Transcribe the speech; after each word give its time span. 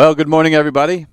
Well, 0.00 0.14
good 0.14 0.28
morning, 0.28 0.54
everybody. 0.54 1.06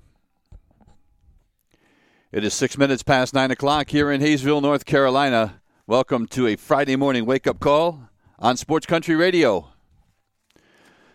It 2.31 2.45
is 2.45 2.53
six 2.53 2.77
minutes 2.77 3.03
past 3.03 3.33
nine 3.33 3.51
o'clock 3.51 3.89
here 3.89 4.09
in 4.09 4.21
Hayesville, 4.21 4.61
North 4.61 4.85
Carolina. 4.85 5.59
Welcome 5.87 6.25
to 6.27 6.47
a 6.47 6.55
Friday 6.55 6.95
morning 6.95 7.25
wake 7.25 7.47
up 7.47 7.59
call 7.59 8.07
on 8.39 8.55
Sports 8.55 8.85
Country 8.85 9.15
Radio. 9.15 9.67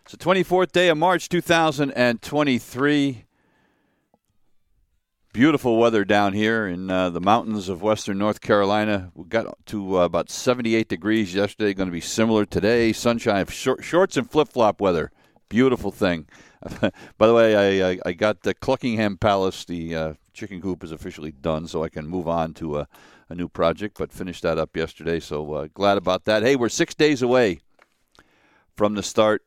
It's 0.03 0.13
the 0.13 0.19
24th 0.19 0.73
day 0.73 0.91
of 0.91 0.99
March 0.99 1.31
2023. 1.31 3.25
Beautiful 5.33 5.79
weather 5.79 6.05
down 6.05 6.35
here 6.35 6.67
in 6.67 6.91
uh, 6.91 7.09
the 7.09 7.23
mountains 7.23 7.71
of 7.71 7.81
western 7.81 8.19
North 8.19 8.43
Carolina. 8.43 9.11
We 9.15 9.25
got 9.25 9.47
to 9.69 9.99
uh, 9.99 10.05
about 10.05 10.29
78 10.29 10.89
degrees 10.89 11.35
yesterday, 11.35 11.73
going 11.73 11.89
to 11.89 11.91
be 11.91 12.03
similar 12.03 12.45
today. 12.45 12.93
Sunshine, 12.93 13.47
short, 13.47 13.83
shorts 13.83 14.19
and 14.19 14.31
flip 14.31 14.49
flop 14.49 14.79
weather. 14.79 15.11
Beautiful 15.49 15.91
thing. 15.91 16.27
By 17.19 17.27
the 17.27 17.35
way, 17.35 17.83
I, 17.83 17.91
I, 17.91 17.99
I, 18.07 18.13
got 18.13 18.43
the 18.43 18.55
Cluckingham 18.55 19.19
Palace. 19.19 19.65
The 19.65 19.95
uh, 19.95 20.13
chicken 20.33 20.63
coop 20.63 20.85
is 20.85 20.93
officially 20.93 21.33
done, 21.33 21.67
so 21.67 21.83
I 21.83 21.89
can 21.89 22.07
move 22.07 22.29
on 22.29 22.55
to 22.55 22.79
a, 22.79 22.89
a 23.29 23.35
new 23.35 23.49
project. 23.49 23.99
But 23.99 24.13
finished 24.13 24.43
that 24.43 24.59
up 24.59 24.77
yesterday, 24.77 25.19
so 25.19 25.53
uh, 25.55 25.69
glad 25.75 25.99
about 25.99 26.25
that. 26.27 26.43
Hey, 26.43 26.57
we're 26.57 26.69
six 26.69 26.95
days 26.95 27.21
away 27.23 27.61
from 28.77 28.95
the 28.95 29.03
start 29.03 29.43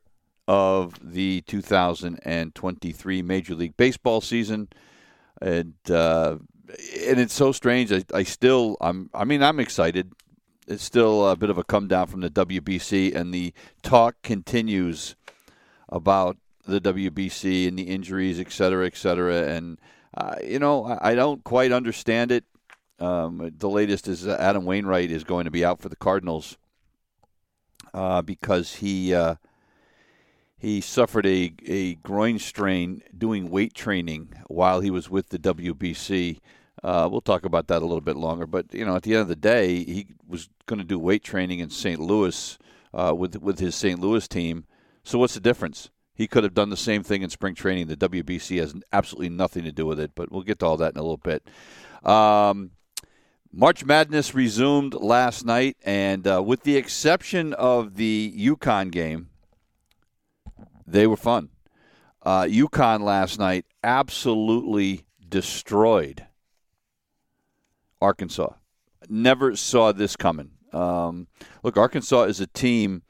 of 0.46 0.94
the 1.02 1.40
2023 1.42 3.22
Major 3.22 3.54
League 3.54 3.76
Baseball 3.76 4.20
season, 4.20 4.68
and 5.40 5.74
uh, 5.90 6.36
and 7.06 7.20
it's 7.20 7.34
so 7.34 7.52
strange. 7.52 7.92
I, 7.92 8.04
I 8.12 8.24
still, 8.24 8.76
I'm, 8.80 9.08
I 9.14 9.24
mean, 9.24 9.42
I'm 9.42 9.60
excited. 9.60 10.12
It's 10.68 10.84
still 10.84 11.28
a 11.28 11.36
bit 11.36 11.48
of 11.48 11.58
a 11.58 11.64
come 11.64 11.88
down 11.88 12.08
from 12.08 12.20
the 12.20 12.30
WBC, 12.30 13.14
and 13.14 13.32
the 13.32 13.54
talk 13.82 14.16
continues 14.22 15.16
about 15.88 16.36
the 16.66 16.80
WBC 16.80 17.68
and 17.68 17.78
the 17.78 17.84
injuries, 17.84 18.40
et 18.40 18.52
cetera, 18.52 18.86
et 18.86 18.96
cetera. 18.96 19.48
And, 19.48 19.78
uh, 20.16 20.36
you 20.44 20.58
know, 20.58 20.98
I, 21.00 21.14
don't 21.14 21.42
quite 21.44 21.72
understand 21.72 22.32
it. 22.32 22.44
Um, 22.98 23.52
the 23.58 23.68
latest 23.68 24.08
is 24.08 24.26
Adam 24.26 24.64
Wainwright 24.64 25.10
is 25.10 25.24
going 25.24 25.44
to 25.44 25.50
be 25.50 25.64
out 25.64 25.80
for 25.80 25.88
the 25.88 25.96
Cardinals 25.96 26.56
uh, 27.92 28.22
because 28.22 28.76
he 28.76 29.14
uh, 29.14 29.36
he 30.58 30.80
suffered 30.80 31.26
a, 31.26 31.52
a 31.66 31.94
groin 31.96 32.38
strain 32.38 33.02
doing 33.16 33.50
weight 33.50 33.74
training 33.74 34.32
while 34.48 34.80
he 34.80 34.90
was 34.90 35.10
with 35.10 35.28
the 35.28 35.38
WBC. 35.38 36.38
Uh, 36.82 37.08
we'll 37.10 37.20
talk 37.20 37.44
about 37.44 37.66
that 37.68 37.82
a 37.82 37.86
little 37.86 38.00
bit 38.00 38.16
longer. 38.16 38.46
But, 38.46 38.72
you 38.72 38.84
know, 38.84 38.96
at 38.96 39.02
the 39.02 39.12
end 39.12 39.22
of 39.22 39.28
the 39.28 39.36
day, 39.36 39.84
he 39.84 40.06
was 40.26 40.48
going 40.66 40.78
to 40.78 40.84
do 40.84 40.98
weight 40.98 41.22
training 41.22 41.58
in 41.58 41.70
St. 41.70 42.00
Louis 42.00 42.58
uh, 42.94 43.14
with, 43.16 43.36
with 43.36 43.58
his 43.58 43.74
St. 43.74 44.00
Louis 44.00 44.26
team. 44.26 44.64
So 45.04 45.18
what's 45.18 45.34
the 45.34 45.40
difference? 45.40 45.90
He 46.16 46.26
could 46.26 46.44
have 46.44 46.54
done 46.54 46.70
the 46.70 46.76
same 46.76 47.02
thing 47.02 47.22
in 47.22 47.28
spring 47.28 47.54
training. 47.54 47.88
The 47.88 47.96
WBC 47.96 48.58
has 48.58 48.74
absolutely 48.92 49.28
nothing 49.28 49.64
to 49.64 49.72
do 49.72 49.84
with 49.84 50.00
it, 50.00 50.12
but 50.14 50.32
we'll 50.32 50.42
get 50.42 50.58
to 50.60 50.66
all 50.66 50.78
that 50.78 50.94
in 50.94 50.98
a 50.98 51.02
little 51.02 51.18
bit. 51.18 51.46
Um, 52.02 52.70
March 53.52 53.84
Madness 53.84 54.34
resumed 54.34 54.94
last 54.94 55.44
night, 55.44 55.76
and 55.84 56.26
uh, 56.26 56.42
with 56.42 56.62
the 56.62 56.76
exception 56.76 57.52
of 57.52 57.96
the 57.96 58.34
UConn 58.36 58.90
game, 58.90 59.28
they 60.86 61.06
were 61.06 61.16
fun. 61.16 61.50
Uh, 62.22 62.44
UConn 62.44 63.00
last 63.00 63.38
night 63.38 63.66
absolutely 63.84 65.04
destroyed 65.28 66.26
Arkansas. 68.00 68.54
Never 69.08 69.54
saw 69.54 69.92
this 69.92 70.16
coming. 70.16 70.52
Um, 70.72 71.28
look, 71.62 71.76
Arkansas 71.76 72.24
is 72.24 72.40
a 72.40 72.46
team 72.46 73.02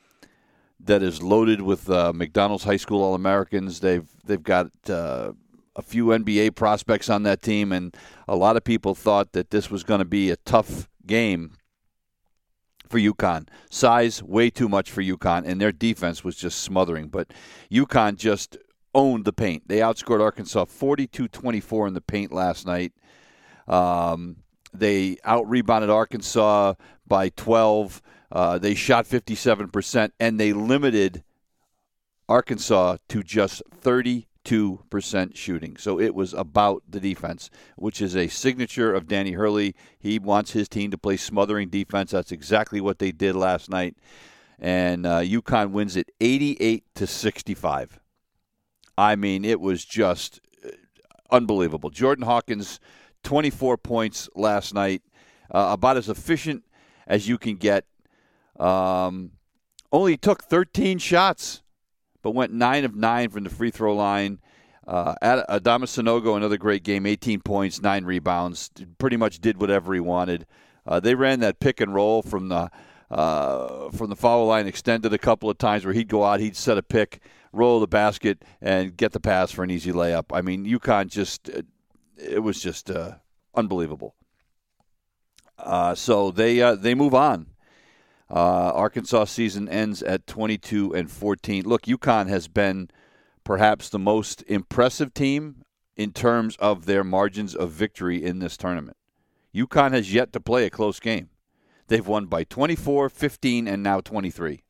that 0.87 1.03
is 1.03 1.23
loaded 1.23 1.61
with 1.63 1.91
uh, 1.91 2.13
McDonald's 2.15 2.65
High 2.65 2.77
School 2.77 3.03
All 3.03 3.15
Americans. 3.15 3.81
They've 3.81 4.09
they've 4.25 4.43
got 4.43 4.71
uh, 4.89 5.33
a 5.75 5.83
few 5.83 6.07
NBA 6.07 6.55
prospects 6.55 7.11
on 7.11 7.23
that 7.25 7.43
team, 7.43 7.73
and 7.73 7.97
a 8.27 8.37
lot 8.37 8.57
of 8.57 8.65
people 8.65 8.95
thought 8.95 9.33
that 9.33 9.51
this 9.51 9.71
was 9.71 9.85
going 9.85 9.99
to 9.99 10.07
be 10.07 10.31
a 10.31 10.37
tough 10.37 10.89
game 11.07 11.53
for 12.89 12.99
UConn. 12.99 13.49
Size 13.71 14.23
way 14.23 14.51
too 14.51 14.69
much 14.69 14.91
for 14.91 15.03
UConn, 15.03 15.45
and 15.47 15.61
their 15.61 15.73
defense 15.73 16.25
was 16.25 16.37
just 16.37 16.61
smothering. 16.61 17.09
But 17.09 17.33
UConn 17.71 18.17
just 18.17 18.57
owned 18.95 19.25
the 19.25 19.33
paint. 19.33 19.69
They 19.69 19.79
outscored 19.79 20.21
Arkansas 20.21 20.65
42-24 20.65 21.89
in 21.89 21.95
the 21.95 22.01
paint 22.01 22.33
last 22.33 22.67
night. 22.67 22.93
Um, 23.69 24.37
they 24.73 25.19
out 25.25 25.49
rebounded 25.49 25.91
Arkansas 25.91 26.75
by 27.07 27.29
12. 27.31 28.03
Uh, 28.31 28.59
they 28.59 28.75
shot 28.75 29.07
57%, 29.07 30.11
and 30.19 30.41
they 30.41 30.53
limited 30.53 31.23
Arkansas 32.29 32.97
to 33.09 33.23
just 33.23 33.63
32% 33.83 34.27
shooting. 35.37 35.77
So 35.77 36.01
it 36.01 36.15
was 36.15 36.35
about 36.35 36.83
the 36.89 37.01
defense, 37.01 37.51
which 37.77 38.03
is 38.03 38.17
a 38.17 38.29
signature 38.29 38.93
of 38.93 39.07
Danny 39.07 39.33
Hurley. 39.33 39.75
He 39.99 40.19
wants 40.19 40.53
his 40.53 40.69
team 40.69 40.91
to 40.91 40.99
play 40.99 41.17
smothering 41.17 41.69
defense. 41.69 42.11
That's 42.11 42.33
exactly 42.33 42.81
what 42.81 42.99
they 42.99 43.13
did 43.13 43.37
last 43.37 43.71
night. 43.71 43.97
And 44.59 45.07
uh, 45.07 45.21
UConn 45.21 45.71
wins 45.71 45.97
it 45.97 46.11
88 46.21 46.85
to 46.95 47.07
65. 47.07 48.01
I 48.99 49.15
mean, 49.15 49.45
it 49.45 49.61
was 49.61 49.85
just 49.85 50.41
uh, 50.65 50.71
unbelievable. 51.31 51.91
Jordan 51.91 52.25
Hawkins, 52.25 52.81
24 53.23 53.77
points 53.77 54.29
last 54.35 54.73
night, 54.73 55.03
uh, 55.51 55.69
about 55.71 55.97
as 55.97 56.09
efficient 56.09 56.65
as 57.07 57.29
you 57.29 57.39
can 57.39 57.57
get 57.57 57.85
um, 58.59 59.33
only 59.93 60.17
took 60.17 60.45
13 60.45 60.99
shots, 60.99 61.63
but 62.23 62.33
went 62.33 62.53
9 62.53 62.85
of 62.85 62.95
9 62.95 63.31
from 63.31 63.45
the 63.45 63.51
free 63.51 63.71
throw 63.71 63.95
line. 63.95 64.41
Uh, 64.87 65.15
Adama 65.23 65.85
Sanogo, 65.85 66.37
another 66.37 66.57
great 66.57 66.85
game, 66.85 67.07
18 67.07 67.41
points, 67.41 67.83
9 67.83 68.05
rebounds. 68.05 68.71
Pretty 68.99 69.17
much 69.17 69.41
did 69.41 69.61
whatever 69.61 69.95
he 69.95 70.01
wanted. 70.01 70.47
Uh, 70.87 71.01
they 71.01 71.15
ran 71.15 71.41
that 71.41 71.59
pick 71.59 71.81
and 71.81 71.95
roll 71.95 72.23
from 72.23 72.49
the 72.49 72.71
uh, 73.09 73.89
from 73.91 74.11
the 74.11 74.17
foul 74.17 74.47
line, 74.47 74.67
extended 74.67 75.13
a 75.13 75.19
couple 75.19 75.49
of 75.49 75.59
times 75.59 75.85
where 75.85 75.95
he'd 75.95 76.09
go 76.09 76.25
out, 76.25 76.41
he'd 76.41 76.57
set 76.57 76.77
a 76.77 76.83
pick, 76.83 77.21
roll 77.53 77.79
the 77.79 77.87
basket, 77.87 78.45
and 78.61 78.97
get 78.97 79.13
the 79.13 79.21
pass 79.21 79.53
for 79.53 79.63
an 79.63 79.71
easy 79.71 79.93
layup. 79.93 80.25
I 80.33 80.43
mean, 80.43 80.67
UConn 80.67 81.09
just 81.09 81.49
it 82.17 82.43
was 82.43 82.61
just 82.61 82.91
uh, 82.91 83.13
unbelievable. 83.55 84.15
Uh, 85.59 85.95
so 85.95 86.31
they 86.31 86.61
uh, 86.61 86.75
they 86.75 86.95
move 86.95 87.15
on. 87.15 87.47
Uh, 88.29 88.73
Arkansas 88.75 89.27
season 89.27 89.69
ends 89.69 90.03
at 90.03 90.27
22 90.27 90.95
and 90.95 91.11
14. 91.11 91.65
Look, 91.65 91.83
UConn 91.83 92.29
has 92.29 92.49
been 92.49 92.91
perhaps 93.45 93.89
the 93.89 93.99
most 93.99 94.43
impressive 94.49 95.15
team 95.15 95.63
in 95.97 96.13
terms 96.13 96.57
of 96.57 96.87
their 96.87 97.05
margins 97.05 97.55
of 97.55 97.71
victory 97.71 98.23
in 98.23 98.41
this 98.41 98.57
tournament. 98.57 98.97
UConn 99.55 99.93
has 99.93 100.13
yet 100.13 100.33
to 100.33 100.41
play 100.41 100.67
a 100.67 100.71
close 100.71 101.01
game. 101.01 101.31
They've 101.89 102.07
won 102.07 102.27
by 102.27 102.45
24, 102.45 103.09
15, 103.09 103.69
and 103.69 103.83
now 103.83 104.01
23. 104.01 104.63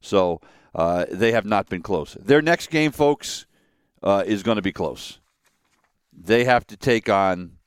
So 0.00 0.40
uh, 0.74 1.04
they 1.10 1.32
have 1.32 1.44
not 1.44 1.68
been 1.68 1.82
close. 1.82 2.16
Their 2.20 2.42
next 2.42 2.70
game, 2.70 2.90
folks, 2.90 3.46
uh, 4.02 4.24
is 4.26 4.42
going 4.42 4.56
to 4.56 4.62
be 4.62 4.72
close. 4.72 5.20
They 6.12 6.44
have 6.44 6.66
to 6.68 6.76
take 6.76 7.08
on 7.08 7.58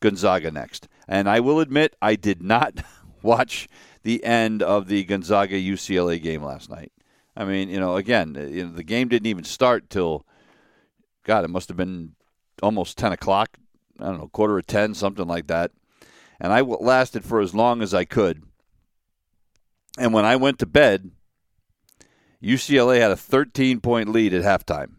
Gonzaga 0.00 0.50
next. 0.50 0.88
And 1.06 1.28
I 1.28 1.40
will 1.40 1.60
admit, 1.60 1.96
I 2.00 2.16
did 2.16 2.42
not 2.42 2.80
watch 3.24 3.68
the 4.02 4.22
end 4.24 4.62
of 4.62 4.86
the 4.86 5.02
Gonzaga 5.04 5.56
UCLA 5.56 6.22
game 6.22 6.42
last 6.44 6.70
night. 6.70 6.92
I 7.36 7.44
mean, 7.44 7.68
you 7.68 7.80
know, 7.80 7.96
again, 7.96 8.36
uh, 8.36 8.42
you 8.42 8.66
know, 8.66 8.72
the 8.72 8.84
game 8.84 9.08
didn't 9.08 9.26
even 9.26 9.44
start 9.44 9.90
till, 9.90 10.24
God, 11.24 11.44
it 11.44 11.50
must 11.50 11.68
have 11.68 11.76
been 11.76 12.12
almost 12.62 12.96
10 12.98 13.12
o'clock. 13.12 13.58
I 13.98 14.04
don't 14.04 14.18
know, 14.18 14.28
quarter 14.28 14.58
of 14.58 14.66
10, 14.66 14.94
something 14.94 15.26
like 15.26 15.48
that. 15.48 15.72
And 16.40 16.52
I 16.52 16.60
lasted 16.60 17.24
for 17.24 17.40
as 17.40 17.54
long 17.54 17.82
as 17.82 17.94
I 17.94 18.04
could. 18.04 18.42
And 19.98 20.12
when 20.12 20.24
I 20.24 20.36
went 20.36 20.58
to 20.58 20.66
bed, 20.66 21.10
UCLA 22.42 23.00
had 23.00 23.10
a 23.10 23.16
13 23.16 23.80
point 23.80 24.10
lead 24.10 24.34
at 24.34 24.42
halftime. 24.42 24.96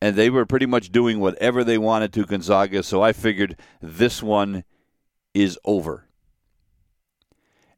and 0.00 0.16
they 0.16 0.28
were 0.28 0.46
pretty 0.46 0.66
much 0.66 0.92
doing 0.92 1.18
whatever 1.18 1.64
they 1.64 1.78
wanted 1.78 2.12
to 2.12 2.26
Gonzaga. 2.26 2.82
So 2.82 3.02
I 3.02 3.12
figured 3.12 3.58
this 3.80 4.22
one 4.22 4.64
is 5.32 5.58
over. 5.64 6.03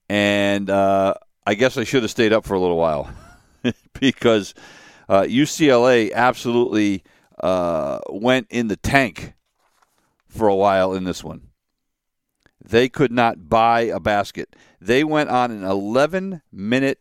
And 0.08 0.70
uh, 0.70 1.14
I 1.47 1.55
guess 1.55 1.76
I 1.76 1.85
should 1.85 2.03
have 2.03 2.11
stayed 2.11 2.32
up 2.32 2.44
for 2.44 2.55
a 2.55 2.61
little 2.61 2.76
while 2.76 3.12
because 4.00 4.55
uh, 5.08 5.23
UCLA 5.23 6.12
absolutely 6.12 7.03
uh, 7.41 8.00
went 8.11 8.47
in 8.50 8.69
the 8.69 8.76
tank 8.76 9.35
for 10.29 10.49
a 10.49 10.55
while 10.55 10.94
in 10.94 11.05
this 11.05 11.25
one. 11.25 11.49
They 12.64 12.88
could 12.88 13.12
not 13.12 13.49
buy 13.49 13.82
a 13.82 14.00
basket. 14.00 14.56
They 14.81 15.05
went 15.05 15.31
on 15.31 15.50
an 15.50 15.64
11 15.64 16.43
minute 16.52 16.99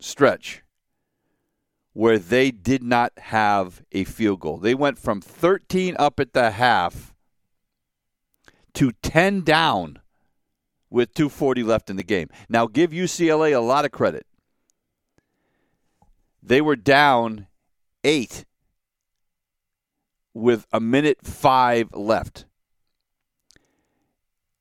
stretch 0.00 0.62
where 1.92 2.18
they 2.18 2.50
did 2.50 2.82
not 2.82 3.12
have 3.18 3.82
a 3.92 4.04
field 4.04 4.40
goal. 4.40 4.58
They 4.58 4.74
went 4.74 4.98
from 4.98 5.20
13 5.20 5.96
up 5.98 6.20
at 6.20 6.34
the 6.34 6.52
half 6.52 7.14
to 8.74 8.92
10 9.02 9.42
down 9.42 9.98
with 10.90 11.14
240 11.14 11.62
left 11.62 11.88
in 11.88 11.96
the 11.96 12.02
game. 12.02 12.28
Now 12.48 12.66
give 12.66 12.90
UCLA 12.90 13.54
a 13.54 13.60
lot 13.60 13.84
of 13.84 13.92
credit. 13.92 14.26
They 16.42 16.60
were 16.60 16.76
down 16.76 17.46
8 18.02 18.44
with 20.34 20.66
a 20.72 20.80
minute 20.80 21.18
5 21.22 21.94
left. 21.94 22.46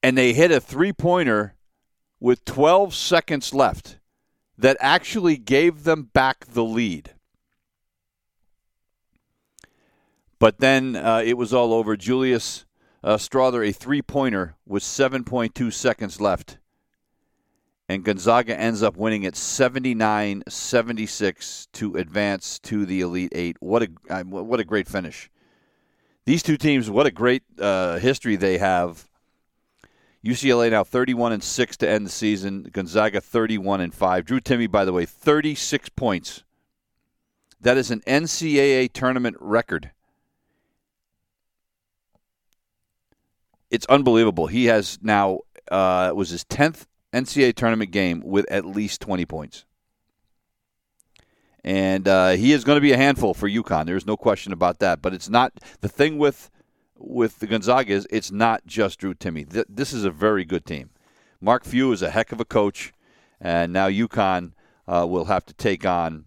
And 0.01 0.17
they 0.17 0.33
hit 0.33 0.51
a 0.51 0.61
three-pointer 0.61 1.55
with 2.19 2.45
12 2.45 2.93
seconds 2.93 3.53
left 3.53 3.97
that 4.57 4.77
actually 4.79 5.37
gave 5.37 5.83
them 5.83 6.03
back 6.13 6.45
the 6.45 6.63
lead. 6.63 7.13
But 10.37 10.59
then 10.59 10.95
uh, 10.95 11.21
it 11.25 11.37
was 11.37 11.53
all 11.53 11.73
over. 11.73 11.97
Julius 11.97 12.65
uh, 13.03 13.17
Strawther, 13.17 13.67
a 13.67 13.71
three 13.71 14.01
pointer 14.01 14.55
with 14.65 14.83
7.2 14.83 15.71
seconds 15.71 16.19
left. 16.19 16.57
And 17.87 18.03
Gonzaga 18.03 18.59
ends 18.59 18.83
up 18.83 18.97
winning 18.97 19.25
at 19.25 19.35
79 19.35 20.43
76 20.47 21.67
to 21.73 21.95
advance 21.95 22.59
to 22.59 22.85
the 22.85 23.01
Elite 23.01 23.31
Eight. 23.33 23.57
What 23.59 23.83
a, 23.83 24.23
what 24.23 24.59
a 24.59 24.63
great 24.63 24.87
finish. 24.87 25.31
These 26.25 26.43
two 26.43 26.57
teams, 26.57 26.91
what 26.91 27.07
a 27.07 27.11
great 27.11 27.41
uh, 27.59 27.97
history 27.97 28.35
they 28.35 28.59
have. 28.59 29.09
UCLA 30.23 30.69
now 30.69 30.83
31 30.83 31.31
and 31.31 31.43
6 31.43 31.77
to 31.77 31.89
end 31.89 32.05
the 32.05 32.11
season. 32.11 32.69
Gonzaga 32.71 33.21
31 33.21 33.81
and 33.81 33.93
5. 33.93 34.25
Drew 34.25 34.39
Timme, 34.39 34.69
by 34.69 34.85
the 34.85 34.93
way, 34.93 35.05
36 35.05 35.89
points. 35.89 36.43
That 37.61 37.77
is 37.77 37.89
an 37.89 38.01
NCAA 38.01 38.93
tournament 38.93 39.37
record. 39.39 39.91
It's 43.69 43.85
unbelievable. 43.85 44.47
He 44.47 44.65
has 44.65 44.99
now 45.01 45.39
uh, 45.71 46.11
was 46.15 46.29
his 46.29 46.43
tenth 46.43 46.87
NCAA 47.13 47.55
tournament 47.55 47.91
game 47.91 48.21
with 48.21 48.45
at 48.51 48.65
least 48.65 49.01
twenty 49.01 49.25
points, 49.25 49.65
and 51.63 52.07
uh, 52.07 52.29
he 52.31 52.51
is 52.51 52.63
going 52.63 52.77
to 52.77 52.81
be 52.81 52.91
a 52.91 52.97
handful 52.97 53.33
for 53.33 53.49
UConn. 53.49 53.85
There's 53.85 54.07
no 54.07 54.17
question 54.17 54.53
about 54.53 54.79
that. 54.79 55.01
But 55.01 55.13
it's 55.13 55.29
not 55.29 55.59
the 55.81 55.89
thing 55.89 56.17
with 56.17 56.49
with 56.97 57.39
the 57.39 57.47
Gonzaga 57.47 57.93
is 57.93 58.07
it's 58.09 58.31
not 58.31 58.65
just 58.65 58.99
Drew 58.99 59.13
Timme. 59.13 59.51
Th- 59.51 59.65
this 59.69 59.93
is 59.93 60.03
a 60.03 60.11
very 60.11 60.45
good 60.45 60.65
team. 60.65 60.89
Mark 61.39 61.63
Few 61.63 61.91
is 61.91 62.01
a 62.01 62.09
heck 62.09 62.31
of 62.31 62.41
a 62.41 62.45
coach, 62.45 62.91
and 63.39 63.71
now 63.71 63.87
UConn 63.87 64.53
uh, 64.87 65.05
will 65.07 65.25
have 65.25 65.45
to 65.45 65.53
take 65.53 65.85
on 65.85 66.25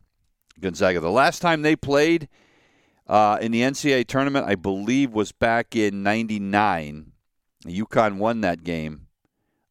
Gonzaga. 0.61 1.01
The 1.01 1.11
last 1.11 1.41
time 1.41 1.63
they 1.63 1.77
played. 1.77 2.29
Uh, 3.09 3.37
in 3.43 3.51
the 3.51 3.61
NCAA 3.61 4.07
tournament, 4.07 4.47
I 4.47 4.55
believe, 4.55 5.13
was 5.13 5.33
back 5.33 5.75
in 5.75 6.05
'99 6.05 7.12
UConn 7.65 8.17
won 8.17 8.41
that 8.41 8.65
game 8.65 9.07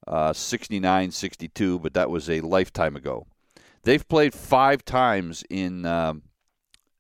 uh, 0.08 0.34
69 0.34 1.12
62, 1.12 1.80
but 1.80 1.94
that 1.94 2.10
was 2.10 2.30
a 2.30 2.42
lifetime 2.42 2.96
ago. 2.96 3.28
They've 3.84 4.08
played 4.08 4.34
five 4.34 4.86
times 4.86 5.44
in 5.50 5.86
um, 5.86 6.24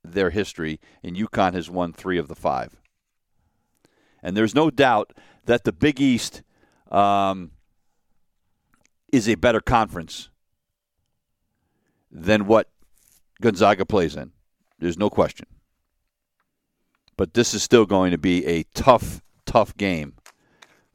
their 0.03 0.29
history, 0.29 0.79
and 1.03 1.15
UConn 1.15 1.53
has 1.53 1.69
won 1.69 1.93
three 1.93 2.17
of 2.17 2.27
the 2.27 2.35
five. 2.35 2.75
And 4.23 4.37
there's 4.37 4.55
no 4.55 4.69
doubt 4.69 5.13
that 5.45 5.63
the 5.63 5.71
Big 5.71 5.99
East 5.99 6.43
um, 6.91 7.51
is 9.11 9.27
a 9.27 9.35
better 9.35 9.61
conference 9.61 10.29
than 12.11 12.45
what 12.45 12.69
Gonzaga 13.41 13.85
plays 13.85 14.15
in. 14.15 14.31
There's 14.79 14.97
no 14.97 15.09
question. 15.09 15.47
But 17.17 17.33
this 17.33 17.53
is 17.53 17.63
still 17.63 17.85
going 17.85 18.11
to 18.11 18.17
be 18.17 18.45
a 18.45 18.63
tough, 18.73 19.21
tough 19.45 19.75
game 19.77 20.15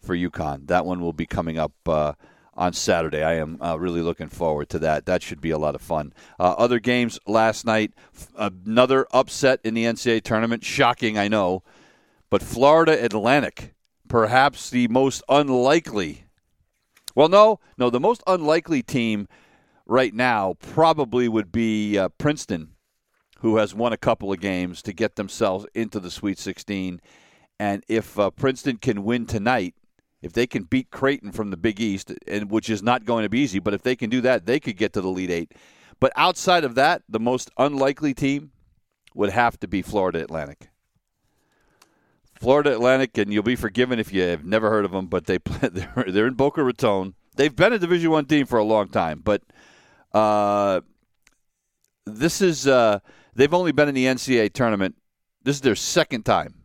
for 0.07 0.17
UConn. 0.17 0.69
That 0.69 0.87
one 0.87 1.01
will 1.01 1.13
be 1.13 1.27
coming 1.27 1.59
up 1.59 1.73
uh, 1.87 2.13
on 2.55 2.73
Saturday. 2.73 3.23
I 3.23 3.35
am 3.35 3.61
uh, 3.61 3.79
really 3.79 4.01
looking 4.01 4.29
forward 4.29 4.69
to 4.71 4.79
that. 4.79 5.05
That 5.07 5.23
should 5.23 5.41
be 5.41 5.51
a 5.51 5.59
lot 5.59 5.75
of 5.75 5.83
fun. 5.83 6.15
Uh, 6.39 6.55
other 6.57 6.79
games 6.79 7.19
last 7.27 7.67
night, 7.67 7.93
another 8.37 9.07
upset 9.13 9.61
in 9.65 9.75
the 9.75 9.85
NCAA 9.85 10.23
tournament. 10.23 10.65
Shocking, 10.65 11.19
I 11.19 11.29
know, 11.29 11.63
but 12.31 12.43
Florida 12.43 13.05
Atlantic, 13.05 13.75
perhaps 14.09 14.71
the 14.71 14.89
most 14.89 15.23
unlikely. 15.29 16.25
Well, 17.15 17.29
no, 17.29 17.61
no, 17.77 17.91
the 17.91 18.01
most 18.01 18.23
unlikely 18.27 18.83
team 18.83 19.29
right 19.87 20.15
now 20.15 20.55
probably 20.61 21.29
would 21.29 21.53
be 21.53 21.99
uh, 21.99 22.09
Princeton, 22.11 22.71
who 23.41 23.57
has 23.57 23.75
won 23.75 23.93
a 23.93 23.99
couple 23.99 24.33
of 24.33 24.41
games 24.41 24.83
to 24.83 24.93
get 24.93 25.17
themselves 25.17 25.67
into 25.75 26.01
the 26.01 26.11
Sweet 26.11 26.39
16. 26.39 27.01
And 27.59 27.85
if 27.89 28.19
uh, 28.19 28.31
Princeton 28.31 28.77
can 28.77 29.05
win 29.05 29.27
tonight, 29.27 29.75
if 30.23 30.33
they 30.33 30.47
can 30.47 30.65
beat 30.65 30.91
Creighton 30.91 31.33
from 31.33 31.51
the 31.51 31.57
Big 31.57 31.81
East, 31.81 32.13
and 32.27 32.51
which 32.51 32.71
is 32.71 32.83
not 32.83 33.05
going 33.05 33.23
to 33.23 33.29
be 33.29 33.41
easy, 33.41 33.59
but 33.59 33.75
if 33.75 33.83
they 33.83 33.97
can 33.97 34.11
do 34.11 34.21
that, 34.23 34.47
they 34.47 34.59
could 34.59 34.77
get 34.77 34.93
to 34.95 35.01
the 35.01 35.09
Elite 35.09 35.31
Eight. 35.31 35.53
But 36.01 36.13
outside 36.17 36.65
of 36.65 36.75
that, 36.75 37.03
the 37.09 37.21
most 37.21 37.51
unlikely 37.57 38.15
team 38.15 38.51
would 39.15 39.31
have 39.31 39.59
to 39.61 39.69
be 39.69 39.83
Florida 39.83 40.23
Atlantic. 40.23 40.69
Florida 42.39 42.73
Atlantic, 42.73 43.17
and 43.17 43.33
you'll 43.33 43.43
be 43.43 43.57
forgiven 43.57 43.99
if 43.99 44.13
you 44.13 44.23
have 44.23 44.45
never 44.45 44.69
heard 44.69 44.85
of 44.85 44.91
them, 44.91 45.07
but 45.07 45.25
they 45.25 45.39
play, 45.39 45.69
they're, 45.73 46.05
they're 46.09 46.27
in 46.27 46.35
Boca 46.35 46.63
Raton. 46.63 47.15
They've 47.37 47.55
been 47.55 47.73
a 47.73 47.79
Division 47.79 48.11
One 48.11 48.27
team 48.27 48.47
for 48.47 48.59
a 48.59 48.65
long 48.65 48.89
time, 48.89 49.21
but 49.25 49.43
uh, 50.13 50.81
this 52.05 52.41
is 52.41 52.67
uh, 52.67 53.01
they've 53.35 53.53
only 53.53 53.73
been 53.73 53.89
in 53.89 53.95
the 53.95 54.07
NCAA 54.07 54.53
tournament. 54.53 54.97
This 55.43 55.57
is 55.57 55.63
their 55.63 55.75
second 55.75 56.25
time 56.25 56.56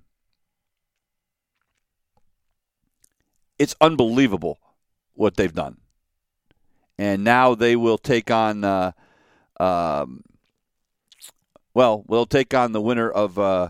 it's 3.61 3.75
unbelievable 3.79 4.59
what 5.13 5.35
they've 5.35 5.53
done. 5.53 5.77
And 6.97 7.23
now 7.23 7.53
they 7.53 7.75
will 7.75 7.99
take 7.99 8.31
on, 8.31 8.63
uh, 8.63 8.91
um, 9.59 10.23
well, 11.75 12.03
they'll 12.09 12.25
take 12.25 12.55
on 12.55 12.71
the 12.71 12.81
winner 12.81 13.07
of, 13.07 13.37
uh, 13.37 13.69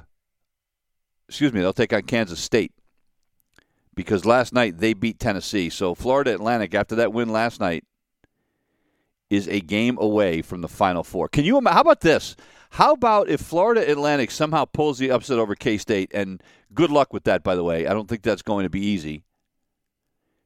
excuse 1.28 1.52
me, 1.52 1.60
they'll 1.60 1.74
take 1.74 1.92
on 1.92 2.04
Kansas 2.04 2.40
State 2.40 2.72
because 3.94 4.24
last 4.26 4.54
night 4.54 4.78
they 4.78 4.94
beat 4.94 5.20
Tennessee. 5.20 5.70
So 5.70 5.94
Florida 5.94 6.34
Atlantic, 6.34 6.74
after 6.74 6.96
that 6.96 7.12
win 7.12 7.28
last 7.30 7.60
night, 7.60 7.84
is 9.30 9.50
a 9.50 9.60
game 9.60 9.98
away 10.00 10.42
from 10.42 10.62
the 10.62 10.70
Final 10.70 11.04
Four. 11.04 11.28
Can 11.28 11.44
you? 11.44 11.60
How 11.66 11.82
about 11.82 12.00
this? 12.00 12.38
How 12.72 12.94
about 12.94 13.28
if 13.28 13.42
Florida 13.42 13.90
Atlantic 13.92 14.32
somehow 14.32 14.64
pulls 14.64 15.00
the 15.00 15.12
upset 15.12 15.38
over 15.38 15.56
K 15.56 15.78
State? 15.78 16.12
And 16.14 16.42
good 16.74 16.92
luck 16.92 17.12
with 17.12 17.26
that, 17.26 17.44
by 17.44 17.56
the 17.56 17.64
way. 17.64 17.88
I 17.88 17.94
don't 17.94 18.08
think 18.08 18.24
that's 18.24 18.42
going 18.42 18.64
to 18.64 18.70
be 18.70 18.86
easy. 18.86 19.24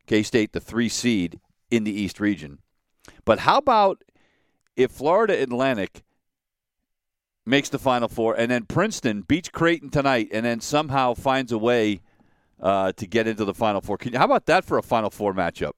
K 0.05 0.23
State, 0.23 0.53
the 0.53 0.59
three 0.59 0.89
seed 0.89 1.39
in 1.69 1.83
the 1.83 1.91
East 1.91 2.19
region. 2.19 2.59
But 3.23 3.39
how 3.39 3.57
about 3.57 4.03
if 4.75 4.91
Florida 4.91 5.41
Atlantic 5.41 6.03
makes 7.45 7.69
the 7.69 7.79
Final 7.79 8.07
Four 8.07 8.35
and 8.35 8.49
then 8.49 8.65
Princeton 8.65 9.21
beats 9.21 9.49
Creighton 9.49 9.89
tonight 9.89 10.29
and 10.31 10.45
then 10.45 10.59
somehow 10.59 11.13
finds 11.13 11.51
a 11.51 11.57
way 11.57 12.01
uh, 12.59 12.91
to 12.93 13.05
get 13.07 13.27
into 13.27 13.45
the 13.45 13.53
Final 13.53 13.81
Four? 13.81 13.97
Can, 13.97 14.13
how 14.13 14.25
about 14.25 14.45
that 14.47 14.65
for 14.65 14.77
a 14.77 14.83
Final 14.83 15.09
Four 15.09 15.33
matchup? 15.33 15.73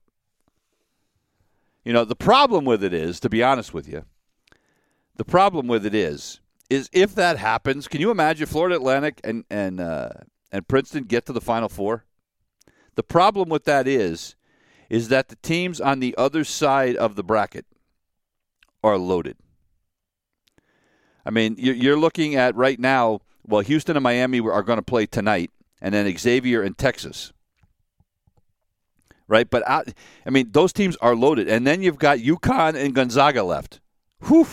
You 1.84 1.92
know, 1.92 2.04
the 2.04 2.16
problem 2.16 2.64
with 2.64 2.84
it 2.84 2.92
is, 2.92 3.20
to 3.20 3.28
be 3.28 3.42
honest 3.42 3.72
with 3.72 3.88
you, 3.88 4.04
the 5.16 5.24
problem 5.24 5.66
with 5.66 5.86
it 5.86 5.94
is, 5.94 6.40
is 6.68 6.90
if 6.92 7.14
that 7.14 7.38
happens, 7.38 7.88
can 7.88 8.00
you 8.00 8.10
imagine 8.10 8.46
Florida 8.46 8.76
Atlantic 8.76 9.20
and 9.24 9.44
and 9.50 9.80
uh, 9.80 10.10
and 10.52 10.68
Princeton 10.68 11.04
get 11.04 11.26
to 11.26 11.32
the 11.32 11.40
Final 11.40 11.68
Four? 11.68 12.04
The 12.98 13.04
problem 13.04 13.48
with 13.48 13.62
that 13.66 13.86
is, 13.86 14.34
is 14.90 15.06
that 15.06 15.28
the 15.28 15.36
teams 15.36 15.80
on 15.80 16.00
the 16.00 16.16
other 16.18 16.42
side 16.42 16.96
of 16.96 17.14
the 17.14 17.22
bracket 17.22 17.64
are 18.82 18.98
loaded. 18.98 19.36
I 21.24 21.30
mean, 21.30 21.54
you're 21.56 21.96
looking 21.96 22.34
at 22.34 22.56
right 22.56 22.80
now. 22.80 23.20
Well, 23.46 23.60
Houston 23.60 23.96
and 23.96 24.02
Miami 24.02 24.40
are 24.40 24.64
going 24.64 24.80
to 24.80 24.82
play 24.82 25.06
tonight, 25.06 25.52
and 25.80 25.94
then 25.94 26.12
Xavier 26.18 26.60
and 26.60 26.76
Texas. 26.76 27.32
Right, 29.28 29.48
but 29.48 29.62
I, 29.68 29.84
I 30.26 30.30
mean, 30.30 30.50
those 30.50 30.72
teams 30.72 30.96
are 30.96 31.14
loaded, 31.14 31.48
and 31.48 31.64
then 31.64 31.82
you've 31.82 32.00
got 32.00 32.18
UConn 32.18 32.74
and 32.74 32.96
Gonzaga 32.96 33.44
left. 33.44 33.78
Whew. 34.26 34.48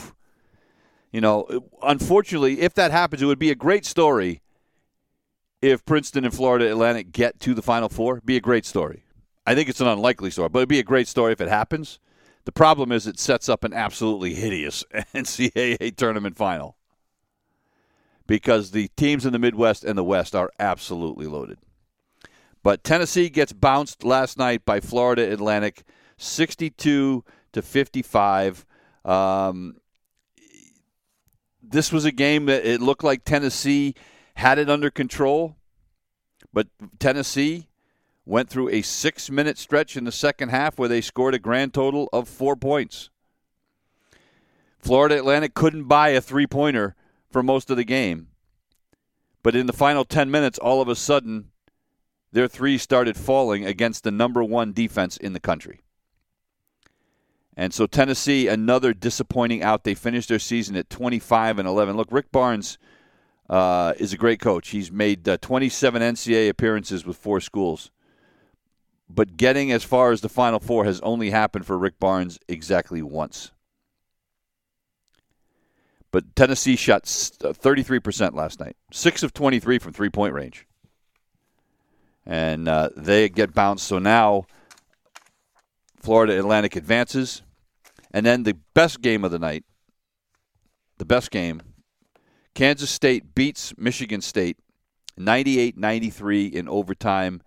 You 1.12 1.22
know, 1.22 1.48
unfortunately, 1.82 2.62
if 2.62 2.76
that 2.76 2.92
happens, 2.92 3.24
it 3.24 3.26
would 3.26 3.40
be 3.40 3.50
a 3.50 3.56
great 3.56 3.88
story 3.88 4.44
if 5.72 5.84
Princeton 5.84 6.26
and 6.26 6.34
Florida 6.34 6.70
Atlantic 6.70 7.12
get 7.12 7.40
to 7.42 7.54
the 7.54 7.62
Final 7.62 7.90
Four? 7.90 8.22
Be 8.24 8.38
a 8.38 8.42
great 8.42 8.66
story. 8.66 9.04
I 9.48 9.56
think 9.56 9.68
it's 9.68 9.82
an 9.82 9.88
unlikely 9.88 10.30
story, 10.30 10.50
but 10.50 10.60
it'd 10.60 10.70
be 10.70 10.80
a 10.80 10.84
great 10.84 11.08
story 11.08 11.34
if 11.34 11.42
it 11.42 11.48
happens. 11.48 12.00
The 12.46 12.52
problem 12.52 12.92
is 12.92 13.08
it 13.08 13.20
sets 13.20 13.50
up 13.50 13.64
an 13.64 13.74
absolutely 13.74 14.36
hideous 14.36 14.84
NCAA 14.94 15.96
tournament 15.96 16.38
final 16.38 16.78
because 18.28 18.72
the 18.72 18.90
teams 18.96 19.26
in 19.26 19.34
the 19.34 19.40
Midwest 19.40 19.84
and 19.84 19.98
the 19.98 20.04
West 20.04 20.36
are 20.36 20.52
absolutely 20.60 21.26
loaded. 21.26 21.58
But 22.62 22.84
Tennessee 22.84 23.30
gets 23.30 23.54
bounced 23.54 24.04
last 24.04 24.38
night 24.38 24.66
by 24.66 24.80
Florida 24.80 25.32
Atlantic, 25.32 25.84
62 26.18 27.24
to 27.54 27.62
55. 27.62 28.66
Um, 29.04 29.78
this 31.62 31.92
was 31.92 32.06
a 32.06 32.12
game 32.12 32.46
that 32.46 32.66
it 32.66 32.82
looked 32.82 33.04
like 33.04 33.24
Tennessee 33.24 33.96
had 34.36 34.60
it 34.60 34.70
under 34.70 34.90
control, 34.90 35.56
but 36.54 36.68
Tennessee 37.00 37.68
went 38.26 38.50
through 38.50 38.70
a 38.70 38.82
six 38.82 39.30
minute 39.30 39.58
stretch 39.58 39.96
in 39.96 40.04
the 40.04 40.12
second 40.12 40.50
half 40.50 40.78
where 40.78 40.90
they 40.90 41.02
scored 41.02 41.34
a 41.34 41.40
grand 41.40 41.74
total 41.74 42.10
of 42.12 42.28
four 42.28 42.56
points. 42.56 43.10
Florida 44.80 45.18
Atlantic 45.18 45.54
couldn't 45.54 45.86
buy 45.86 46.10
a 46.10 46.22
three 46.22 46.48
pointer 46.48 46.96
for 47.32 47.42
most 47.42 47.70
of 47.70 47.78
the 47.78 47.84
game. 47.84 48.28
But 49.42 49.56
in 49.56 49.68
the 49.68 49.74
final 49.74 50.06
10 50.06 50.32
minutes, 50.32 50.58
all 50.58 50.82
of 50.82 50.88
a 50.88 50.96
sudden, 50.96 51.52
their 52.32 52.48
three 52.48 52.78
started 52.78 53.16
falling 53.16 53.66
against 53.66 54.04
the 54.04 54.12
number 54.12 54.44
one 54.44 54.74
defense 54.74 55.18
in 55.18 55.34
the 55.34 55.40
country. 55.40 55.82
And 57.56 57.74
so 57.74 57.88
Tennessee, 57.88 58.48
another 58.48 58.94
disappointing 58.94 59.64
out. 59.64 59.84
They 59.84 59.94
finished 59.94 60.30
their 60.30 60.40
season 60.40 60.76
at 60.76 60.90
25 60.90 61.60
and 61.60 61.68
11. 61.68 61.96
Look, 61.96 62.12
Rick 62.12 62.32
Barnes 62.32 62.78
uh, 63.50 63.94
is 63.98 64.14
a 64.14 64.18
great 64.18 64.40
coach. 64.40 64.70
He's 64.70 64.92
made 64.92 65.28
uh, 65.28 65.38
27 65.38 66.02
NCAA 66.02 66.50
appearances 66.50 67.06
with 67.06 67.18
four 67.18 67.40
schools 67.40 67.92
but 69.10 69.38
getting 69.38 69.72
as 69.72 69.84
far 69.84 70.12
as 70.12 70.22
the 70.22 70.30
Final 70.30 70.60
Four 70.60 70.86
has 70.86 71.00
only 71.02 71.30
happened 71.30 71.66
for 71.66 71.78
Rick 71.78 72.00
Barnes 72.00 72.40
exactly 72.48 73.02
once. 73.02 73.52
But 76.12 76.36
Tennessee 76.36 76.76
shot 76.76 77.04
33% 77.04 78.28
uh, 78.28 78.32
last 78.36 78.60
night, 78.60 78.78
6 78.92 79.24
of 79.24 79.34
23 79.34 79.80
from 79.80 79.94
three 79.94 80.10
point 80.10 80.34
range. 80.34 80.66
And 82.26 82.68
uh, 82.68 82.90
they 82.96 83.30
get 83.30 83.54
bounced. 83.54 83.86
So 83.86 84.00
now 84.00 84.46
Florida 86.00 86.40
Atlantic 86.40 86.76
advances. 86.76 87.44
And 88.12 88.26
then 88.26 88.44
the 88.44 88.58
best 88.74 89.02
game 89.02 89.26
of 89.26 89.32
the 89.32 89.40
night, 89.40 89.66
the 90.98 91.06
best 91.06 91.32
game, 91.32 91.62
Kansas 92.56 92.90
State 92.90 93.36
beats 93.36 93.74
Michigan 93.78 94.22
State 94.22 94.58
98 95.18 95.78
93 95.78 96.46
in 96.48 96.68
overtime. 96.68 97.42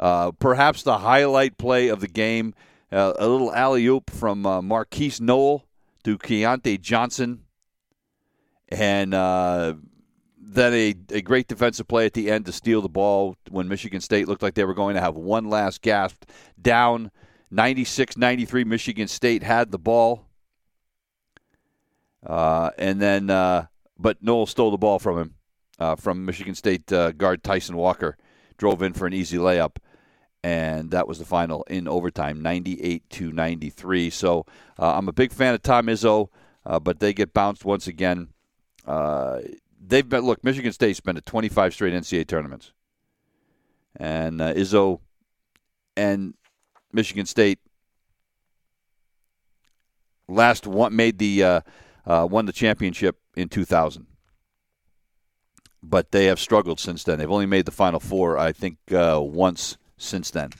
Uh, 0.00 0.32
perhaps 0.32 0.82
the 0.82 0.98
highlight 0.98 1.56
play 1.56 1.88
of 1.88 2.00
the 2.00 2.08
game, 2.08 2.54
uh, 2.90 3.12
a 3.18 3.28
little 3.28 3.54
alley 3.54 3.86
oop 3.86 4.10
from 4.10 4.44
uh, 4.44 4.60
Markquis 4.60 5.20
Nowell 5.20 5.66
to 6.02 6.18
Keyontae 6.18 6.80
Johnson, 6.80 7.44
and 8.68 9.14
uh, 9.14 9.74
then 10.38 10.72
a, 10.72 10.94
a 11.10 11.22
great 11.22 11.46
defensive 11.46 11.86
play 11.86 12.06
at 12.06 12.14
the 12.14 12.30
end 12.30 12.46
to 12.46 12.52
steal 12.52 12.82
the 12.82 12.88
ball 12.88 13.36
when 13.50 13.68
Michigan 13.68 14.00
State 14.00 14.26
looked 14.26 14.42
like 14.42 14.54
they 14.54 14.64
were 14.64 14.74
going 14.74 14.94
to 14.94 15.00
have 15.00 15.14
one 15.14 15.48
last 15.48 15.82
gasp. 15.82 16.24
Down 16.60 17.10
96 17.50 18.16
93, 18.16 18.64
Michigan 18.64 19.08
State 19.08 19.42
had 19.42 19.70
the 19.70 19.78
ball. 19.78 20.26
Uh, 22.26 22.70
and 22.78 23.00
then, 23.00 23.28
uh, 23.28 23.66
but 23.98 24.22
Nowell 24.22 24.46
stole 24.46 24.70
the 24.70 24.78
ball 24.78 24.98
from 24.98 25.18
him, 25.18 25.96
from 25.98 26.24
Michigan 26.24 26.54
State 26.54 26.86
guard 26.86 27.42
Tyson 27.42 27.76
Walker 27.76 28.16
drove 28.56 28.82
in 28.82 28.92
for 28.92 29.06
an 29.06 29.12
easy 29.12 29.36
layup, 29.36 29.76
and 30.42 30.90
that 30.90 31.08
was 31.08 31.18
the 31.18 31.24
final 31.24 31.62
in 31.64 31.88
overtime, 31.88 32.42
98 32.42 33.08
to 33.10 33.32
93. 33.32 34.10
So 34.10 34.46
uh, 34.78 34.96
I'm 34.96 35.08
a 35.08 35.12
big 35.12 35.32
fan 35.32 35.54
of 35.54 35.62
Tom 35.62 35.86
Izzo, 35.86 36.28
uh, 36.66 36.78
but 36.78 37.00
they 37.00 37.12
get 37.12 37.32
bounced 37.32 37.64
once 37.64 37.86
again. 37.86 38.28
Uh, 38.86 39.40
they've 39.80 40.08
been 40.08 40.24
look. 40.24 40.44
Michigan 40.44 40.72
State's 40.72 41.00
been 41.00 41.14
to 41.14 41.20
25 41.22 41.74
straight 41.74 41.94
NCAA 41.94 42.26
tournaments, 42.26 42.72
and 43.96 44.40
uh, 44.40 44.52
Izzo 44.52 45.00
and 45.96 46.34
Michigan 46.92 47.26
State 47.26 47.58
last 50.28 50.66
one 50.66 50.94
made 50.94 51.18
the 51.18 51.42
uh, 51.42 51.60
uh, 52.06 52.26
won 52.30 52.46
the 52.46 52.52
championship 52.52 53.18
in 53.36 53.48
2000 53.48 54.06
but 55.88 56.10
they 56.10 56.26
have 56.26 56.40
struggled 56.40 56.80
since 56.80 57.04
then. 57.04 57.18
They've 57.18 57.30
only 57.30 57.46
made 57.46 57.66
the 57.66 57.70
Final 57.70 58.00
Four, 58.00 58.38
I 58.38 58.52
think, 58.52 58.78
uh, 58.90 59.20
once 59.22 59.76
since 59.96 60.30
then. 60.30 60.50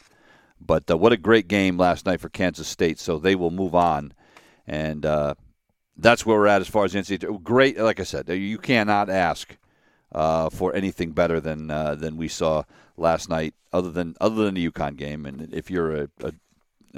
But 0.60 0.90
uh, 0.90 0.96
what 0.96 1.12
a 1.12 1.16
great 1.16 1.48
game 1.48 1.76
last 1.78 2.06
night 2.06 2.20
for 2.20 2.28
Kansas 2.28 2.68
State. 2.68 2.98
So 2.98 3.18
they 3.18 3.34
will 3.34 3.50
move 3.50 3.74
on, 3.74 4.12
and 4.66 5.04
uh, 5.04 5.34
that's 5.96 6.24
where 6.24 6.38
we're 6.38 6.46
at 6.46 6.60
as 6.60 6.68
far 6.68 6.84
as 6.84 6.94
NCAA. 6.94 7.42
Great, 7.42 7.78
like 7.78 8.00
I 8.00 8.04
said, 8.04 8.28
you 8.28 8.58
cannot 8.58 9.10
ask 9.10 9.56
uh, 10.12 10.50
for 10.50 10.74
anything 10.74 11.12
better 11.12 11.40
than 11.40 11.70
uh, 11.70 11.94
than 11.94 12.16
we 12.16 12.28
saw 12.28 12.64
last 12.96 13.28
night, 13.28 13.54
other 13.72 13.90
than 13.90 14.14
other 14.20 14.44
than 14.44 14.54
the 14.54 14.70
UConn 14.70 14.96
game. 14.96 15.26
And 15.26 15.52
if 15.52 15.70
you're 15.70 16.02
a, 16.02 16.08
a 16.22 16.28
a 16.28 16.32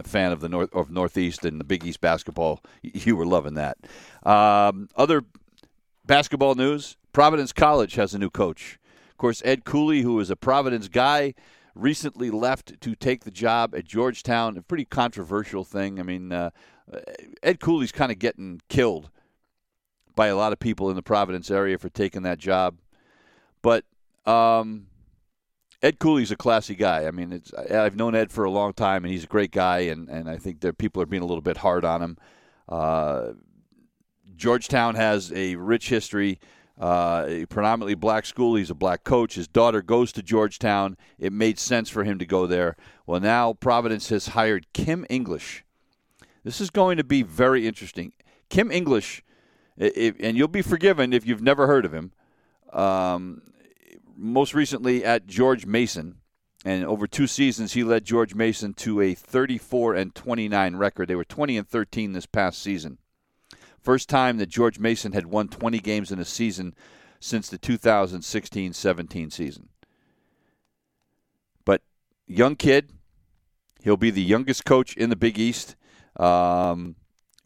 fan 0.02 0.32
of 0.32 0.40
the 0.40 0.48
North 0.48 0.74
of 0.74 0.90
Northeast 0.90 1.44
and 1.44 1.60
the 1.60 1.64
Big 1.64 1.84
East 1.84 2.00
basketball, 2.00 2.60
you 2.82 3.16
were 3.16 3.26
loving 3.26 3.54
that. 3.54 3.78
Um, 4.24 4.88
other 4.96 5.24
basketball 6.04 6.54
news: 6.54 6.96
Providence 7.12 7.52
College 7.52 7.94
has 7.94 8.14
a 8.14 8.18
new 8.18 8.30
coach. 8.30 8.78
Of 9.10 9.16
course, 9.16 9.42
Ed 9.44 9.64
Cooley, 9.64 10.02
who 10.02 10.20
is 10.20 10.28
a 10.28 10.36
Providence 10.36 10.88
guy, 10.88 11.34
recently 11.74 12.30
left 12.30 12.80
to 12.80 12.94
take 12.94 13.24
the 13.24 13.30
job 13.30 13.74
at 13.74 13.84
Georgetown. 13.84 14.56
A 14.56 14.62
pretty 14.62 14.84
controversial 14.84 15.64
thing. 15.64 15.98
I 15.98 16.02
mean, 16.02 16.32
uh, 16.32 16.50
Ed 17.42 17.60
Cooley's 17.60 17.92
kind 17.92 18.12
of 18.12 18.18
getting 18.18 18.60
killed 18.68 19.10
by 20.14 20.28
a 20.28 20.36
lot 20.36 20.52
of 20.52 20.58
people 20.58 20.90
in 20.90 20.96
the 20.96 21.02
Providence 21.02 21.50
area 21.50 21.78
for 21.78 21.88
taking 21.88 22.22
that 22.22 22.38
job. 22.38 22.78
But 23.62 23.84
um, 24.24 24.86
Ed 25.82 25.98
Cooley's 25.98 26.30
a 26.30 26.36
classy 26.36 26.74
guy. 26.74 27.06
I 27.06 27.10
mean, 27.10 27.42
I've 27.70 27.96
known 27.96 28.14
Ed 28.14 28.32
for 28.32 28.44
a 28.44 28.50
long 28.50 28.72
time, 28.72 29.04
and 29.04 29.12
he's 29.12 29.24
a 29.24 29.28
great 29.28 29.50
guy. 29.52 29.80
And, 29.80 30.08
and 30.08 30.28
I 30.28 30.36
think 30.36 30.60
that 30.60 30.78
people 30.78 31.02
are 31.02 31.06
being 31.06 31.22
a 31.22 31.26
little 31.26 31.42
bit 31.42 31.58
hard 31.58 31.84
on 31.84 32.02
him. 32.02 32.18
Uh, 32.68 33.32
Georgetown 34.36 34.94
has 34.94 35.32
a 35.32 35.56
rich 35.56 35.88
history 35.88 36.40
uh, 36.78 37.24
a 37.26 37.46
predominantly 37.46 37.94
black 37.94 38.26
school. 38.26 38.54
He's 38.54 38.70
a 38.70 38.74
black 38.74 39.04
coach. 39.04 39.34
His 39.34 39.48
daughter 39.48 39.82
goes 39.82 40.12
to 40.12 40.22
Georgetown. 40.22 40.96
It 41.18 41.32
made 41.32 41.58
sense 41.58 41.88
for 41.88 42.04
him 42.04 42.18
to 42.18 42.26
go 42.26 42.46
there. 42.46 42.76
Well, 43.06 43.20
now 43.20 43.54
Providence 43.54 44.10
has 44.10 44.28
hired 44.28 44.66
Kim 44.72 45.06
English. 45.08 45.64
This 46.44 46.60
is 46.60 46.70
going 46.70 46.98
to 46.98 47.04
be 47.04 47.22
very 47.22 47.66
interesting. 47.66 48.12
Kim 48.50 48.70
English, 48.70 49.24
if, 49.76 50.16
and 50.20 50.36
you'll 50.36 50.48
be 50.48 50.62
forgiven 50.62 51.12
if 51.12 51.26
you've 51.26 51.42
never 51.42 51.66
heard 51.66 51.84
of 51.84 51.94
him. 51.94 52.12
Um, 52.72 53.42
most 54.16 54.54
recently 54.54 55.04
at 55.04 55.26
George 55.26 55.66
Mason, 55.66 56.16
and 56.64 56.84
over 56.84 57.06
two 57.06 57.26
seasons 57.26 57.74
he 57.74 57.84
led 57.84 58.04
George 58.04 58.34
Mason 58.34 58.74
to 58.74 59.00
a 59.00 59.14
34 59.14 59.94
and 59.94 60.14
29 60.14 60.76
record. 60.76 61.08
They 61.08 61.14
were 61.14 61.24
20 61.24 61.58
and 61.58 61.68
13 61.68 62.12
this 62.12 62.26
past 62.26 62.60
season. 62.62 62.98
First 63.78 64.08
time 64.08 64.38
that 64.38 64.48
George 64.48 64.78
Mason 64.78 65.12
had 65.12 65.26
won 65.26 65.48
20 65.48 65.78
games 65.78 66.10
in 66.10 66.18
a 66.18 66.24
season 66.24 66.74
since 67.20 67.48
the 67.48 67.58
2016 67.58 68.72
17 68.72 69.30
season. 69.30 69.68
But 71.64 71.82
young 72.26 72.56
kid, 72.56 72.92
he'll 73.82 73.96
be 73.96 74.10
the 74.10 74.22
youngest 74.22 74.64
coach 74.64 74.96
in 74.96 75.10
the 75.10 75.16
Big 75.16 75.38
East. 75.38 75.76
Um, 76.16 76.96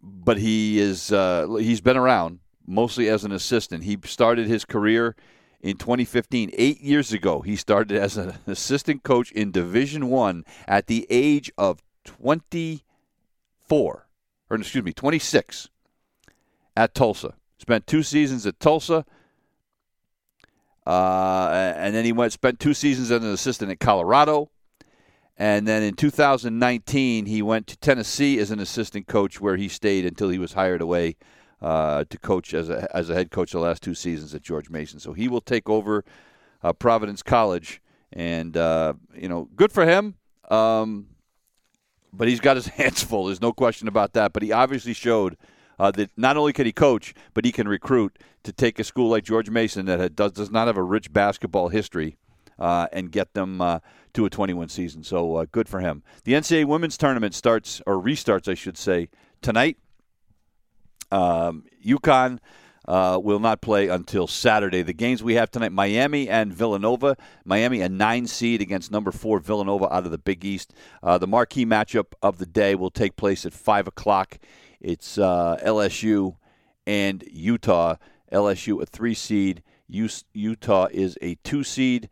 but 0.02 0.38
he 0.38 0.78
is 0.78 1.12
uh, 1.12 1.56
he's 1.58 1.80
been 1.80 1.96
around 1.96 2.38
mostly 2.66 3.08
as 3.08 3.24
an 3.24 3.32
assistant. 3.32 3.84
He 3.84 3.98
started 4.04 4.46
his 4.46 4.64
career 4.64 5.16
in 5.60 5.76
2015, 5.76 6.50
eight 6.54 6.80
years 6.80 7.12
ago. 7.12 7.40
He 7.40 7.56
started 7.56 7.96
as 7.96 8.16
an 8.16 8.34
assistant 8.46 9.02
coach 9.02 9.30
in 9.32 9.50
Division 9.50 10.08
One 10.08 10.44
at 10.66 10.86
the 10.86 11.06
age 11.10 11.50
of 11.58 11.82
24, 12.04 14.06
or 14.48 14.56
excuse 14.56 14.84
me, 14.84 14.92
26 14.92 15.68
at 16.76 16.94
Tulsa. 16.94 17.34
Spent 17.58 17.86
two 17.86 18.02
seasons 18.02 18.46
at 18.46 18.58
Tulsa. 18.58 19.04
Uh, 20.86 21.74
and 21.76 21.94
then 21.94 22.06
he 22.06 22.12
went 22.12 22.32
spent 22.32 22.58
two 22.58 22.72
seasons 22.72 23.10
as 23.10 23.22
an 23.22 23.30
assistant 23.30 23.70
at 23.70 23.80
Colorado. 23.80 24.50
And 25.36 25.68
then 25.68 25.82
in 25.82 25.94
2019, 25.94 27.26
he 27.26 27.42
went 27.42 27.66
to 27.68 27.76
Tennessee 27.78 28.38
as 28.38 28.50
an 28.50 28.60
assistant 28.60 29.06
coach, 29.06 29.40
where 29.40 29.56
he 29.56 29.68
stayed 29.68 30.04
until 30.04 30.28
he 30.28 30.38
was 30.38 30.52
hired 30.54 30.82
away 30.82 31.16
uh, 31.62 32.04
to 32.08 32.18
coach 32.18 32.54
as 32.54 32.70
a 32.70 32.88
as 32.96 33.10
a 33.10 33.14
head 33.14 33.30
coach 33.30 33.52
the 33.52 33.58
last 33.58 33.82
two 33.82 33.94
seasons 33.94 34.34
at 34.34 34.42
George 34.42 34.70
Mason. 34.70 35.00
So 35.00 35.12
he 35.12 35.28
will 35.28 35.40
take 35.40 35.68
over 35.68 36.04
uh, 36.62 36.72
Providence 36.72 37.22
College, 37.22 37.82
and 38.12 38.56
uh, 38.56 38.94
you 39.14 39.28
know, 39.28 39.48
good 39.56 39.72
for 39.72 39.86
him. 39.86 40.14
Um, 40.50 41.06
but 42.12 42.28
he's 42.28 42.40
got 42.40 42.56
his 42.56 42.66
hands 42.78 43.02
full. 43.02 43.26
There's 43.26 43.40
no 43.40 43.52
question 43.52 43.88
about 43.88 44.14
that. 44.14 44.32
But 44.32 44.42
he 44.42 44.52
obviously 44.52 44.94
showed 44.94 45.36
uh, 45.78 45.90
that 45.92 46.10
not 46.16 46.36
only 46.36 46.52
can 46.52 46.66
he 46.66 46.72
coach, 46.72 47.14
but 47.34 47.44
he 47.44 47.52
can 47.52 47.68
recruit 47.68 48.18
to 48.42 48.52
take 48.52 48.78
a 48.78 48.84
school 48.84 49.10
like 49.10 49.24
George 49.24 49.50
Mason 49.50 49.86
that 49.86 50.16
does, 50.16 50.32
does 50.32 50.50
not 50.50 50.66
have 50.66 50.76
a 50.76 50.82
rich 50.82 51.12
basketball 51.12 51.68
history 51.68 52.16
uh, 52.58 52.86
and 52.92 53.10
get 53.10 53.32
them 53.34 53.60
uh, 53.60 53.78
to 54.14 54.26
a 54.26 54.30
21 54.30 54.68
season. 54.68 55.02
So 55.02 55.36
uh, 55.36 55.46
good 55.50 55.68
for 55.68 55.80
him. 55.80 56.02
The 56.24 56.32
NCAA 56.32 56.66
women's 56.66 56.96
tournament 56.96 57.34
starts 57.34 57.80
or 57.86 58.00
restarts, 58.00 58.48
I 58.48 58.54
should 58.54 58.76
say, 58.76 59.08
tonight. 59.40 59.78
Um, 61.10 61.64
UConn 61.84 62.38
uh, 62.86 63.20
will 63.22 63.38
not 63.38 63.60
play 63.60 63.88
until 63.88 64.26
Saturday. 64.26 64.82
The 64.82 64.92
games 64.92 65.22
we 65.22 65.34
have 65.34 65.50
tonight: 65.50 65.72
Miami 65.72 66.28
and 66.28 66.52
Villanova. 66.52 67.16
Miami 67.44 67.80
a 67.80 67.88
nine 67.88 68.26
seed 68.26 68.60
against 68.60 68.90
number 68.90 69.12
four 69.12 69.38
Villanova 69.38 69.92
out 69.92 70.04
of 70.04 70.10
the 70.10 70.18
Big 70.18 70.44
East. 70.44 70.72
Uh, 71.02 71.18
the 71.18 71.26
marquee 71.26 71.66
matchup 71.66 72.12
of 72.22 72.38
the 72.38 72.46
day 72.46 72.74
will 72.74 72.90
take 72.90 73.16
place 73.16 73.44
at 73.46 73.52
five 73.52 73.86
o'clock. 73.86 74.38
It's 74.80 75.18
uh, 75.18 75.58
LSU 75.62 76.36
and 76.86 77.22
Utah. 77.30 77.96
LSU 78.32 78.80
a 78.80 78.86
three 78.86 79.14
seed. 79.14 79.62
Utah 79.88 80.86
is 80.90 81.18
a 81.20 81.34
two 81.36 81.64
seed. 81.64 82.08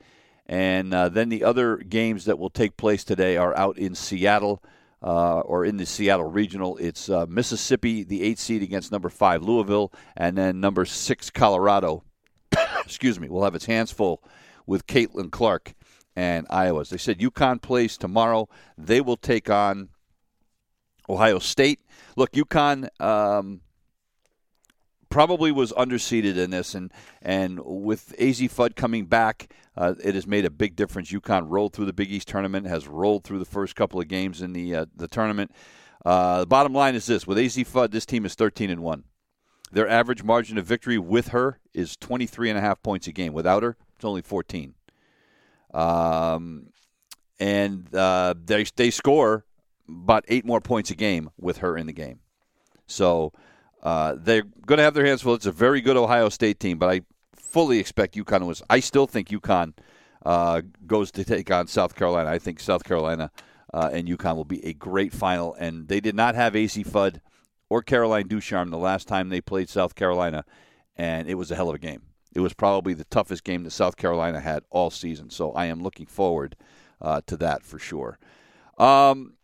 And 0.47 0.95
uh, 0.95 1.09
then 1.11 1.29
the 1.29 1.45
other 1.45 1.77
games 1.77 2.25
that 2.25 2.39
will 2.39 2.51
take 2.51 2.77
place 2.77 3.05
today 3.05 3.37
are 3.37 3.57
out 3.57 3.77
in 3.79 3.95
Seattle 3.95 4.63
uh, 5.03 5.41
or 5.41 5.65
in 5.65 5.77
the 5.77 5.87
Seattle 5.87 6.31
Regional. 6.31 6.77
It's 6.79 7.09
uh, 7.09 7.27
Mississippi, 7.29 8.05
the 8.05 8.23
eight 8.23 8.39
seed 8.39 8.63
against 8.63 8.93
number 8.93 9.09
five 9.09 9.43
Louisville, 9.43 9.93
and 10.17 10.37
then 10.37 10.61
number 10.61 10.85
six 10.85 11.31
Colorado. 11.31 12.05
excuse 12.85 13.21
me, 13.21 13.29
will 13.29 13.45
have 13.45 13.55
its 13.55 13.67
hands 13.67 13.93
full 13.93 14.23
with 14.67 14.87
Caitlin 14.87 15.31
Clark 15.31 15.75
and 16.17 16.47
Iowa. 16.51 16.85
They 16.85 16.97
said 16.97 17.19
UConn 17.19 17.63
plays 17.63 17.97
tomorrow. 17.97 18.49
They 18.77 19.01
will 19.01 19.17
take 19.17 19.49
on 19.49 19.91
Ohio 21.09 21.39
State. 21.39 21.81
Look, 22.17 22.33
UConn. 22.33 22.89
Um, 23.01 23.61
probably 25.11 25.53
was 25.53 25.73
underseeded 25.73 26.37
in 26.37 26.51
this, 26.51 26.75
and 26.75 26.93
and 27.23 27.61
with 27.65 28.15
Az 28.19 28.41
Fudd 28.41 28.77
coming 28.77 29.07
back, 29.07 29.53
uh, 29.77 29.95
it 30.03 30.15
has 30.15 30.27
made 30.27 30.45
a 30.45 30.51
big 30.51 30.77
difference. 30.77 31.11
UConn 31.11 31.47
rolled 31.49 31.73
through 31.73 31.87
the 31.87 31.93
Big 31.93 32.11
East 32.11 32.29
tournament, 32.29 32.67
has 32.67 32.89
rolled 32.89 33.25
through 33.25 33.39
the 33.39 33.45
first 33.45 33.77
couple 33.77 34.01
of 34.01 34.09
games 34.09 34.43
in 34.43 34.53
the 34.53 34.75
uh, 34.75 34.87
the 34.95 35.09
tournament. 35.09 35.53
Uh, 36.05 36.41
the 36.41 36.47
bottom 36.47 36.73
line 36.73 36.95
is 36.95 37.07
this: 37.07 37.27
with 37.27 37.39
Az 37.39 37.57
Fudd, 37.57 37.91
this 37.91 38.07
team 38.07 38.25
is 38.25 38.35
13 38.35 38.71
and 38.71 38.83
one. 38.83 39.05
Their 39.71 39.89
average 39.89 40.23
margin 40.23 40.57
of 40.57 40.65
victory 40.65 40.99
with 40.99 41.29
her 41.29 41.61
is 41.75 41.97
23 41.97 42.49
and 42.49 42.59
a 42.59 42.63
half 42.63 42.83
points 42.83 43.07
a 43.07 43.13
game. 43.13 43.35
Without 43.35 43.63
her, 43.63 43.77
it's 43.97 44.05
only 44.05 44.23
14. 44.23 44.75
Um, 45.75 46.69
and 47.39 47.95
uh, 47.95 48.35
they 48.43 48.65
they 48.77 48.91
score 48.91 49.45
about 49.89 50.25
eight 50.29 50.45
more 50.45 50.61
points 50.61 50.91
a 50.91 50.95
game 50.95 51.31
with 51.39 51.59
her 51.59 51.77
in 51.77 51.87
the 51.87 51.93
game. 51.93 52.21
So 52.87 53.33
uh, 53.83 54.17
they're 54.19 54.45
going 54.67 54.79
to 54.79 54.85
have 54.85 54.95
their 54.95 55.07
hands 55.07 55.23
full. 55.23 55.35
It's 55.35 55.47
a 55.47 55.53
very 55.53 55.81
good 55.81 55.97
Ohio 55.97 56.29
State 56.29 56.61
team, 56.61 56.79
but 56.79 56.91
I 56.91 57.03
fully 57.37 57.79
expect 57.79 58.15
UConn 58.15 58.47
was. 58.47 58.63
I 58.69 58.81
still 58.81 59.07
think 59.07 59.29
UConn 59.29 59.75
uh, 60.25 60.63
goes 60.87 61.11
to 61.13 61.25
take 61.25 61.51
on 61.51 61.67
South 61.67 61.95
Carolina. 61.95 62.29
I 62.31 62.39
think 62.39 62.61
South 62.61 62.85
Carolina 62.85 63.31
uh, 63.73 63.91
and 63.93 64.09
UConn 64.09 64.37
will 64.37 64.45
be 64.45 64.65
a 64.65 64.73
great 64.73 65.13
final. 65.13 65.55
And 65.55 65.89
they 65.89 66.01
did 66.01 66.15
not 66.15 66.35
have 66.35 66.57
Az 66.57 66.75
Fudd 66.77 67.21
or 67.69 67.83
Caroline 67.83 68.29
Ducharme 68.29 68.71
the 68.71 68.79
last 68.79 69.09
time 69.09 69.29
they 69.29 69.41
played 69.41 69.69
South 69.69 69.95
Carolina, 69.95 70.45
and 70.97 71.29
it 71.29 71.35
was 71.35 71.51
a 71.51 71.55
hell 71.55 71.69
of 71.69 71.75
a 71.75 71.79
game. 71.79 72.03
It 72.35 72.41
was 72.41 72.55
probably 72.55 72.95
the 72.95 73.05
toughest 73.05 73.45
game 73.45 73.65
that 73.65 73.71
South 73.71 73.97
Carolina 73.97 74.41
had 74.41 74.63
all 74.71 74.91
season. 74.91 75.31
So 75.31 75.53
I 75.53 75.67
am 75.67 75.83
looking 75.83 76.07
forward 76.07 76.57
uh, 77.01 77.21
to 77.27 77.37
that 77.39 77.63
for 77.63 77.79
sure. 77.79 78.19
Um, 78.79 79.35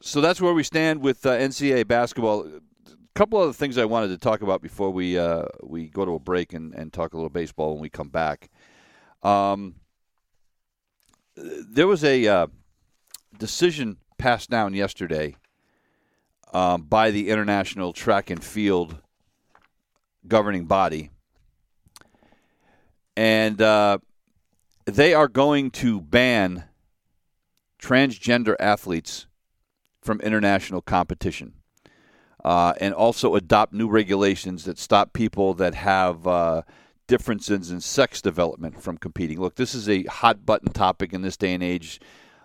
so 0.00 0.20
that's 0.20 0.40
where 0.40 0.54
we 0.54 0.62
stand 0.62 1.00
with 1.00 1.24
uh, 1.26 1.30
NCAA 1.30 1.86
basketball 1.86 2.48
couple 3.14 3.38
other 3.38 3.52
things 3.52 3.78
I 3.78 3.84
wanted 3.84 4.08
to 4.08 4.18
talk 4.18 4.42
about 4.42 4.60
before 4.60 4.90
we 4.90 5.18
uh, 5.18 5.44
we 5.62 5.88
go 5.88 6.04
to 6.04 6.14
a 6.14 6.18
break 6.18 6.52
and, 6.52 6.74
and 6.74 6.92
talk 6.92 7.12
a 7.12 7.16
little 7.16 7.30
baseball 7.30 7.72
when 7.72 7.80
we 7.80 7.88
come 7.88 8.08
back. 8.08 8.50
Um, 9.22 9.76
there 11.36 11.86
was 11.86 12.04
a 12.04 12.26
uh, 12.26 12.46
decision 13.38 13.98
passed 14.18 14.50
down 14.50 14.74
yesterday 14.74 15.36
um, 16.52 16.82
by 16.82 17.10
the 17.10 17.30
International 17.30 17.92
Track 17.92 18.30
and 18.30 18.42
Field 18.42 18.96
governing 20.26 20.66
body, 20.66 21.10
and 23.16 23.60
uh, 23.62 23.98
they 24.86 25.14
are 25.14 25.28
going 25.28 25.70
to 25.70 26.00
ban 26.00 26.64
transgender 27.80 28.56
athletes 28.58 29.26
from 30.02 30.20
international 30.20 30.80
competition 30.80 31.54
uh, 32.44 32.74
and 32.80 32.92
also 32.92 33.34
adopt 33.34 33.72
new 33.72 33.88
regulations 33.88 34.64
that 34.64 34.78
stop 34.78 35.12
people 35.12 35.54
that 35.54 35.74
have 35.74 36.26
uh, 36.26 36.62
differences 37.06 37.70
in 37.70 37.80
sex 37.80 38.20
development 38.20 38.82
from 38.82 38.98
competing. 38.98 39.40
Look, 39.40 39.56
this 39.56 39.74
is 39.74 39.88
a 39.88 40.04
hot 40.04 40.44
button 40.44 40.72
topic 40.72 41.12
in 41.12 41.22
this 41.22 41.36
day 41.36 41.54
and 41.54 41.62
age. 41.62 42.00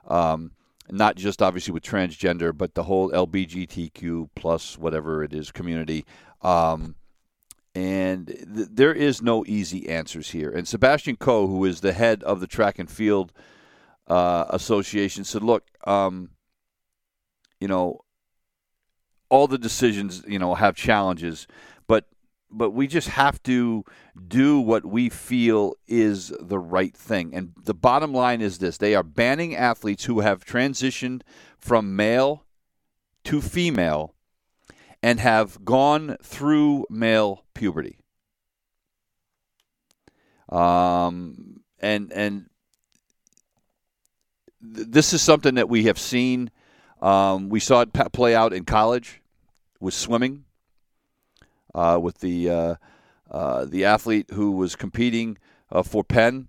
Um, 0.07 0.51
not 0.91 1.15
just 1.15 1.41
obviously 1.41 1.73
with 1.73 1.83
transgender, 1.83 2.57
but 2.57 2.73
the 2.73 2.83
whole 2.83 3.11
LBGTQ 3.11 4.29
plus 4.35 4.77
whatever 4.77 5.23
it 5.23 5.33
is 5.33 5.51
community. 5.51 6.05
Um, 6.41 6.95
and 7.75 8.27
th- 8.27 8.69
there 8.71 8.93
is 8.93 9.21
no 9.21 9.45
easy 9.45 9.87
answers 9.89 10.31
here. 10.31 10.49
And 10.49 10.67
Sebastian 10.67 11.17
Coe, 11.17 11.47
who 11.47 11.65
is 11.65 11.81
the 11.81 11.93
head 11.93 12.23
of 12.23 12.39
the 12.39 12.47
Track 12.47 12.79
and 12.79 12.89
Field 12.89 13.31
uh, 14.07 14.45
Association, 14.49 15.23
said, 15.23 15.43
"Look, 15.43 15.65
um, 15.85 16.31
you 17.59 17.67
know, 17.67 17.99
all 19.29 19.47
the 19.47 19.57
decisions, 19.57 20.23
you 20.27 20.39
know, 20.39 20.55
have 20.55 20.75
challenges, 20.75 21.47
but 21.87 22.05
but 22.51 22.71
we 22.71 22.87
just 22.87 23.09
have 23.09 23.41
to 23.43 23.85
do 24.27 24.59
what 24.59 24.83
we 24.83 25.07
feel 25.07 25.75
is 25.87 26.33
the 26.39 26.57
right 26.57 26.95
thing. 26.95 27.35
And 27.35 27.53
the 27.63 27.75
bottom 27.75 28.13
line 28.13 28.41
is 28.41 28.57
this: 28.57 28.77
they 28.77 28.95
are 28.95 29.03
banning 29.03 29.55
athletes 29.55 30.05
who 30.05 30.21
have 30.21 30.45
transitioned 30.45 31.21
from 31.57 31.95
male 31.95 32.45
to 33.25 33.41
female 33.41 34.15
and 35.01 35.19
have 35.19 35.63
gone 35.63 36.17
through 36.21 36.85
male 36.89 37.45
puberty. 37.53 37.99
Um, 40.49 41.61
and 41.79 42.11
and 42.11 42.49
th- 44.75 44.87
this 44.89 45.13
is 45.13 45.21
something 45.21 45.55
that 45.55 45.69
we 45.69 45.83
have 45.83 45.99
seen 45.99 46.49
um, 47.01 47.49
we 47.49 47.59
saw 47.59 47.81
it 47.81 47.93
play 48.11 48.35
out 48.35 48.53
in 48.53 48.65
college 48.65 49.21
with 49.79 49.93
swimming, 49.93 50.45
uh, 51.73 51.99
with 52.01 52.19
the 52.19 52.49
uh, 52.49 52.75
uh, 53.31 53.65
the 53.65 53.85
athlete 53.85 54.31
who 54.33 54.51
was 54.51 54.75
competing 54.75 55.37
uh, 55.71 55.83
for 55.83 56.03
Penn 56.03 56.47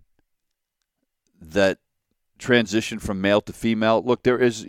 that 1.40 1.78
transitioned 2.38 3.00
from 3.00 3.20
male 3.20 3.40
to 3.42 3.52
female. 3.52 4.02
Look, 4.02 4.22
there 4.22 4.38
is. 4.38 4.66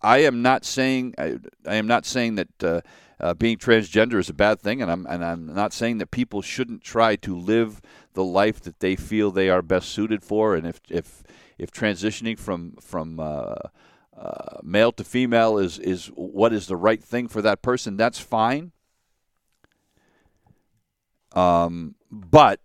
I 0.00 0.18
am 0.18 0.42
not 0.42 0.64
saying 0.64 1.14
I, 1.18 1.38
I 1.66 1.76
am 1.76 1.86
not 1.86 2.06
saying 2.06 2.36
that 2.36 2.64
uh, 2.64 2.80
uh, 3.20 3.34
being 3.34 3.56
transgender 3.56 4.18
is 4.18 4.28
a 4.28 4.34
bad 4.34 4.60
thing, 4.60 4.82
and 4.82 4.90
I'm 4.90 5.06
and 5.06 5.24
I'm 5.24 5.54
not 5.54 5.72
saying 5.72 5.98
that 5.98 6.10
people 6.10 6.42
shouldn't 6.42 6.82
try 6.82 7.14
to 7.16 7.36
live 7.36 7.80
the 8.14 8.24
life 8.24 8.60
that 8.62 8.80
they 8.80 8.96
feel 8.96 9.30
they 9.30 9.48
are 9.48 9.62
best 9.62 9.90
suited 9.90 10.24
for. 10.24 10.56
And 10.56 10.66
if 10.66 10.80
if 10.88 11.22
if 11.56 11.70
transitioning 11.70 12.38
from 12.38 12.72
from 12.80 13.20
uh, 14.18 14.58
male 14.62 14.90
to 14.92 15.04
female 15.04 15.58
is 15.58 15.78
is 15.78 16.06
what 16.14 16.52
is 16.52 16.66
the 16.66 16.76
right 16.76 17.02
thing 17.02 17.28
for 17.28 17.40
that 17.42 17.62
person. 17.62 17.96
That's 17.96 18.18
fine. 18.18 18.72
Um, 21.32 21.94
but 22.10 22.60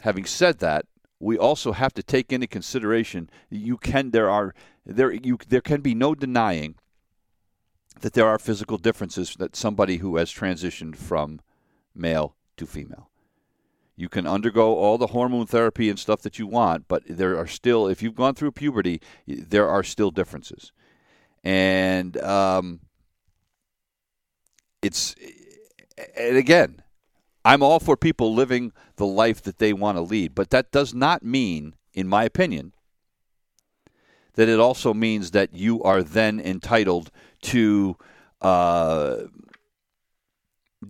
having 0.00 0.24
said 0.26 0.60
that, 0.60 0.86
we 1.18 1.36
also 1.36 1.72
have 1.72 1.92
to 1.94 2.02
take 2.02 2.32
into 2.32 2.46
consideration 2.46 3.30
you 3.50 3.76
can 3.76 4.10
there 4.10 4.30
are 4.30 4.54
there 4.86 5.12
you 5.12 5.38
there 5.48 5.60
can 5.60 5.80
be 5.80 5.94
no 5.94 6.14
denying 6.14 6.76
that 8.00 8.12
there 8.12 8.26
are 8.26 8.38
physical 8.38 8.78
differences 8.78 9.34
that 9.38 9.56
somebody 9.56 9.96
who 9.98 10.16
has 10.16 10.32
transitioned 10.32 10.96
from 10.96 11.40
male 11.94 12.36
to 12.56 12.66
female. 12.66 13.10
You 13.96 14.08
can 14.08 14.26
undergo 14.26 14.74
all 14.74 14.98
the 14.98 15.08
hormone 15.08 15.46
therapy 15.46 15.90
and 15.90 15.98
stuff 15.98 16.22
that 16.22 16.38
you 16.38 16.46
want, 16.46 16.88
but 16.88 17.02
there 17.06 17.36
are 17.38 17.46
still, 17.46 17.86
if 17.86 18.02
you've 18.02 18.14
gone 18.16 18.34
through 18.34 18.52
puberty, 18.52 19.00
there 19.26 19.68
are 19.68 19.84
still 19.84 20.10
differences 20.10 20.72
and 21.44 22.16
um, 22.18 22.80
it's 24.82 25.14
and 26.16 26.36
again, 26.36 26.82
I'm 27.44 27.62
all 27.62 27.80
for 27.80 27.96
people 27.96 28.34
living 28.34 28.72
the 28.96 29.06
life 29.06 29.42
that 29.42 29.58
they 29.58 29.72
want 29.72 29.96
to 29.96 30.02
lead, 30.02 30.34
but 30.34 30.50
that 30.50 30.70
does 30.70 30.94
not 30.94 31.22
mean, 31.22 31.74
in 31.92 32.08
my 32.08 32.24
opinion, 32.24 32.72
that 34.34 34.48
it 34.48 34.60
also 34.60 34.94
means 34.94 35.32
that 35.32 35.54
you 35.54 35.82
are 35.82 36.02
then 36.02 36.40
entitled 36.40 37.10
to 37.42 37.96
uh, 38.40 39.16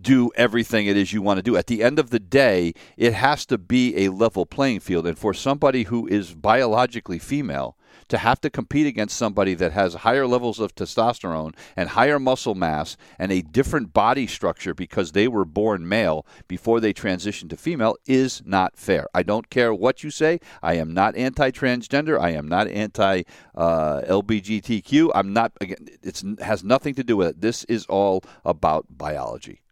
do 0.01 0.31
everything 0.37 0.87
it 0.87 0.97
is 0.97 1.13
you 1.13 1.23
want 1.23 1.39
to 1.39 1.43
do. 1.43 1.57
At 1.57 1.67
the 1.67 1.83
end 1.83 1.99
of 1.99 2.11
the 2.11 2.21
day, 2.21 2.73
it 2.97 3.13
has 3.15 3.45
to 3.47 3.59
be 3.59 4.05
a 4.05 4.11
level 4.11 4.47
playing 4.47 4.81
field. 4.81 5.07
And 5.07 5.19
for 5.19 5.35
somebody 5.35 5.85
who 5.85 6.07
is 6.07 6.35
biologically 6.35 7.19
female, 7.19 7.77
to 8.13 8.19
have 8.19 8.43
to 8.43 8.51
compete 8.51 8.87
against 8.87 9.17
somebody 9.17 9.55
that 9.55 9.73
has 9.73 9.95
higher 9.95 10.27
levels 10.27 10.61
of 10.61 10.75
testosterone 10.75 11.55
and 11.75 11.89
higher 11.89 12.19
muscle 12.19 12.55
mass 12.55 12.95
and 13.19 13.33
a 13.33 13.41
different 13.41 13.95
body 13.95 14.27
structure 14.27 14.75
because 14.75 15.13
they 15.13 15.27
were 15.27 15.47
born 15.47 15.89
male 15.89 16.27
before 16.47 16.79
they 16.79 16.93
transitioned 16.93 17.49
to 17.49 17.57
female 17.57 17.97
is 18.05 18.43
not 18.45 18.77
fair. 18.77 19.07
I 19.15 19.23
don't 19.23 19.49
care 19.49 19.73
what 19.73 20.05
you 20.05 20.11
say. 20.11 20.41
I 20.63 20.75
am 20.75 20.93
not 20.93 21.17
anti-transgender. 21.17 22.21
I 22.21 22.33
am 22.33 22.47
not 22.47 22.69
anti 22.69 23.23
uh, 23.55 24.03
LBGTQ. 24.03 25.11
I'm 25.15 25.33
not. 25.33 25.53
Again, 25.63 25.89
it 26.03 26.23
has 26.43 26.63
nothing 26.63 26.95
to 26.97 27.03
do 27.03 27.17
with 27.17 27.29
it. 27.29 27.41
This 27.41 27.65
is 27.65 27.87
all 27.87 28.23
about 28.45 28.85
biology 28.91 29.63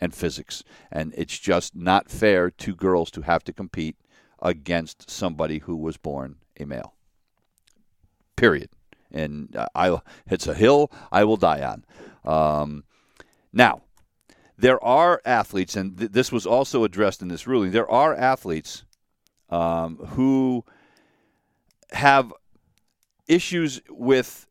and 0.00 0.12
physics, 0.12 0.64
and 0.90 1.14
it's 1.16 1.38
just 1.38 1.76
not 1.76 2.10
fair 2.10 2.50
to 2.50 2.74
girls 2.74 3.12
to 3.12 3.20
have 3.20 3.44
to 3.44 3.52
compete 3.52 3.94
against 4.42 5.08
somebody 5.08 5.60
who 5.60 5.76
was 5.76 5.96
born 5.96 6.38
a 6.58 6.64
male 6.64 6.93
period. 8.36 8.70
And 9.10 9.56
I, 9.74 9.98
it's 10.26 10.46
a 10.46 10.54
hill 10.54 10.90
I 11.12 11.24
will 11.24 11.36
die 11.36 11.62
on. 11.62 11.84
Um, 12.24 12.84
now, 13.52 13.82
there 14.56 14.82
are 14.82 15.20
athletes, 15.24 15.76
and 15.76 15.98
th- 15.98 16.12
this 16.12 16.32
was 16.32 16.46
also 16.46 16.84
addressed 16.84 17.22
in 17.22 17.28
this 17.28 17.46
ruling. 17.46 17.70
There 17.70 17.90
are 17.90 18.14
athletes 18.14 18.84
um, 19.50 19.96
who 19.96 20.64
have 21.92 22.32
issues 23.26 23.80
with 23.88 24.46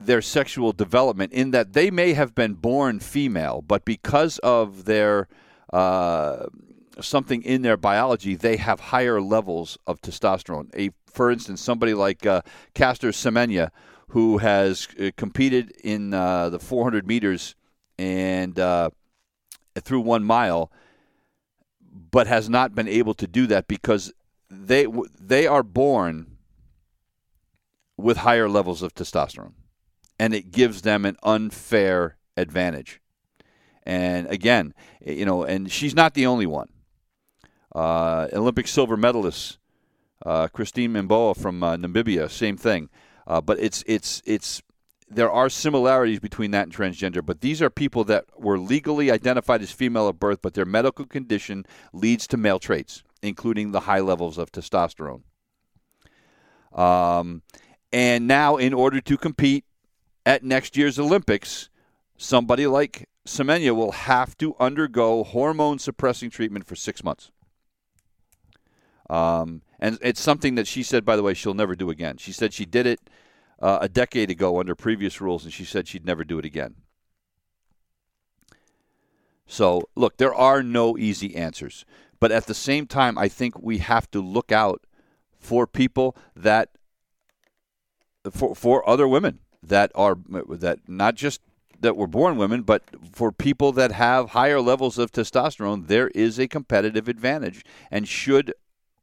their 0.00 0.22
sexual 0.22 0.72
development 0.72 1.32
in 1.32 1.50
that 1.50 1.72
they 1.72 1.90
may 1.90 2.12
have 2.12 2.34
been 2.34 2.54
born 2.54 3.00
female, 3.00 3.62
but 3.62 3.84
because 3.84 4.38
of 4.38 4.84
their 4.84 5.28
uh, 5.72 6.46
something 7.00 7.42
in 7.42 7.62
their 7.62 7.76
biology, 7.76 8.34
they 8.34 8.56
have 8.56 8.80
higher 8.80 9.20
levels 9.20 9.78
of 9.86 10.00
testosterone. 10.00 10.74
A, 10.76 10.90
for 11.06 11.30
instance, 11.30 11.60
somebody 11.60 11.94
like 11.94 12.26
uh, 12.26 12.42
Caster 12.74 13.10
Semenya, 13.10 13.70
who 14.08 14.38
has 14.38 14.88
uh, 15.00 15.10
competed 15.16 15.72
in 15.82 16.14
uh, 16.14 16.48
the 16.48 16.58
400 16.58 17.06
meters 17.06 17.54
and 17.98 18.58
uh, 18.58 18.90
through 19.80 20.00
one 20.00 20.24
mile, 20.24 20.70
but 22.10 22.26
has 22.26 22.48
not 22.48 22.74
been 22.74 22.88
able 22.88 23.14
to 23.14 23.26
do 23.26 23.46
that 23.46 23.68
because 23.68 24.12
they 24.50 24.86
they 25.20 25.46
are 25.46 25.62
born 25.62 26.38
with 27.96 28.18
higher 28.18 28.48
levels 28.48 28.82
of 28.82 28.94
testosterone, 28.94 29.52
and 30.18 30.32
it 30.32 30.52
gives 30.52 30.82
them 30.82 31.04
an 31.04 31.16
unfair 31.22 32.16
advantage. 32.36 33.00
And 33.82 34.26
again, 34.28 34.74
you 35.04 35.24
know, 35.24 35.42
and 35.42 35.70
she's 35.70 35.94
not 35.94 36.14
the 36.14 36.26
only 36.26 36.46
one. 36.46 36.68
Uh, 37.78 38.26
Olympic 38.32 38.66
silver 38.66 38.96
medalist 38.96 39.58
uh, 40.26 40.48
Christine 40.48 40.94
Mboma 40.94 41.36
from 41.36 41.62
uh, 41.62 41.76
Namibia, 41.76 42.28
same 42.28 42.56
thing. 42.56 42.88
Uh, 43.24 43.40
but 43.40 43.56
it's 43.60 43.84
it's 43.86 44.20
it's 44.26 44.62
there 45.08 45.30
are 45.30 45.48
similarities 45.48 46.18
between 46.18 46.50
that 46.50 46.64
and 46.64 46.74
transgender, 46.74 47.24
but 47.24 47.40
these 47.40 47.62
are 47.62 47.70
people 47.70 48.02
that 48.04 48.24
were 48.36 48.58
legally 48.58 49.12
identified 49.12 49.62
as 49.62 49.70
female 49.70 50.08
at 50.08 50.18
birth, 50.18 50.40
but 50.42 50.54
their 50.54 50.64
medical 50.64 51.06
condition 51.06 51.64
leads 51.92 52.26
to 52.26 52.36
male 52.36 52.58
traits, 52.58 53.04
including 53.22 53.70
the 53.70 53.80
high 53.80 54.00
levels 54.00 54.38
of 54.38 54.50
testosterone. 54.50 55.22
Um, 56.72 57.42
and 57.92 58.26
now, 58.26 58.56
in 58.56 58.74
order 58.74 59.00
to 59.02 59.16
compete 59.16 59.64
at 60.26 60.42
next 60.42 60.76
year's 60.76 60.98
Olympics, 60.98 61.70
somebody 62.16 62.66
like 62.66 63.08
Semenya 63.24 63.76
will 63.76 63.92
have 63.92 64.36
to 64.38 64.56
undergo 64.58 65.22
hormone 65.22 65.78
suppressing 65.78 66.28
treatment 66.28 66.66
for 66.66 66.74
six 66.74 67.04
months. 67.04 67.30
Um, 69.08 69.62
and 69.78 69.98
it's 70.02 70.20
something 70.20 70.54
that 70.56 70.66
she 70.66 70.82
said, 70.82 71.04
by 71.04 71.16
the 71.16 71.22
way, 71.22 71.34
she'll 71.34 71.54
never 71.54 71.74
do 71.74 71.90
again. 71.90 72.16
She 72.18 72.32
said 72.32 72.52
she 72.52 72.66
did 72.66 72.86
it 72.86 73.00
uh, 73.60 73.78
a 73.80 73.88
decade 73.88 74.30
ago 74.30 74.58
under 74.58 74.74
previous 74.74 75.20
rules, 75.20 75.44
and 75.44 75.52
she 75.52 75.64
said 75.64 75.88
she'd 75.88 76.04
never 76.04 76.24
do 76.24 76.38
it 76.38 76.44
again. 76.44 76.74
So, 79.46 79.88
look, 79.96 80.18
there 80.18 80.34
are 80.34 80.62
no 80.62 80.98
easy 80.98 81.34
answers. 81.34 81.84
But 82.20 82.32
at 82.32 82.46
the 82.46 82.54
same 82.54 82.86
time, 82.86 83.16
I 83.16 83.28
think 83.28 83.58
we 83.58 83.78
have 83.78 84.10
to 84.10 84.20
look 84.20 84.52
out 84.52 84.84
for 85.38 85.66
people 85.66 86.16
that, 86.36 86.70
for, 88.30 88.54
for 88.54 88.88
other 88.88 89.08
women 89.08 89.38
that 89.62 89.90
are, 89.94 90.18
that 90.48 90.80
not 90.88 91.14
just 91.14 91.40
that 91.80 91.96
were 91.96 92.08
born 92.08 92.36
women, 92.36 92.62
but 92.62 92.82
for 93.12 93.30
people 93.30 93.72
that 93.72 93.92
have 93.92 94.30
higher 94.30 94.60
levels 94.60 94.98
of 94.98 95.12
testosterone, 95.12 95.86
there 95.86 96.08
is 96.08 96.38
a 96.38 96.48
competitive 96.48 97.08
advantage 97.08 97.64
and 97.90 98.08
should 98.08 98.52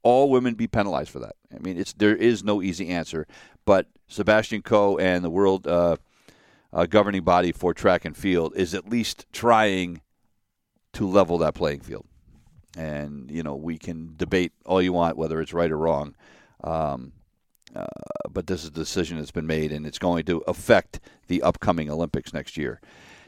all 0.06 0.30
women 0.30 0.54
be 0.54 0.68
penalized 0.68 1.10
for 1.10 1.20
that? 1.20 1.36
I 1.54 1.58
mean, 1.58 1.78
it's 1.78 1.92
there 1.94 2.16
is 2.16 2.44
no 2.44 2.62
easy 2.62 2.90
answer, 2.90 3.26
but 3.66 3.88
Sebastian 4.08 4.62
Coe 4.62 4.98
and 4.98 5.26
the 5.26 5.32
world 5.32 5.68
uh, 5.68 5.98
uh, 6.72 6.86
governing 6.86 7.24
body 7.24 7.52
for 7.52 7.74
track 7.74 8.06
and 8.06 8.16
field 8.16 8.54
is 8.56 8.76
at 8.76 8.88
least 8.88 9.26
trying 9.34 10.02
to 10.94 11.08
level 11.08 11.40
that 11.40 11.56
playing 11.56 11.82
field. 11.82 12.06
And 12.78 13.32
you 13.32 13.42
know, 13.42 13.56
we 13.56 13.80
can 13.80 14.14
debate 14.16 14.54
all 14.64 14.82
you 14.82 14.94
want 14.94 15.18
whether 15.18 15.42
it's 15.42 15.54
right 15.54 15.72
or 15.72 15.78
wrong, 15.78 16.16
um, 16.64 17.12
uh, 17.76 17.86
but 18.30 18.46
this 18.46 18.62
is 18.62 18.70
a 18.70 18.74
decision 18.74 19.18
that's 19.18 19.32
been 19.32 19.48
made, 19.48 19.72
and 19.72 19.88
it's 19.88 20.00
going 20.00 20.26
to 20.26 20.44
affect 20.48 21.00
the 21.28 21.42
upcoming 21.42 21.90
Olympics 21.90 22.32
next 22.32 22.58
year. 22.58 22.80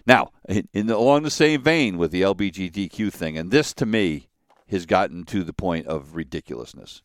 Now, 0.05 0.31
in, 0.47 0.69
in 0.73 0.87
the, 0.87 0.95
along 0.95 1.23
the 1.23 1.31
same 1.31 1.63
vein 1.63 1.97
with 1.97 2.11
the 2.11 2.21
LBGTQ 2.21 3.11
thing, 3.11 3.35
and 3.35 3.49
this 3.49 3.73
to 3.73 3.85
me 3.85 4.26
has 4.69 4.85
gotten 4.85 5.23
to 5.25 5.43
the 5.43 5.53
point 5.53 5.87
of 5.87 6.15
ridiculousness. 6.15 7.01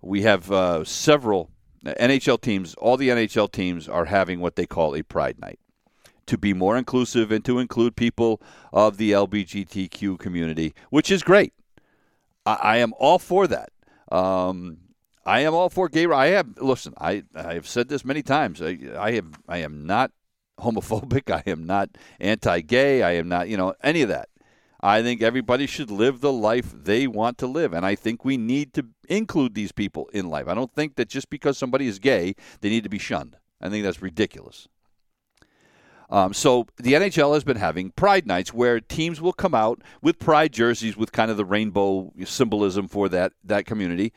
We 0.00 0.22
have 0.22 0.50
uh, 0.50 0.84
several 0.84 1.50
NHL 1.84 2.40
teams, 2.40 2.74
all 2.74 2.96
the 2.96 3.08
NHL 3.08 3.50
teams 3.50 3.88
are 3.88 4.06
having 4.06 4.40
what 4.40 4.56
they 4.56 4.66
call 4.66 4.94
a 4.94 5.02
Pride 5.02 5.40
Night 5.40 5.58
to 6.26 6.38
be 6.38 6.52
more 6.52 6.76
inclusive 6.76 7.32
and 7.32 7.44
to 7.44 7.58
include 7.58 7.96
people 7.96 8.40
of 8.72 8.98
the 8.98 9.12
LBGTQ 9.12 10.18
community, 10.18 10.74
which 10.90 11.10
is 11.10 11.22
great. 11.22 11.52
I, 12.46 12.54
I 12.54 12.76
am 12.78 12.92
all 12.98 13.18
for 13.18 13.46
that. 13.46 13.70
Um, 14.12 14.78
I 15.24 15.40
am 15.40 15.54
all 15.54 15.68
for 15.68 15.88
gay. 15.88 16.06
I 16.06 16.28
have 16.28 16.56
listen. 16.58 16.94
I 16.98 17.24
I 17.34 17.54
have 17.54 17.68
said 17.68 17.88
this 17.88 18.04
many 18.04 18.22
times. 18.22 18.62
I, 18.62 18.78
I 18.96 19.10
am 19.10 19.32
I 19.46 19.58
am 19.58 19.86
not 19.86 20.12
homophobic. 20.58 21.30
I 21.46 21.48
am 21.50 21.66
not 21.66 21.90
anti-gay. 22.20 23.02
I 23.02 23.12
am 23.12 23.28
not 23.28 23.48
you 23.48 23.56
know 23.56 23.74
any 23.82 24.02
of 24.02 24.08
that. 24.08 24.28
I 24.80 25.02
think 25.02 25.22
everybody 25.22 25.66
should 25.66 25.90
live 25.90 26.20
the 26.20 26.32
life 26.32 26.72
they 26.72 27.06
want 27.06 27.38
to 27.38 27.46
live. 27.46 27.72
And 27.72 27.84
I 27.84 27.94
think 27.94 28.24
we 28.24 28.36
need 28.36 28.72
to 28.74 28.86
include 29.08 29.54
these 29.54 29.72
people 29.72 30.08
in 30.12 30.28
life. 30.28 30.46
I 30.46 30.54
don't 30.54 30.72
think 30.72 30.94
that 30.96 31.08
just 31.08 31.30
because 31.30 31.58
somebody 31.58 31.88
is 31.88 31.98
gay, 31.98 32.36
they 32.60 32.68
need 32.68 32.84
to 32.84 32.88
be 32.88 32.98
shunned. 32.98 33.36
I 33.60 33.68
think 33.68 33.84
that's 33.84 34.00
ridiculous. 34.00 34.68
Um, 36.10 36.32
so 36.32 36.66
the 36.76 36.94
NHL 36.94 37.34
has 37.34 37.44
been 37.44 37.56
having 37.56 37.90
Pride 37.90 38.26
nights 38.26 38.54
where 38.54 38.80
teams 38.80 39.20
will 39.20 39.32
come 39.32 39.54
out 39.54 39.82
with 40.00 40.18
Pride 40.18 40.52
jerseys 40.52 40.96
with 40.96 41.12
kind 41.12 41.30
of 41.30 41.36
the 41.36 41.44
rainbow 41.44 42.12
symbolism 42.24 42.88
for 42.88 43.08
that 43.10 43.32
that 43.44 43.66
community. 43.66 44.12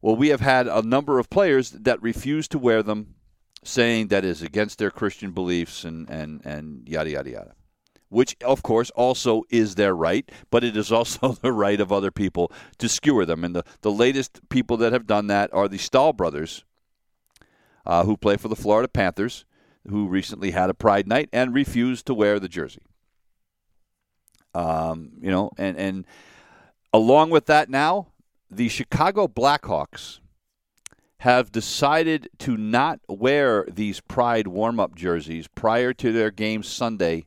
Well, 0.00 0.16
we 0.16 0.28
have 0.28 0.40
had 0.40 0.66
a 0.66 0.82
number 0.82 1.20
of 1.20 1.30
players 1.30 1.70
that 1.70 2.02
refuse 2.02 2.48
to 2.48 2.58
wear 2.58 2.82
them, 2.82 3.14
saying 3.62 4.08
that 4.08 4.24
is 4.24 4.42
against 4.42 4.78
their 4.78 4.90
Christian 4.90 5.30
beliefs 5.30 5.84
and 5.84 6.10
and 6.10 6.44
and 6.44 6.88
yada 6.88 7.10
yada 7.10 7.30
yada 7.30 7.54
which 8.12 8.36
of 8.44 8.62
course 8.62 8.90
also 8.90 9.42
is 9.48 9.74
their 9.74 9.94
right, 9.94 10.30
but 10.50 10.62
it 10.62 10.76
is 10.76 10.92
also 10.92 11.32
the 11.42 11.52
right 11.52 11.80
of 11.80 11.90
other 11.90 12.10
people 12.10 12.52
to 12.78 12.88
skewer 12.88 13.24
them. 13.24 13.42
And 13.42 13.56
the, 13.56 13.64
the 13.80 13.90
latest 13.90 14.48
people 14.50 14.76
that 14.78 14.92
have 14.92 15.06
done 15.06 15.28
that 15.28 15.52
are 15.52 15.66
the 15.66 15.78
Staal 15.78 16.12
brothers, 16.12 16.64
uh, 17.86 18.04
who 18.04 18.16
play 18.16 18.36
for 18.36 18.48
the 18.48 18.56
Florida 18.56 18.88
Panthers, 18.88 19.44
who 19.88 20.06
recently 20.06 20.50
had 20.50 20.70
a 20.70 20.74
Pride 20.74 21.08
night 21.08 21.28
and 21.32 21.54
refused 21.54 22.06
to 22.06 22.14
wear 22.14 22.38
the 22.38 22.48
jersey. 22.48 22.82
Um, 24.54 25.12
you 25.20 25.30
know, 25.30 25.50
and, 25.56 25.76
and 25.78 26.06
along 26.92 27.30
with 27.30 27.46
that 27.46 27.70
now, 27.70 28.08
the 28.50 28.68
Chicago 28.68 29.26
Blackhawks 29.26 30.20
have 31.18 31.50
decided 31.50 32.28
to 32.40 32.56
not 32.58 33.00
wear 33.08 33.64
these 33.72 34.00
Pride 34.00 34.48
warm 34.48 34.78
up 34.78 34.94
jerseys 34.94 35.48
prior 35.48 35.94
to 35.94 36.12
their 36.12 36.30
game 36.30 36.62
Sunday 36.62 37.24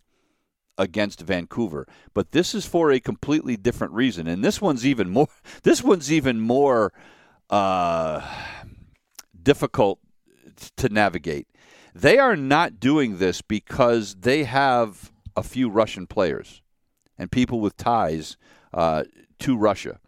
against 0.78 1.22
Vancouver. 1.22 1.88
But 2.14 2.32
this 2.32 2.54
is 2.54 2.66
for 2.66 2.92
a 2.92 3.00
completely 3.00 3.58
different 3.58 3.94
reason, 3.94 4.28
and 4.28 4.44
this 4.44 4.62
one's 4.62 4.86
even 4.86 5.10
more. 5.10 5.28
This 5.64 5.84
one's 5.84 6.12
even 6.12 6.40
more 6.40 6.94
uh, 7.50 8.22
difficult 9.42 10.00
to 10.78 10.90
navigate. 10.90 11.48
They 11.94 12.18
are 12.20 12.36
not 12.36 12.80
doing 12.80 13.18
this 13.18 13.42
because 13.42 14.16
they 14.16 14.44
have 14.44 15.12
a 15.36 15.44
few 15.44 15.70
Russian 15.70 16.08
players 16.08 16.62
and 17.18 17.32
people 17.32 17.60
with 17.62 17.78
ties 17.78 18.38
uh, 18.74 19.06
to 19.40 19.58
Russia. 19.58 20.00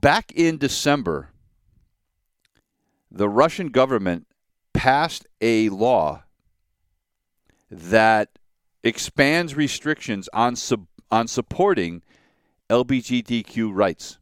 Back 0.00 0.32
in 0.32 0.58
December, 0.58 1.30
the 3.10 3.28
Russian 3.28 3.68
government 3.68 4.26
passed 4.72 5.26
a 5.40 5.68
law 5.68 6.22
that 7.70 8.30
expands 8.82 9.54
restrictions 9.54 10.28
on 10.32 10.56
sub, 10.56 10.86
on 11.10 11.28
supporting 11.28 12.02
LGBTQ 12.70 13.70
rights. 13.72 14.18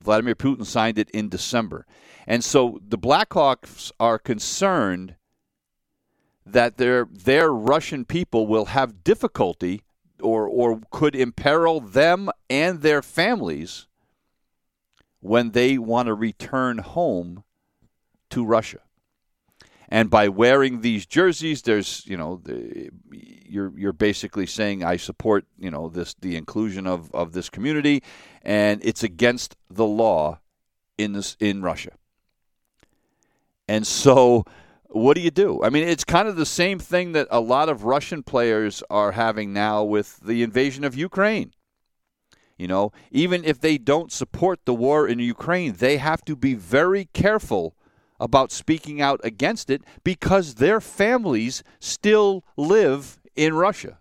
Vladimir 0.00 0.34
Putin 0.34 0.64
signed 0.64 0.98
it 0.98 1.10
in 1.10 1.28
December. 1.28 1.86
And 2.26 2.44
so 2.44 2.80
the 2.86 2.98
Blackhawks 2.98 3.90
are 3.98 4.18
concerned 4.18 5.16
that 6.44 6.76
their 6.76 7.06
their 7.10 7.52
Russian 7.52 8.04
people 8.04 8.46
will 8.46 8.66
have 8.66 9.02
difficulty 9.02 9.82
or 10.20 10.46
or 10.46 10.80
could 10.90 11.16
imperil 11.16 11.80
them 11.80 12.30
and 12.48 12.82
their 12.82 13.02
families 13.02 13.86
when 15.20 15.50
they 15.50 15.76
want 15.76 16.06
to 16.06 16.14
return 16.14 16.78
home 16.78 17.42
to 18.30 18.44
Russia. 18.44 18.80
And 19.88 20.10
by 20.10 20.28
wearing 20.28 20.80
these 20.80 21.06
jerseys, 21.06 21.62
there's 21.62 22.04
you 22.06 22.16
know 22.16 22.40
the, 22.42 22.90
you're 23.10 23.72
you're 23.78 23.92
basically 23.92 24.46
saying 24.46 24.82
I 24.82 24.96
support 24.96 25.46
you 25.58 25.70
know 25.70 25.88
this 25.88 26.14
the 26.20 26.36
inclusion 26.36 26.86
of, 26.86 27.14
of 27.14 27.32
this 27.32 27.48
community, 27.48 28.02
and 28.42 28.84
it's 28.84 29.04
against 29.04 29.56
the 29.70 29.86
law 29.86 30.40
in 30.98 31.12
this 31.12 31.36
in 31.38 31.62
Russia. 31.62 31.92
And 33.68 33.86
so, 33.86 34.44
what 34.86 35.14
do 35.14 35.20
you 35.20 35.30
do? 35.30 35.62
I 35.62 35.70
mean, 35.70 35.86
it's 35.86 36.04
kind 36.04 36.28
of 36.28 36.36
the 36.36 36.46
same 36.46 36.78
thing 36.78 37.12
that 37.12 37.28
a 37.30 37.40
lot 37.40 37.68
of 37.68 37.84
Russian 37.84 38.22
players 38.22 38.82
are 38.90 39.12
having 39.12 39.52
now 39.52 39.84
with 39.84 40.20
the 40.20 40.42
invasion 40.42 40.84
of 40.84 40.96
Ukraine. 40.96 41.52
You 42.56 42.68
know, 42.68 42.92
even 43.10 43.44
if 43.44 43.60
they 43.60 43.76
don't 43.76 44.10
support 44.10 44.64
the 44.64 44.74
war 44.74 45.06
in 45.06 45.18
Ukraine, 45.18 45.74
they 45.74 45.98
have 45.98 46.24
to 46.24 46.34
be 46.34 46.54
very 46.54 47.04
careful 47.12 47.75
about 48.18 48.50
speaking 48.50 49.00
out 49.00 49.20
against 49.24 49.70
it 49.70 49.82
because 50.04 50.54
their 50.54 50.80
families 50.80 51.62
still 51.78 52.44
live 52.56 53.20
in 53.34 53.54
Russia. 53.54 53.98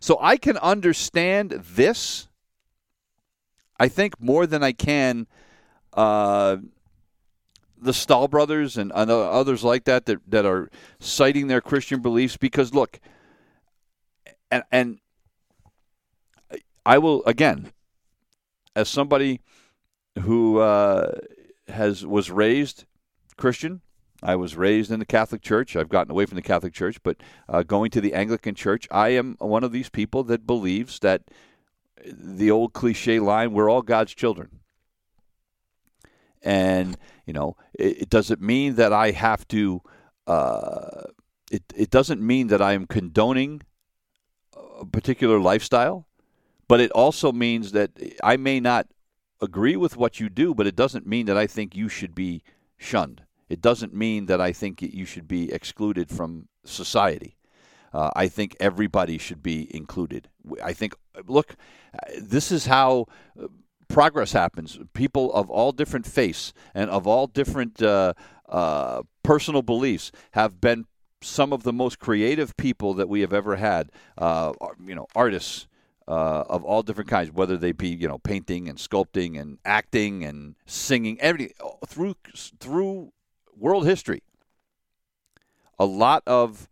So 0.00 0.18
I 0.20 0.36
can 0.36 0.56
understand 0.58 1.50
this, 1.52 2.28
I 3.78 3.88
think, 3.88 4.20
more 4.20 4.46
than 4.46 4.62
I 4.62 4.72
can 4.72 5.26
uh, 5.94 6.58
the 7.80 7.92
Staal 7.92 8.28
brothers 8.28 8.76
and 8.76 8.90
others 8.92 9.62
like 9.62 9.84
that, 9.84 10.06
that 10.06 10.18
that 10.28 10.46
are 10.46 10.70
citing 10.98 11.46
their 11.46 11.60
Christian 11.60 12.00
beliefs 12.00 12.36
because, 12.36 12.74
look, 12.74 12.98
and, 14.50 14.64
and 14.72 14.98
I 16.84 16.98
will, 16.98 17.22
again, 17.24 17.72
as 18.74 18.88
somebody 18.88 19.40
who. 20.20 20.58
Uh, 20.58 21.12
has 21.68 22.04
was 22.04 22.30
raised 22.30 22.84
Christian. 23.36 23.80
I 24.22 24.36
was 24.36 24.56
raised 24.56 24.90
in 24.90 25.00
the 25.00 25.06
Catholic 25.06 25.42
Church. 25.42 25.76
I've 25.76 25.90
gotten 25.90 26.10
away 26.10 26.24
from 26.24 26.36
the 26.36 26.42
Catholic 26.42 26.72
Church, 26.72 27.02
but 27.02 27.18
uh, 27.48 27.62
going 27.62 27.90
to 27.90 28.00
the 28.00 28.14
Anglican 28.14 28.54
Church, 28.54 28.88
I 28.90 29.10
am 29.10 29.36
one 29.38 29.64
of 29.64 29.72
these 29.72 29.90
people 29.90 30.24
that 30.24 30.46
believes 30.46 30.98
that 31.00 31.22
the 32.06 32.50
old 32.50 32.72
cliche 32.72 33.20
line, 33.20 33.52
"We're 33.52 33.70
all 33.70 33.82
God's 33.82 34.14
children." 34.14 34.60
And 36.42 36.96
you 37.26 37.32
know, 37.32 37.56
it, 37.74 38.02
it 38.02 38.10
doesn't 38.10 38.40
mean 38.40 38.76
that 38.76 38.92
I 38.92 39.10
have 39.10 39.46
to. 39.48 39.82
Uh, 40.26 41.02
it 41.50 41.62
it 41.74 41.90
doesn't 41.90 42.20
mean 42.20 42.46
that 42.48 42.62
I 42.62 42.72
am 42.72 42.86
condoning 42.86 43.62
a 44.78 44.86
particular 44.86 45.38
lifestyle, 45.38 46.06
but 46.68 46.80
it 46.80 46.90
also 46.92 47.32
means 47.32 47.72
that 47.72 47.90
I 48.22 48.36
may 48.36 48.60
not 48.60 48.86
agree 49.40 49.76
with 49.76 49.96
what 49.96 50.20
you 50.20 50.28
do, 50.28 50.54
but 50.54 50.66
it 50.66 50.76
doesn't 50.76 51.06
mean 51.06 51.26
that 51.26 51.36
I 51.36 51.46
think 51.46 51.76
you 51.76 51.88
should 51.88 52.14
be 52.14 52.42
shunned. 52.76 53.22
It 53.48 53.60
doesn't 53.60 53.94
mean 53.94 54.26
that 54.26 54.40
I 54.40 54.52
think 54.52 54.80
you 54.82 55.04
should 55.04 55.28
be 55.28 55.52
excluded 55.52 56.08
from 56.08 56.48
society. 56.64 57.36
Uh, 57.92 58.10
I 58.16 58.26
think 58.28 58.56
everybody 58.58 59.18
should 59.18 59.42
be 59.42 59.74
included. 59.74 60.28
I 60.62 60.72
think, 60.72 60.94
look, 61.26 61.54
this 62.20 62.50
is 62.50 62.66
how 62.66 63.06
uh, 63.40 63.46
progress 63.88 64.32
happens. 64.32 64.80
People 64.94 65.32
of 65.32 65.48
all 65.50 65.70
different 65.70 66.06
faiths 66.06 66.52
and 66.74 66.90
of 66.90 67.06
all 67.06 67.28
different 67.28 67.80
uh, 67.80 68.14
uh, 68.48 69.02
personal 69.22 69.62
beliefs 69.62 70.10
have 70.32 70.60
been 70.60 70.86
some 71.22 71.52
of 71.52 71.62
the 71.62 71.72
most 71.72 71.98
creative 71.98 72.56
people 72.56 72.94
that 72.94 73.08
we 73.08 73.20
have 73.20 73.32
ever 73.32 73.56
had. 73.56 73.90
Uh, 74.18 74.52
you 74.84 74.94
know, 74.94 75.06
artists, 75.14 75.68
uh, 76.06 76.44
of 76.48 76.64
all 76.64 76.82
different 76.82 77.08
kinds, 77.08 77.32
whether 77.32 77.56
they 77.56 77.72
be 77.72 77.88
you 77.88 78.08
know 78.08 78.18
painting 78.18 78.68
and 78.68 78.78
sculpting 78.78 79.40
and 79.40 79.58
acting 79.64 80.24
and 80.24 80.56
singing, 80.66 81.20
everything 81.20 81.52
through 81.86 82.16
through 82.58 83.12
world 83.56 83.86
history. 83.86 84.22
A 85.78 85.84
lot 85.84 86.22
of 86.26 86.68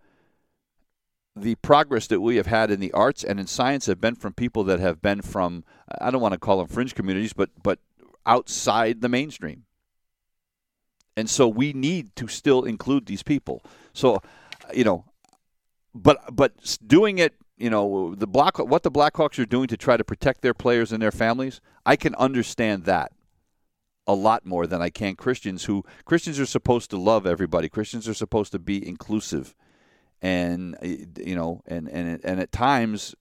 the 1.35 1.55
progress 1.57 2.07
that 2.09 2.21
we 2.21 2.37
have 2.37 2.47
had 2.47 2.71
in 2.71 2.79
the 2.79 2.93
arts 2.93 3.25
and 3.25 3.41
in 3.41 3.47
science 3.47 3.87
have 3.87 4.01
been 4.01 4.15
from 4.15 4.35
people 4.35 4.65
that 4.65 4.81
have 4.81 5.01
been 5.01 5.23
from 5.23 5.65
I 6.01 6.11
don't 6.11 6.21
want 6.21 6.33
to 6.33 6.39
call 6.39 6.59
them 6.59 6.67
fringe 6.67 6.95
communities, 6.95 7.33
but 7.33 7.51
but 7.63 7.79
outside 8.27 9.01
the 9.01 9.09
mainstream. 9.09 9.65
And 11.17 11.29
so 11.29 11.47
we 11.49 11.73
need 11.73 12.15
to 12.17 12.27
still 12.27 12.65
include 12.65 13.07
these 13.07 13.23
people. 13.23 13.63
So, 13.93 14.23
you 14.73 14.85
know, 14.85 15.05
but 15.95 16.35
but 16.35 16.79
doing 16.87 17.19
it 17.19 17.35
you 17.63 17.71
know 17.71 18.15
the 18.17 18.27
black 18.27 18.59
what 18.59 18.83
the 18.83 18.91
Blackhawks 18.91 19.39
are 19.39 19.47
doing 19.47 19.69
to 19.69 19.77
try 19.77 19.97
to 19.97 20.03
protect 20.03 20.43
their 20.43 20.53
players 20.53 20.91
and 20.91 21.01
their 21.01 21.13
families, 21.13 21.61
I 21.87 21.95
can 21.95 22.13
understand 22.17 22.85
that 22.85 23.13
a 24.05 24.15
lot 24.15 24.45
more 24.45 24.67
than 24.67 24.83
I 24.83 24.91
can 24.91 25.15
Christians 25.15 25.65
who 25.67 25.85
Christians 26.05 26.41
are 26.41 26.47
supposed 26.47 26.91
to 26.91 26.97
love 26.97 27.25
everybody. 27.25 27.69
Christians 27.69 28.09
are 28.09 28.15
supposed 28.15 28.51
to 28.51 28.59
be 28.59 28.85
inclusive. 28.85 29.55
And 30.21 30.77
you 30.83 31.37
know, 31.37 31.63
and 31.67 31.89
and 31.89 32.21
and 32.25 32.41
at 32.41 32.51
times 32.51 33.15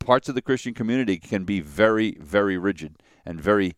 parts 0.00 0.28
of 0.28 0.34
the 0.34 0.42
Christian 0.42 0.74
community 0.74 1.18
can 1.18 1.44
be 1.44 1.60
very 1.60 2.18
very 2.20 2.58
rigid 2.58 2.96
and 3.24 3.40
very 3.40 3.76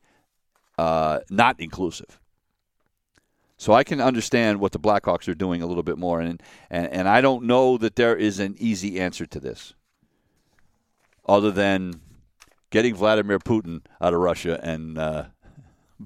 uh, 0.79 1.21
not 1.29 1.61
inclusive. 1.61 2.19
So 3.59 3.73
I 3.73 3.85
can 3.85 4.01
understand 4.01 4.61
what 4.61 4.73
the 4.73 4.79
Blackhawks 4.79 5.29
are 5.29 5.35
doing 5.35 5.63
a 5.63 5.67
little 5.67 5.83
bit 5.83 5.97
more, 5.97 6.21
and, 6.21 6.43
and 6.71 6.93
and 6.93 7.09
I 7.09 7.23
don't 7.23 7.45
know 7.45 7.79
that 7.79 7.97
there 7.97 8.15
is 8.15 8.39
an 8.39 8.55
easy 8.59 9.01
answer 9.01 9.25
to 9.27 9.41
this, 9.41 9.73
other 11.27 11.51
than 11.51 12.03
getting 12.71 12.95
Vladimir 12.95 13.39
Putin 13.39 13.81
out 14.01 14.13
of 14.13 14.21
Russia, 14.21 14.61
and 14.63 14.99
uh, 14.99 15.25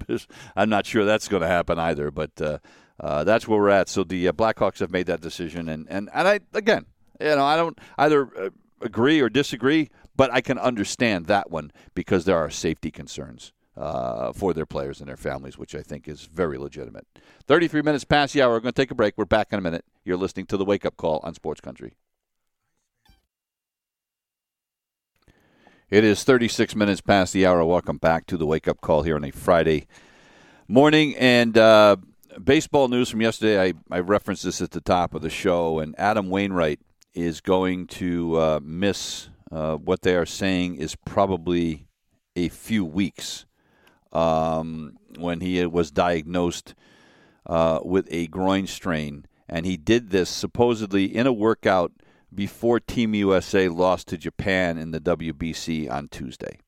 I'm 0.55 0.69
not 0.69 0.85
sure 0.85 1.03
that's 1.03 1.27
going 1.27 1.41
to 1.41 1.47
happen 1.47 1.77
either. 1.77 2.09
But 2.09 2.41
uh, 2.41 2.59
uh, 3.01 3.25
that's 3.25 3.49
where 3.49 3.59
we're 3.59 3.69
at. 3.69 3.89
So 3.89 4.05
the 4.05 4.29
uh, 4.29 4.31
Blackhawks 4.31 4.79
have 4.79 4.91
made 4.91 5.07
that 5.07 5.19
decision, 5.19 5.67
and 5.67 5.87
and 5.89 6.09
and 6.13 6.27
I 6.29 6.39
again, 6.53 6.85
you 7.19 7.35
know, 7.35 7.45
I 7.45 7.57
don't 7.57 7.77
either 7.97 8.29
uh, 8.37 8.49
agree 8.79 9.19
or 9.19 9.27
disagree, 9.27 9.89
but 10.15 10.31
I 10.31 10.39
can 10.39 10.57
understand 10.57 11.25
that 11.25 11.51
one 11.51 11.73
because 11.95 12.23
there 12.23 12.37
are 12.37 12.49
safety 12.49 12.91
concerns 12.91 13.51
uh, 13.77 14.33
for 14.33 14.53
their 14.53 14.65
players 14.65 14.99
and 14.99 15.07
their 15.07 15.17
families, 15.17 15.57
which 15.57 15.75
I 15.75 15.81
think 15.81 16.07
is 16.07 16.23
very 16.25 16.57
legitimate. 16.57 17.07
33 17.47 17.81
minutes 17.81 18.03
past 18.03 18.33
the 18.33 18.41
hour. 18.41 18.51
We're 18.51 18.59
going 18.59 18.73
to 18.73 18.81
take 18.81 18.91
a 18.91 18.95
break. 18.95 19.13
We're 19.17 19.25
back 19.25 19.47
in 19.51 19.59
a 19.59 19.61
minute. 19.61 19.85
You're 20.03 20.17
listening 20.17 20.45
to 20.47 20.57
the 20.57 20.65
Wake 20.65 20.85
Up 20.85 20.97
Call 20.97 21.19
on 21.23 21.33
Sports 21.33 21.61
Country. 21.61 21.93
It 25.89 26.03
is 26.03 26.23
36 26.23 26.75
minutes 26.75 27.01
past 27.01 27.33
the 27.33 27.45
hour. 27.45 27.65
Welcome 27.65 27.97
back 27.97 28.25
to 28.27 28.37
the 28.37 28.45
Wake 28.45 28.67
Up 28.67 28.79
Call 28.81 29.03
here 29.03 29.15
on 29.15 29.25
a 29.25 29.31
Friday 29.31 29.87
morning. 30.67 31.15
And 31.17 31.57
uh, 31.57 31.97
baseball 32.41 32.87
news 32.87 33.09
from 33.09 33.21
yesterday, 33.21 33.61
I, 33.61 33.73
I 33.89 33.99
referenced 33.99 34.43
this 34.43 34.61
at 34.61 34.71
the 34.71 34.79
top 34.79 35.13
of 35.13 35.21
the 35.21 35.29
show, 35.29 35.79
and 35.79 35.93
Adam 35.97 36.29
Wainwright 36.29 36.79
is 37.13 37.41
going 37.41 37.87
to 37.87 38.37
uh, 38.37 38.59
miss 38.63 39.29
uh, 39.51 39.75
what 39.75 40.01
they 40.01 40.15
are 40.15 40.25
saying 40.25 40.75
is 40.75 40.95
probably 40.95 41.87
a 42.37 42.47
few 42.47 42.85
weeks 42.85 43.45
um, 44.11 44.97
when 45.17 45.41
he 45.41 45.65
was 45.65 45.91
diagnosed 45.91 46.75
uh, 47.45 47.79
with 47.83 48.07
a 48.11 48.27
groin 48.27 48.67
strain. 48.67 49.25
And 49.47 49.65
he 49.65 49.77
did 49.77 50.11
this 50.11 50.29
supposedly 50.29 51.05
in 51.05 51.27
a 51.27 51.33
workout 51.33 51.91
before 52.33 52.79
Team 52.79 53.13
USA 53.13 53.67
lost 53.67 54.07
to 54.07 54.17
Japan 54.17 54.77
in 54.77 54.91
the 54.91 55.01
WBC 55.01 55.91
on 55.91 56.07
Tuesday. 56.07 56.59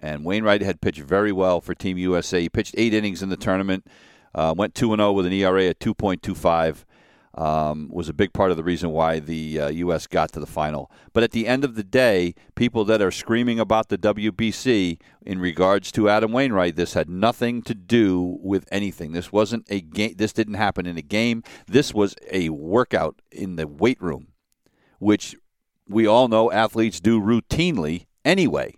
And 0.00 0.24
Wainwright 0.24 0.62
had 0.62 0.80
pitched 0.80 1.02
very 1.02 1.32
well 1.32 1.60
for 1.60 1.74
Team 1.74 1.98
USA. 1.98 2.40
He 2.40 2.48
pitched 2.48 2.74
eight 2.78 2.94
innings 2.94 3.22
in 3.22 3.28
the 3.28 3.36
tournament, 3.36 3.86
uh, 4.34 4.54
went 4.56 4.74
2 4.74 4.96
0 4.96 5.12
with 5.12 5.26
an 5.26 5.32
ERA 5.32 5.66
at 5.66 5.78
2.25 5.78 6.84
um, 7.34 7.88
was 7.90 8.08
a 8.08 8.14
big 8.14 8.32
part 8.32 8.50
of 8.50 8.56
the 8.56 8.64
reason 8.64 8.90
why 8.90 9.18
the 9.18 9.60
uh, 9.60 9.68
U.S. 9.70 10.06
got 10.06 10.32
to 10.32 10.40
the 10.40 10.46
final. 10.46 10.90
But 11.12 11.22
at 11.22 11.30
the 11.30 11.46
end 11.46 11.64
of 11.64 11.74
the 11.74 11.82
day, 11.82 12.34
people 12.54 12.84
that 12.84 13.00
are 13.00 13.10
screaming 13.10 13.58
about 13.58 13.88
the 13.88 13.98
WBC 13.98 15.00
in 15.24 15.38
regards 15.38 15.90
to 15.92 16.08
Adam 16.08 16.32
Wainwright, 16.32 16.76
this 16.76 16.94
had 16.94 17.08
nothing 17.08 17.62
to 17.62 17.74
do 17.74 18.38
with 18.42 18.66
anything. 18.70 19.12
This 19.12 19.32
wasn't 19.32 19.66
a 19.70 19.80
game. 19.80 20.14
This 20.16 20.32
didn't 20.32 20.54
happen 20.54 20.86
in 20.86 20.98
a 20.98 21.02
game. 21.02 21.42
This 21.66 21.94
was 21.94 22.14
a 22.30 22.50
workout 22.50 23.22
in 23.30 23.56
the 23.56 23.66
weight 23.66 24.00
room, 24.00 24.28
which 24.98 25.36
we 25.88 26.06
all 26.06 26.28
know 26.28 26.52
athletes 26.52 27.00
do 27.00 27.20
routinely 27.20 28.06
anyway. 28.24 28.74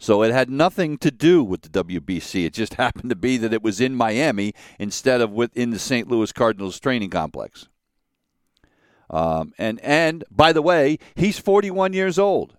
So 0.00 0.22
it 0.22 0.30
had 0.30 0.48
nothing 0.48 0.96
to 0.98 1.10
do 1.10 1.42
with 1.42 1.62
the 1.62 1.84
WBC. 1.84 2.44
It 2.44 2.52
just 2.52 2.74
happened 2.74 3.10
to 3.10 3.16
be 3.16 3.36
that 3.38 3.52
it 3.52 3.62
was 3.62 3.80
in 3.80 3.94
Miami 3.94 4.52
instead 4.78 5.20
of 5.20 5.32
within 5.32 5.70
the 5.70 5.78
St. 5.78 6.08
Louis 6.08 6.32
Cardinals 6.32 6.78
training 6.78 7.10
complex. 7.10 7.68
Um, 9.10 9.52
and 9.58 9.80
and 9.80 10.24
by 10.30 10.52
the 10.52 10.62
way, 10.62 10.98
he's 11.14 11.38
41 11.38 11.92
years 11.92 12.18
old. 12.18 12.54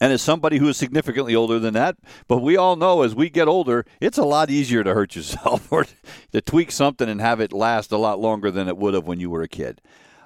And 0.00 0.12
as 0.12 0.22
somebody 0.22 0.58
who 0.58 0.68
is 0.68 0.76
significantly 0.76 1.34
older 1.34 1.58
than 1.58 1.74
that, 1.74 1.96
but 2.28 2.38
we 2.38 2.56
all 2.56 2.76
know 2.76 3.02
as 3.02 3.16
we 3.16 3.28
get 3.28 3.48
older, 3.48 3.84
it's 4.00 4.18
a 4.18 4.24
lot 4.24 4.48
easier 4.48 4.84
to 4.84 4.94
hurt 4.94 5.16
yourself 5.16 5.72
or 5.72 5.86
to 6.32 6.40
tweak 6.40 6.70
something 6.70 7.08
and 7.08 7.20
have 7.20 7.40
it 7.40 7.52
last 7.52 7.90
a 7.90 7.98
lot 7.98 8.20
longer 8.20 8.50
than 8.50 8.68
it 8.68 8.76
would 8.76 8.94
have 8.94 9.06
when 9.06 9.18
you 9.18 9.28
were 9.28 9.42
a 9.42 9.48
kid. 9.48 9.80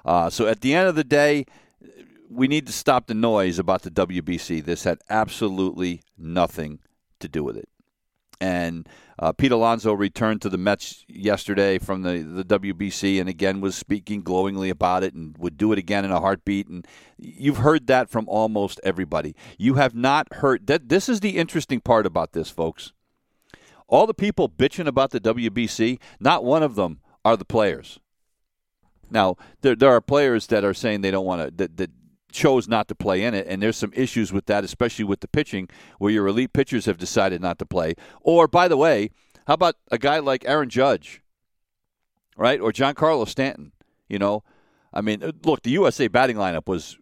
Uh, 0.05 0.29
so 0.29 0.47
at 0.47 0.61
the 0.61 0.75
end 0.75 0.87
of 0.87 0.95
the 0.95 1.03
day, 1.03 1.45
we 2.29 2.47
need 2.47 2.67
to 2.67 2.73
stop 2.73 3.07
the 3.07 3.13
noise 3.13 3.57
about 3.57 3.81
the 3.81 3.91
WBC. 3.91 4.63
This 4.63 4.83
had 4.83 4.99
absolutely 5.09 6.01
nothing 6.17 6.79
to 7.19 7.27
do 7.27 7.43
with 7.43 7.57
it. 7.57 7.69
And 8.43 8.89
uh, 9.17 9.31
Pete 9.31 9.53
Alonso 9.53 9.93
returned 9.93 10.41
to 10.41 10.49
the 10.49 10.57
Mets 10.57 11.05
yesterday 11.07 11.79
from 11.79 12.01
the, 12.01 12.43
the 12.43 12.43
WBC 12.43 13.17
and 13.21 13.29
again 13.29 13.61
was 13.61 13.73
speaking 13.73 14.21
glowingly 14.21 14.69
about 14.69 15.01
it 15.01 15.13
and 15.13 15.37
would 15.37 15.55
do 15.55 15.71
it 15.71 15.79
again 15.79 16.03
in 16.03 16.11
a 16.11 16.19
heartbeat. 16.19 16.67
And 16.67 16.85
you've 17.17 17.59
heard 17.59 17.87
that 17.87 18.09
from 18.09 18.27
almost 18.27 18.81
everybody. 18.83 19.33
You 19.57 19.75
have 19.75 19.95
not 19.95 20.33
heard 20.33 20.67
that. 20.67 20.89
This 20.89 21.07
is 21.07 21.21
the 21.21 21.37
interesting 21.37 21.79
part 21.79 22.05
about 22.05 22.33
this, 22.33 22.49
folks. 22.49 22.91
All 23.87 24.05
the 24.05 24.13
people 24.13 24.49
bitching 24.49 24.87
about 24.87 25.11
the 25.11 25.21
WBC, 25.21 26.01
not 26.19 26.43
one 26.43 26.63
of 26.63 26.75
them 26.75 26.99
are 27.23 27.37
the 27.37 27.45
players. 27.45 27.97
Now, 29.09 29.37
there, 29.61 29.77
there 29.77 29.91
are 29.91 30.01
players 30.01 30.47
that 30.47 30.65
are 30.65 30.73
saying 30.73 30.99
they 30.99 31.11
don't 31.11 31.25
want 31.25 31.43
to, 31.43 31.55
that, 31.55 31.77
that 31.77 31.91
chose 32.33 32.67
not 32.67 32.87
to 32.89 32.95
play 32.95 33.23
in 33.23 33.33
it, 33.33 33.47
and 33.47 33.61
there's 33.61 33.77
some 33.77 33.93
issues 33.95 34.33
with 34.33 34.47
that, 34.47 34.63
especially 34.63 35.05
with 35.05 35.21
the 35.21 35.27
pitching, 35.27 35.69
where 35.99 36.11
your 36.11 36.27
elite 36.27 36.51
pitchers 36.51 36.85
have 36.85 36.97
decided 36.97 37.41
not 37.41 37.59
to 37.59 37.65
play. 37.65 37.95
Or, 38.21 38.47
by 38.47 38.67
the 38.67 38.75
way, 38.77 39.11
how 39.47 39.53
about 39.53 39.75
a 39.91 39.97
guy 39.97 40.19
like 40.19 40.43
Aaron 40.45 40.69
Judge, 40.69 41.21
right, 42.35 42.59
or 42.59 42.71
Giancarlo 42.71 43.27
Stanton? 43.27 43.71
You 44.09 44.19
know, 44.19 44.43
I 44.93 45.01
mean, 45.01 45.23
uh, 45.23 45.31
look, 45.43 45.63
the 45.63 45.71
USA 45.71 46.07
batting 46.07 46.37
lineup 46.37 46.67
was 46.67 46.97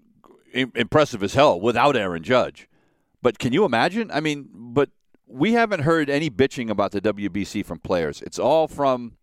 impressive 0.54 1.24
as 1.24 1.34
hell 1.34 1.60
without 1.60 1.96
Aaron 1.96 2.24
Judge, 2.24 2.68
but 3.22 3.40
can 3.40 3.54
you 3.54 3.66
imagine? 3.66 4.12
I 4.12 4.20
mean, 4.20 4.50
but 4.54 4.90
we 5.26 5.54
haven't 5.54 5.82
heard 5.82 6.10
any 6.10 6.30
bitching 6.30 6.70
about 6.70 6.92
the 6.92 7.02
WBC 7.02 7.66
from 7.66 7.80
players. 7.80 8.22
It's 8.22 8.38
all 8.38 8.68
from 8.68 9.14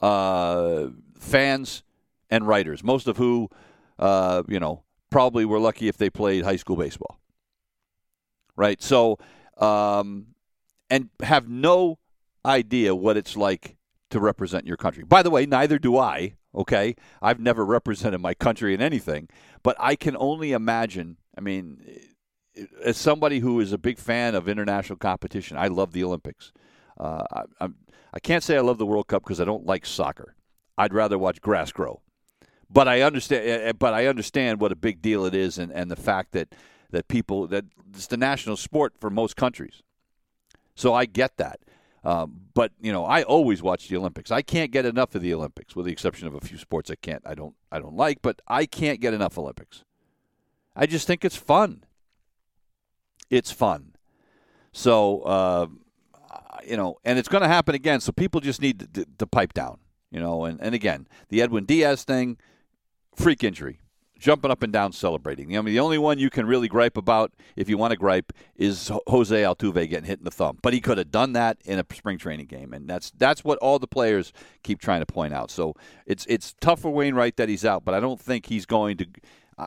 uh, 0.00 0.86
fans 1.18 1.82
and 2.30 2.46
writers, 2.46 2.82
most 2.82 3.06
of 3.06 3.16
who, 3.16 3.50
uh, 3.98 4.42
you 4.48 4.60
know, 4.60 4.82
probably 5.10 5.44
were 5.44 5.58
lucky 5.58 5.88
if 5.88 5.96
they 5.96 6.10
played 6.10 6.44
high 6.44 6.56
school 6.56 6.76
baseball. 6.76 7.18
Right? 8.56 8.82
So, 8.82 9.18
um, 9.56 10.28
and 10.90 11.10
have 11.22 11.48
no 11.48 11.98
idea 12.44 12.94
what 12.94 13.16
it's 13.16 13.36
like 13.36 13.76
to 14.10 14.20
represent 14.20 14.66
your 14.66 14.76
country. 14.76 15.04
By 15.04 15.22
the 15.22 15.30
way, 15.30 15.46
neither 15.46 15.78
do 15.78 15.96
I, 15.98 16.36
okay? 16.54 16.96
I've 17.20 17.40
never 17.40 17.64
represented 17.64 18.20
my 18.20 18.34
country 18.34 18.74
in 18.74 18.80
anything, 18.80 19.28
but 19.62 19.76
I 19.78 19.96
can 19.96 20.16
only 20.16 20.52
imagine. 20.52 21.18
I 21.36 21.40
mean, 21.40 21.82
as 22.82 22.96
somebody 22.96 23.40
who 23.40 23.60
is 23.60 23.72
a 23.72 23.78
big 23.78 23.98
fan 23.98 24.34
of 24.34 24.48
international 24.48 24.96
competition, 24.96 25.56
I 25.56 25.68
love 25.68 25.92
the 25.92 26.04
Olympics. 26.04 26.52
Uh, 26.98 27.24
I, 27.30 27.42
I'm, 27.60 27.76
I 28.12 28.20
can't 28.20 28.42
say 28.42 28.56
I 28.56 28.60
love 28.60 28.78
the 28.78 28.86
World 28.86 29.06
Cup 29.06 29.22
because 29.22 29.40
I 29.40 29.44
don't 29.44 29.66
like 29.66 29.86
soccer. 29.86 30.34
I'd 30.76 30.94
rather 30.94 31.18
watch 31.18 31.40
grass 31.40 31.70
grow. 31.70 32.00
But 32.70 32.88
I 32.88 33.02
understand. 33.02 33.48
Eh, 33.48 33.68
eh, 33.68 33.72
but 33.72 33.94
I 33.94 34.06
understand 34.06 34.60
what 34.60 34.72
a 34.72 34.76
big 34.76 35.00
deal 35.00 35.24
it 35.24 35.34
is, 35.34 35.58
and, 35.58 35.72
and 35.72 35.90
the 35.90 35.96
fact 35.96 36.32
that 36.32 36.54
that 36.90 37.08
people 37.08 37.46
that 37.48 37.64
it's 37.90 38.06
the 38.06 38.16
national 38.16 38.56
sport 38.56 38.94
for 39.00 39.10
most 39.10 39.36
countries. 39.36 39.82
So 40.74 40.94
I 40.94 41.06
get 41.06 41.36
that. 41.38 41.60
Um, 42.04 42.42
but 42.54 42.72
you 42.80 42.92
know, 42.92 43.04
I 43.04 43.22
always 43.22 43.62
watch 43.62 43.88
the 43.88 43.96
Olympics. 43.96 44.30
I 44.30 44.42
can't 44.42 44.70
get 44.70 44.86
enough 44.86 45.14
of 45.14 45.22
the 45.22 45.34
Olympics, 45.34 45.74
with 45.74 45.86
the 45.86 45.92
exception 45.92 46.28
of 46.28 46.34
a 46.34 46.40
few 46.40 46.58
sports 46.58 46.90
I 46.90 46.94
can't. 46.94 47.22
I 47.26 47.34
don't. 47.34 47.54
I 47.72 47.78
don't 47.78 47.96
like, 47.96 48.22
but 48.22 48.40
I 48.46 48.66
can't 48.66 49.00
get 49.00 49.14
enough 49.14 49.38
Olympics. 49.38 49.84
I 50.76 50.86
just 50.86 51.06
think 51.06 51.24
it's 51.24 51.36
fun. 51.36 51.84
It's 53.30 53.50
fun. 53.50 53.94
So 54.72 55.22
uh, 55.22 55.66
you 56.64 56.76
know, 56.76 56.98
and 57.04 57.18
it's 57.18 57.28
going 57.28 57.42
to 57.42 57.48
happen 57.48 57.74
again. 57.74 58.00
So 58.00 58.12
people 58.12 58.40
just 58.40 58.60
need 58.60 58.80
to, 58.80 58.86
to, 58.86 59.06
to 59.18 59.26
pipe 59.26 59.54
down. 59.54 59.78
You 60.10 60.20
know, 60.20 60.44
and, 60.44 60.60
and 60.60 60.74
again, 60.74 61.06
the 61.28 61.42
Edwin 61.42 61.64
Diaz 61.64 62.04
thing 62.04 62.38
freak 63.18 63.42
injury, 63.42 63.80
jumping 64.18 64.50
up 64.50 64.62
and 64.62 64.72
down 64.72 64.92
celebrating. 64.92 65.56
I 65.56 65.60
mean, 65.60 65.74
the 65.74 65.80
only 65.80 65.98
one 65.98 66.18
you 66.18 66.30
can 66.30 66.46
really 66.46 66.68
gripe 66.68 66.96
about, 66.96 67.32
if 67.56 67.68
you 67.68 67.76
want 67.76 67.90
to 67.90 67.96
gripe, 67.96 68.32
is 68.56 68.90
Jose 69.08 69.42
Altuve 69.42 69.88
getting 69.88 70.04
hit 70.04 70.18
in 70.18 70.24
the 70.24 70.30
thumb. 70.30 70.58
But 70.62 70.72
he 70.72 70.80
could 70.80 70.98
have 70.98 71.10
done 71.10 71.32
that 71.32 71.58
in 71.64 71.78
a 71.78 71.84
spring 71.92 72.18
training 72.18 72.46
game, 72.46 72.72
and 72.72 72.88
that's 72.88 73.10
that's 73.10 73.44
what 73.44 73.58
all 73.58 73.78
the 73.78 73.86
players 73.86 74.32
keep 74.62 74.80
trying 74.80 75.00
to 75.00 75.06
point 75.06 75.34
out. 75.34 75.50
So 75.50 75.74
it's 76.06 76.24
it's 76.28 76.54
tough 76.60 76.80
for 76.80 76.90
Wainwright 76.90 77.36
that 77.36 77.48
he's 77.48 77.64
out, 77.64 77.84
but 77.84 77.94
I 77.94 78.00
don't 78.00 78.20
think 78.20 78.46
he's 78.46 78.66
going 78.66 78.96
to. 78.98 79.06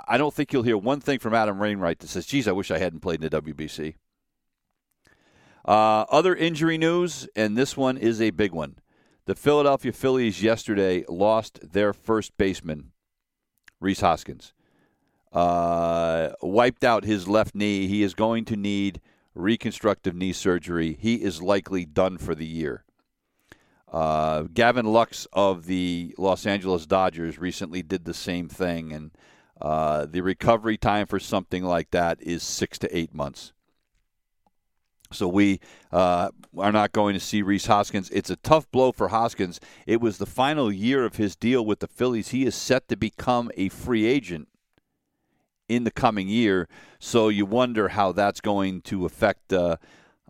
I 0.08 0.18
don't 0.18 0.34
think 0.34 0.54
you'll 0.54 0.64
hear 0.64 0.78
one 0.78 1.02
thing 1.02 1.20
from 1.20 1.34
Adam 1.34 1.60
Wainwright 1.60 2.00
that 2.00 2.08
says, 2.08 2.26
"Geez, 2.26 2.48
I 2.48 2.54
wish 2.54 2.72
I 2.72 2.78
hadn't 2.78 3.02
played 3.02 3.22
in 3.22 3.30
the 3.30 3.42
WBC." 3.42 3.96
Uh, 5.64 6.06
other 6.10 6.34
injury 6.36 6.78
news, 6.78 7.28
and 7.36 7.58
this 7.58 7.78
one 7.78 7.98
is 7.98 8.22
a 8.22 8.32
big 8.32 8.52
one. 8.52 8.78
The 9.26 9.36
Philadelphia 9.36 9.92
Phillies 9.92 10.42
yesterday 10.42 11.06
lost 11.08 11.60
their 11.72 11.94
first 11.94 12.36
baseman 12.38 12.92
Rhys 13.82 14.00
Hoskins. 14.00 14.54
Uh, 15.34 16.30
wiped 16.42 16.84
out 16.84 17.04
his 17.04 17.28
left 17.28 17.56
knee. 17.56 17.88
He 17.88 18.04
is 18.04 18.14
going 18.14 18.46
to 18.46 18.56
need 18.56 19.02
reconstructive 19.34 20.16
knee 20.16 20.34
surgery. 20.34 20.98
He 21.00 21.16
is 21.16 21.42
likely 21.42 21.86
done 21.86 22.18
for 22.18 22.36
the 22.36 22.46
year. 22.46 22.84
Uh, 23.92 24.44
Gavin 24.54 24.86
Lux 24.86 25.28
of 25.34 25.66
the 25.66 26.16
Los 26.18 26.46
Angeles 26.46 26.86
Dodgers 26.86 27.38
recently 27.38 27.82
did 27.82 28.06
the 28.06 28.14
same 28.14 28.48
thing, 28.48 28.94
and 28.94 29.12
uh, 29.60 30.06
the 30.06 30.22
recovery 30.22 30.78
time 30.78 31.08
for 31.08 31.20
something 31.20 31.64
like 31.64 31.92
that 31.92 32.22
is 32.22 32.42
six 32.42 32.80
to 32.80 32.98
eight 32.98 33.14
months. 33.14 33.52
So 35.14 35.28
we 35.28 35.60
uh, 35.92 36.30
are 36.58 36.72
not 36.72 36.92
going 36.92 37.14
to 37.14 37.20
see 37.20 37.42
Rhys 37.42 37.66
Hoskins. 37.66 38.10
It's 38.10 38.30
a 38.30 38.36
tough 38.38 38.70
blow 38.72 38.92
for 38.92 39.10
Hoskins. 39.10 39.60
It 39.86 40.02
was 40.02 40.18
the 40.18 40.26
final 40.26 40.72
year 40.72 41.06
of 41.06 41.16
his 41.16 41.36
deal 41.36 41.66
with 41.66 41.80
the 41.80 41.88
Phillies. 41.88 42.30
He 42.30 42.46
is 42.46 42.56
set 42.56 42.88
to 42.90 42.96
become 42.96 43.52
a 43.56 43.70
free 43.70 44.06
agent 44.06 44.48
in 45.68 45.84
the 45.86 45.92
coming 45.92 46.28
year. 46.28 46.68
So 47.00 47.30
you 47.30 47.46
wonder 47.46 47.90
how 47.90 48.12
that's 48.12 48.42
going 48.42 48.82
to 48.84 49.06
affect 49.06 49.54
uh, 49.54 49.78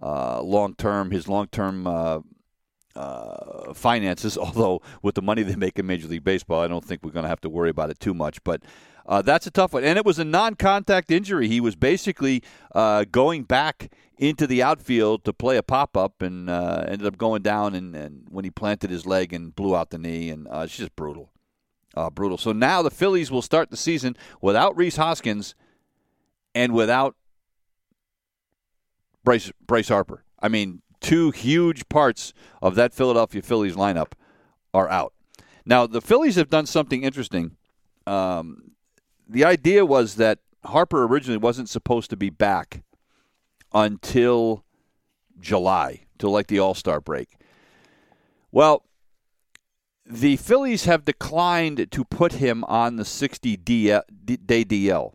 uh, 0.02 0.42
long 0.42 0.76
term 0.76 1.12
his 1.12 1.28
long 1.28 1.48
term 1.48 1.88
uh, 1.88 2.20
uh, 2.96 3.74
finances. 3.74 4.38
Although 4.38 4.82
with 5.02 5.16
the 5.16 5.22
money 5.22 5.44
they 5.44 5.56
make 5.56 5.80
in 5.80 5.88
Major 5.88 6.08
League 6.08 6.24
Baseball, 6.24 6.62
I 6.62 6.68
don't 6.68 6.86
think 6.86 7.04
we're 7.04 7.12
going 7.12 7.24
to 7.24 7.30
have 7.30 7.42
to 7.42 7.50
worry 7.50 7.70
about 7.70 7.90
it 7.90 8.00
too 8.00 8.14
much. 8.14 8.44
But 8.44 8.64
uh, 9.06 9.22
that's 9.22 9.48
a 9.48 9.52
tough 9.52 9.74
one. 9.74 9.84
And 9.84 9.98
it 9.98 10.06
was 10.06 10.20
a 10.20 10.26
non 10.26 10.56
contact 10.56 11.12
injury. 11.12 11.48
He 11.48 11.60
was 11.60 11.76
basically 11.76 12.44
uh, 12.74 13.06
going 13.12 13.44
back 13.44 13.92
into 14.18 14.46
the 14.46 14.62
outfield 14.62 15.24
to 15.26 15.34
play 15.34 15.58
a 15.58 15.64
pop 15.64 15.98
up 15.98 16.22
and 16.22 16.50
uh, 16.50 16.86
ended 16.88 17.08
up 17.08 17.18
going 17.18 17.42
down 17.42 17.74
and, 17.74 17.96
and, 17.96 18.28
when 18.30 18.46
he 18.46 18.52
planted 18.52 18.92
his 18.92 19.06
leg 19.06 19.34
and 19.34 19.56
blew 19.56 19.76
out 19.76 19.90
the 19.90 19.98
knee. 19.98 20.30
And 20.30 20.48
uh, 20.48 20.62
it's 20.66 20.78
just 20.78 20.96
brutal. 20.96 21.32
Uh, 21.96 22.10
brutal. 22.10 22.38
So 22.38 22.52
now 22.52 22.82
the 22.82 22.92
Phillies 22.92 23.32
will 23.32 23.42
start 23.42 23.70
the 23.70 23.78
season 23.78 24.16
without 24.40 24.78
Rhys 24.78 24.96
Hoskins 24.96 25.56
and 26.54 26.74
without 26.74 27.16
Bryce, 29.24 29.52
Bryce 29.66 29.90
Harper. 29.90 30.24
I 30.40 30.48
mean, 30.48 30.82
two 31.02 31.32
huge 31.32 31.90
parts 31.90 32.34
of 32.62 32.76
that 32.76 32.94
Philadelphia 32.94 33.42
Phillies 33.42 33.76
lineup 33.76 34.14
are 34.74 34.90
out. 34.90 35.14
Now, 35.66 35.86
the 35.86 36.02
Phillies 36.02 36.36
have 36.36 36.50
done 36.50 36.66
something 36.66 37.04
interesting. 37.04 37.58
Um, 38.08 38.71
the 39.28 39.46
idea 39.46 39.86
was 39.86 40.16
that 40.16 40.40
Harper 40.66 41.04
originally 41.06 41.38
wasn't 41.38 41.70
supposed 41.70 42.10
to 42.10 42.18
be 42.18 42.30
back 42.30 42.84
until 43.74 44.64
July, 45.40 46.02
till 46.20 46.32
like 46.32 46.48
the 46.48 46.60
All 46.60 46.74
Star 46.74 47.00
break. 47.02 47.38
Well, 48.52 48.84
the 50.06 50.36
Phillies 50.36 50.86
have 50.86 51.06
declined 51.06 51.90
to 51.92 52.04
put 52.04 52.34
him 52.34 52.64
on 52.66 52.98
the 52.98 53.06
60 53.06 53.56
day 53.58 54.02
DL, 54.26 55.14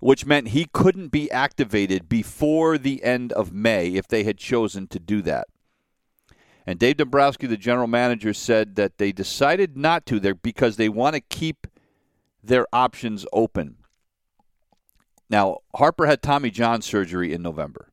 which 0.00 0.24
meant 0.24 0.48
he 0.48 0.66
couldn't 0.72 1.08
be 1.08 1.30
activated 1.30 2.08
before 2.08 2.78
the 2.78 3.02
end 3.04 3.32
of 3.32 3.52
May 3.52 3.88
if 3.90 4.08
they 4.08 4.24
had 4.24 4.38
chosen 4.38 4.86
to 4.88 4.98
do 4.98 5.20
that. 5.22 5.48
And 6.66 6.78
Dave 6.78 6.98
Dombrowski, 6.98 7.46
the 7.46 7.56
general 7.56 7.86
manager, 7.86 8.34
said 8.34 8.76
that 8.76 8.98
they 8.98 9.12
decided 9.12 9.76
not 9.76 10.06
to 10.06 10.20
there 10.20 10.34
because 10.34 10.76
they 10.76 10.88
want 10.88 11.14
to 11.14 11.20
keep 11.20 11.66
their 12.42 12.66
options 12.72 13.26
open. 13.32 13.76
Now, 15.30 15.58
Harper 15.74 16.06
had 16.06 16.22
Tommy 16.22 16.50
John 16.50 16.82
surgery 16.82 17.32
in 17.32 17.42
November. 17.42 17.92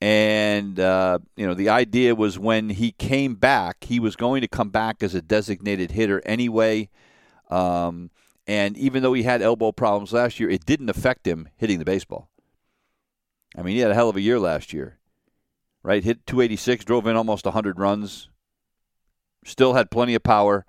And, 0.00 0.78
uh, 0.78 1.20
you 1.36 1.46
know, 1.46 1.54
the 1.54 1.70
idea 1.70 2.14
was 2.14 2.38
when 2.38 2.68
he 2.68 2.92
came 2.92 3.34
back, 3.34 3.84
he 3.84 3.98
was 3.98 4.14
going 4.14 4.42
to 4.42 4.48
come 4.48 4.68
back 4.68 5.02
as 5.02 5.14
a 5.14 5.22
designated 5.22 5.92
hitter 5.92 6.20
anyway. 6.26 6.90
Um, 7.48 8.10
and 8.46 8.76
even 8.76 9.02
though 9.02 9.14
he 9.14 9.22
had 9.22 9.40
elbow 9.40 9.72
problems 9.72 10.12
last 10.12 10.38
year, 10.38 10.50
it 10.50 10.66
didn't 10.66 10.90
affect 10.90 11.26
him 11.26 11.48
hitting 11.56 11.78
the 11.78 11.84
baseball. 11.84 12.28
I 13.56 13.62
mean, 13.62 13.74
he 13.74 13.80
had 13.80 13.90
a 13.90 13.94
hell 13.94 14.10
of 14.10 14.16
a 14.16 14.20
year 14.20 14.38
last 14.38 14.74
year, 14.74 14.98
right? 15.82 16.04
Hit 16.04 16.26
286, 16.26 16.84
drove 16.84 17.06
in 17.06 17.16
almost 17.16 17.46
100 17.46 17.78
runs, 17.78 18.28
still 19.44 19.72
had 19.72 19.90
plenty 19.90 20.14
of 20.14 20.22
power. 20.22 20.66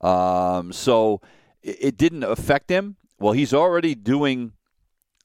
Um, 0.00 0.72
so 0.72 1.20
it 1.64 1.96
didn't 1.96 2.22
affect 2.22 2.70
him. 2.70 2.96
Well, 3.18 3.32
he's 3.32 3.54
already 3.54 3.94
doing 3.94 4.52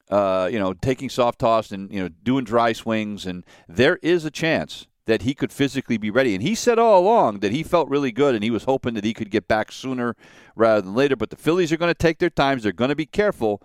uh, 0.10 0.50
you 0.52 0.58
know, 0.58 0.74
taking 0.74 1.10
soft 1.10 1.40
toss 1.40 1.72
and 1.72 1.92
you 1.94 2.02
know 2.02 2.10
doing 2.24 2.44
dry 2.44 2.74
swings, 2.74 3.26
and 3.26 3.46
there 3.68 4.00
is 4.02 4.26
a 4.26 4.32
chance 4.32 4.88
that 5.06 5.24
he 5.24 5.34
could 5.34 5.52
physically 5.52 5.98
be 5.98 6.12
ready. 6.12 6.34
And 6.36 6.44
he 6.44 6.56
said 6.56 6.78
all 6.78 7.00
along 7.00 7.40
that 7.40 7.52
he 7.52 7.64
felt 7.64 7.90
really 7.90 8.12
good 8.12 8.36
and 8.36 8.44
he 8.44 8.52
was 8.52 8.66
hoping 8.66 8.94
that 8.94 9.04
he 9.04 9.14
could 9.14 9.32
get 9.32 9.48
back 9.48 9.72
sooner 9.72 10.16
rather 10.56 10.82
than 10.82 10.94
later. 10.94 11.16
But 11.16 11.32
the 11.32 11.36
Phillies 11.36 11.72
are 11.72 11.78
going 11.78 11.90
to 11.90 11.98
take 11.98 12.20
their 12.20 12.30
times. 12.30 12.62
They're 12.62 12.72
going 12.72 12.90
to 12.90 12.96
be 12.96 13.08
careful. 13.08 13.60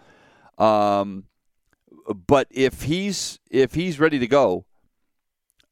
Um, 0.56 1.24
but 2.26 2.48
if 2.50 2.82
he's 2.82 3.40
if 3.50 3.74
he's 3.74 4.00
ready 4.00 4.18
to 4.18 4.26
go, 4.26 4.64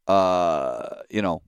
uh, 0.07 0.97
you 1.11 1.23
know, 1.23 1.43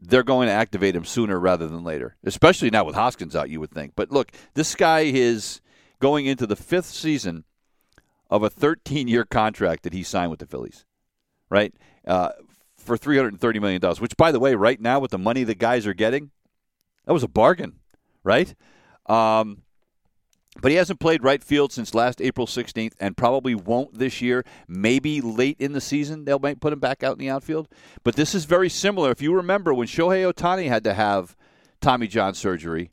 they're 0.00 0.22
going 0.22 0.48
to 0.48 0.52
activate 0.52 0.96
him 0.96 1.04
sooner 1.04 1.38
rather 1.38 1.66
than 1.66 1.84
later. 1.84 2.16
Especially 2.24 2.70
now 2.70 2.84
with 2.84 2.94
Hoskins 2.94 3.36
out, 3.36 3.50
you 3.50 3.60
would 3.60 3.70
think. 3.70 3.92
But 3.94 4.10
look, 4.10 4.32
this 4.54 4.74
guy 4.74 5.00
is 5.00 5.60
going 5.98 6.26
into 6.26 6.46
the 6.46 6.56
fifth 6.56 6.86
season 6.86 7.44
of 8.30 8.42
a 8.42 8.50
13 8.50 9.08
year 9.08 9.24
contract 9.24 9.82
that 9.82 9.92
he 9.92 10.02
signed 10.02 10.30
with 10.30 10.40
the 10.40 10.46
Phillies, 10.46 10.84
right? 11.50 11.74
Uh, 12.06 12.30
for 12.76 12.96
$330 12.96 13.60
million, 13.60 13.82
which, 13.98 14.16
by 14.16 14.32
the 14.32 14.40
way, 14.40 14.54
right 14.54 14.80
now 14.80 14.98
with 14.98 15.10
the 15.10 15.18
money 15.18 15.44
the 15.44 15.54
guys 15.54 15.86
are 15.86 15.94
getting, 15.94 16.30
that 17.04 17.12
was 17.12 17.22
a 17.22 17.28
bargain, 17.28 17.74
right? 18.24 18.54
Um, 19.06 19.62
but 20.60 20.70
he 20.70 20.76
hasn't 20.76 21.00
played 21.00 21.22
right 21.22 21.42
field 21.42 21.72
since 21.72 21.94
last 21.94 22.20
April 22.20 22.46
16th 22.46 22.92
and 22.98 23.16
probably 23.16 23.54
won't 23.54 23.98
this 23.98 24.20
year. 24.20 24.44
Maybe 24.66 25.20
late 25.20 25.56
in 25.60 25.72
the 25.72 25.80
season 25.80 26.24
they'll 26.24 26.40
put 26.40 26.72
him 26.72 26.80
back 26.80 27.02
out 27.02 27.12
in 27.12 27.18
the 27.18 27.30
outfield. 27.30 27.68
But 28.02 28.16
this 28.16 28.34
is 28.34 28.44
very 28.46 28.68
similar. 28.68 29.10
If 29.10 29.22
you 29.22 29.34
remember 29.34 29.72
when 29.72 29.86
Shohei 29.86 30.30
Ohtani 30.30 30.68
had 30.68 30.84
to 30.84 30.94
have 30.94 31.36
Tommy 31.80 32.08
John 32.08 32.34
surgery, 32.34 32.90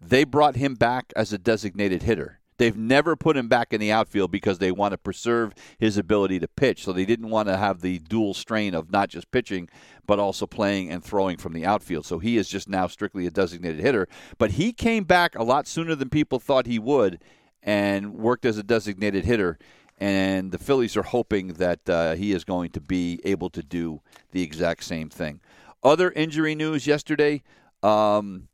they 0.00 0.24
brought 0.24 0.56
him 0.56 0.74
back 0.74 1.12
as 1.16 1.32
a 1.32 1.38
designated 1.38 2.02
hitter. 2.02 2.37
They've 2.58 2.76
never 2.76 3.16
put 3.16 3.36
him 3.36 3.48
back 3.48 3.72
in 3.72 3.80
the 3.80 3.92
outfield 3.92 4.30
because 4.30 4.58
they 4.58 4.72
want 4.72 4.92
to 4.92 4.98
preserve 4.98 5.54
his 5.78 5.96
ability 5.96 6.40
to 6.40 6.48
pitch. 6.48 6.84
So 6.84 6.92
they 6.92 7.04
didn't 7.04 7.30
want 7.30 7.48
to 7.48 7.56
have 7.56 7.80
the 7.80 7.98
dual 8.00 8.34
strain 8.34 8.74
of 8.74 8.90
not 8.90 9.08
just 9.08 9.30
pitching, 9.30 9.68
but 10.06 10.18
also 10.18 10.46
playing 10.46 10.90
and 10.90 11.02
throwing 11.02 11.36
from 11.36 11.52
the 11.52 11.64
outfield. 11.64 12.04
So 12.04 12.18
he 12.18 12.36
is 12.36 12.48
just 12.48 12.68
now 12.68 12.86
strictly 12.88 13.26
a 13.26 13.30
designated 13.30 13.80
hitter. 13.80 14.08
But 14.36 14.52
he 14.52 14.72
came 14.72 15.04
back 15.04 15.34
a 15.36 15.44
lot 15.44 15.66
sooner 15.66 15.94
than 15.94 16.10
people 16.10 16.38
thought 16.38 16.66
he 16.66 16.78
would 16.78 17.22
and 17.62 18.14
worked 18.14 18.44
as 18.44 18.58
a 18.58 18.62
designated 18.62 19.24
hitter. 19.24 19.58
And 19.98 20.52
the 20.52 20.58
Phillies 20.58 20.96
are 20.96 21.02
hoping 21.02 21.54
that 21.54 21.88
uh, 21.88 22.14
he 22.14 22.32
is 22.32 22.44
going 22.44 22.70
to 22.70 22.80
be 22.80 23.20
able 23.24 23.50
to 23.50 23.62
do 23.62 24.00
the 24.32 24.42
exact 24.42 24.84
same 24.84 25.08
thing. 25.08 25.40
Other 25.82 26.10
injury 26.10 26.54
news 26.54 26.86
yesterday 26.86 27.42
um, 27.82 28.48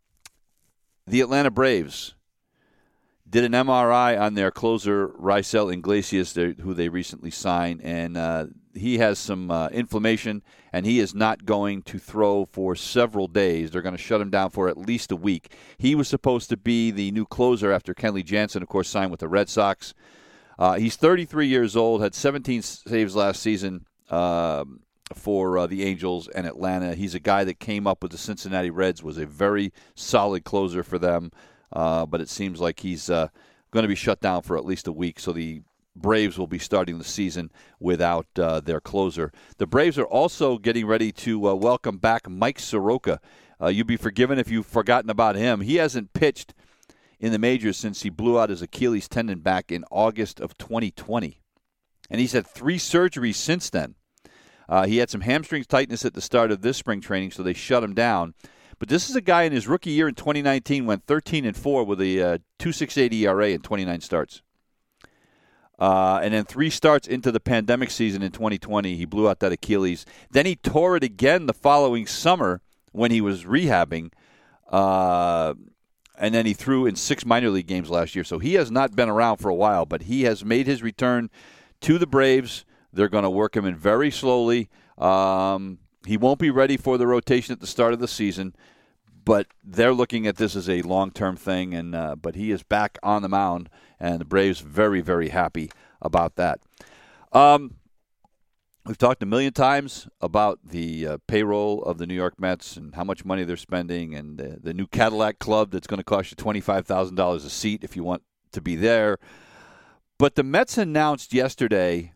the 1.07 1.21
Atlanta 1.21 1.51
Braves 1.51 2.15
did 3.35 3.43
an 3.43 3.67
MRI 3.67 4.17
on 4.17 4.35
their 4.35 4.53
closer 4.53 5.09
Raisel 5.09 5.73
Iglesias, 5.73 6.35
who 6.35 6.73
they 6.73 6.89
recently 6.89 7.33
signed, 7.33 7.81
and 7.83 8.17
uh, 8.17 8.47
he 8.75 8.99
has 8.99 9.19
some 9.19 9.51
uh, 9.51 9.67
inflammation, 9.71 10.41
and 10.73 10.87
he 10.87 11.01
is 11.01 11.17
not 11.17 11.45
going 11.45 11.83
to 11.83 11.99
throw 11.99 12.45
for 12.45 12.77
several 12.77 13.27
days. 13.27 13.73
They're 13.73 13.83
going 13.83 13.97
to 13.97 14.01
shut 14.01 14.21
him 14.21 14.31
down 14.31 14.51
for 14.51 14.69
at 14.69 14.79
least 14.79 15.11
a 15.11 15.17
week. 15.17 15.53
He 15.79 15.97
was 15.97 16.07
supposed 16.07 16.49
to 16.51 16.57
be 16.57 16.93
the 16.93 17.11
new 17.11 17.27
closer 17.27 17.73
after 17.73 17.93
Kenley 17.93 18.25
Jansen, 18.25 18.63
of 18.63 18.69
course, 18.69 18.89
signed 18.89 19.11
with 19.11 19.19
the 19.19 19.27
Red 19.27 19.49
Sox. 19.49 19.95
Uh, 20.57 20.75
he's 20.75 20.95
33 20.95 21.49
years 21.49 21.75
old, 21.75 22.03
had 22.03 22.15
17 22.15 22.63
saves 22.63 23.17
last 23.17 23.43
season 23.43 23.85
um, 24.11 24.79
for 25.13 25.59
uh, 25.59 25.67
the 25.67 25.83
Angels 25.83 26.29
and 26.29 26.47
Atlanta. 26.47 26.95
He's 26.95 27.17
a 27.17 27.21
guy 27.21 27.43
that 27.43 27.59
came 27.59 27.89
up 27.89 28.01
with 28.01 28.13
the 28.13 28.19
Cincinnati 28.19 28.71
Reds, 28.71 29.03
was 29.03 29.19
a 29.19 29.27
very 29.27 29.73
solid 29.97 30.45
closer 30.45 30.85
for 30.85 31.01
them. 31.01 31.33
Uh, 31.75 32.07
but 32.07 32.21
it 32.21 32.29
seems 32.29 32.61
like 32.61 32.81
he's 32.81 33.11
uh, 33.11 33.29
going 33.71 33.83
to 33.83 33.89
be 33.89 33.95
shut 33.95 34.21
down 34.21 34.43
for 34.43 34.57
at 34.57 34.65
least 34.65 34.87
a 34.87 34.93
week. 34.93 35.19
So 35.19 35.33
the 35.33 35.63
Braves 35.97 36.39
will 36.39 36.47
be 36.47 36.59
starting 36.59 36.99
the 36.99 37.05
season 37.05 37.51
without 37.79 38.27
uh, 38.39 38.61
their 38.61 38.81
closer. 38.81 39.33
The 39.59 39.67
Braves 39.67 39.99
are 39.99 40.07
also 40.07 40.59
getting 40.59 40.87
ready 40.87 41.13
to 41.13 41.49
uh, 41.49 41.55
welcome 41.55 41.99
back 41.99 42.29
Mike 42.29 42.59
Soroka. 42.59 43.21
Uh, 43.61 43.69
you'd 43.69 43.87
be 43.87 43.97
forgiven 43.97 44.39
if 44.39 44.51
you've 44.51 44.67
forgotten 44.67 45.11
about 45.11 45.37
him. 45.37 45.61
He 45.61 45.77
hasn't 45.77 46.13
pitched 46.13 46.55
in 47.21 47.33
the 47.33 47.39
majors 47.39 47.77
since 47.77 48.03
he 48.03 48.11
blew 48.11 48.39
out 48.39 48.51
his 48.51 48.63
Achilles 48.63 49.09
tendon 49.09 49.41
back 49.41 49.71
in 49.71 49.85
August 49.91 50.41
of 50.41 50.59
2020. 50.59 51.41
And 52.11 52.21
he's 52.21 52.33
had 52.33 52.47
three 52.47 52.79
surgeries 52.79 53.37
since 53.37 53.71
then. 53.71 53.95
Uh, 54.69 54.87
he 54.87 54.99
had 54.99 55.11
some 55.11 55.21
hamstring 55.21 55.65
tightness 55.65 56.05
at 56.05 56.15
the 56.15 56.21
start 56.21 56.51
of 56.51 56.63
this 56.63 56.77
spring 56.77 57.01
training, 57.01 57.31
so 57.31 57.43
they 57.43 57.53
shut 57.53 57.85
him 57.85 57.95
down. 57.95 58.35
But 58.79 58.89
this 58.89 59.09
is 59.09 59.17
a 59.17 59.21
guy 59.21 59.43
in 59.45 59.53
his 59.53 59.69
rookie 59.69 59.91
year 59.91 60.09
in 60.09 60.15
2019 60.15 60.87
went 60.87 61.07
13 61.07 61.45
and 61.45 61.57
4 61.57 61.85
with 61.85 62.01
a 62.01 62.23
uh, 62.23 62.39
2.68 62.59 63.13
ERA 63.13 63.49
in 63.51 63.61
29 63.61 64.01
starts. 64.01 64.43
Uh, 65.79 66.21
and 66.23 66.33
then 66.33 66.45
three 66.45 66.71
starts 66.71 67.09
into 67.09 67.33
the 67.33 67.41
pandemic 67.41 67.91
season 67.91 68.23
in 68.23 68.31
2020, 68.31 68.95
he 68.95 69.05
blew 69.05 69.29
out 69.29 69.41
that 69.41 69.53
Achilles. 69.53 70.07
Then 70.31 70.47
he 70.47 70.57
tore 70.57 70.97
it 70.97 71.03
again 71.03 71.47
the 71.47 71.53
following 71.53 72.07
summer 72.07 72.61
when 72.93 73.11
he 73.11 73.21
was 73.21 73.45
rehabbing. 73.45 74.13
Uh, 74.69 75.55
and 76.17 76.35
then 76.35 76.47
he 76.47 76.55
threw 76.55 76.87
in 76.87 76.95
six 76.95 77.27
minor 77.27 77.51
league 77.51 77.67
games 77.67 77.91
last 77.91 78.15
year. 78.15 78.25
So 78.25 78.39
he 78.39 78.55
has 78.55 78.71
not 78.71 78.95
been 78.95 79.09
around 79.09 79.39
for 79.39 79.49
a 79.49 79.55
while, 79.55 79.85
but 79.85 80.03
he 80.03 80.23
has 80.23 80.45
made 80.45 80.67
his 80.67 80.83
return 80.83 81.29
to 81.81 81.99
the 81.99 82.07
Braves. 82.07 82.65
They're 82.93 83.09
going 83.09 83.25
to 83.25 83.31
work 83.31 83.57
him 83.57 83.65
in 83.65 83.75
very 83.75 84.13
slowly. 84.13 84.69
Um, 84.97 85.79
he 86.07 86.17
won't 86.17 86.39
be 86.39 86.51
ready 86.51 86.77
for 86.77 86.99
the 86.99 87.07
rotation 87.07 87.53
at 87.53 87.61
the 87.61 87.67
start 87.67 87.93
of 87.93 88.01
the 88.01 88.09
season, 88.09 88.55
but 89.25 89.47
they're 89.63 89.95
looking 89.95 90.27
at 90.27 90.37
this 90.37 90.55
as 90.57 90.69
a 90.69 90.83
long-term 90.83 91.37
thing. 91.37 91.75
And 91.75 91.95
uh, 91.95 92.17
but 92.17 92.35
he 92.35 92.51
is 92.51 92.63
back 92.63 92.99
on 93.03 93.23
the 93.23 93.29
mound, 93.29 93.71
and 93.99 94.21
the 94.21 94.25
Braves 94.25 94.61
very 94.61 95.01
very 95.01 95.31
happy 95.31 95.71
about 96.03 96.37
that. 96.37 96.61
Um, 97.33 97.77
we've 98.87 98.99
talked 98.99 99.23
a 99.23 99.27
million 99.27 99.53
times 99.53 100.07
about 100.21 100.59
the 100.63 101.07
uh, 101.07 101.19
payroll 101.27 101.83
of 101.85 101.97
the 101.99 102.07
New 102.07 102.15
York 102.15 102.39
Mets 102.39 102.77
and 102.77 102.95
how 102.95 103.05
much 103.05 103.25
money 103.25 103.45
they're 103.45 103.57
spending, 103.57 104.15
and 104.15 104.39
the, 104.39 104.59
the 104.63 104.75
new 104.75 104.87
Cadillac 104.87 105.39
Club 105.39 105.71
that's 105.71 105.87
going 105.87 105.99
to 105.99 106.05
cost 106.05 106.31
you 106.31 106.37
twenty-five 106.37 106.87
thousand 106.87 107.17
dollars 107.17 107.45
a 107.45 107.51
seat 107.51 107.83
if 107.83 107.97
you 107.97 108.05
want 108.05 108.23
to 108.53 108.61
be 108.61 108.77
there. 108.77 109.19
But 110.19 110.35
the 110.35 110.45
Mets 110.45 110.79
announced 110.79 111.33
yesterday 111.33 112.13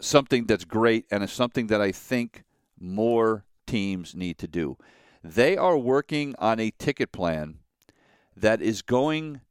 something 0.00 0.46
that's 0.46 0.64
great, 0.64 1.06
and 1.10 1.24
it's 1.24 1.32
something 1.32 1.66
that 1.68 1.80
I 1.80 1.92
think 1.92 2.44
more 2.80 3.44
teams 3.66 4.14
need 4.14 4.38
to 4.38 4.48
do. 4.48 4.76
They 5.22 5.56
are 5.56 5.76
working 5.76 6.34
on 6.38 6.58
a 6.58 6.72
ticket 6.78 7.12
plan 7.12 7.58
that 8.36 8.62
is 8.62 8.82
going 8.82 9.42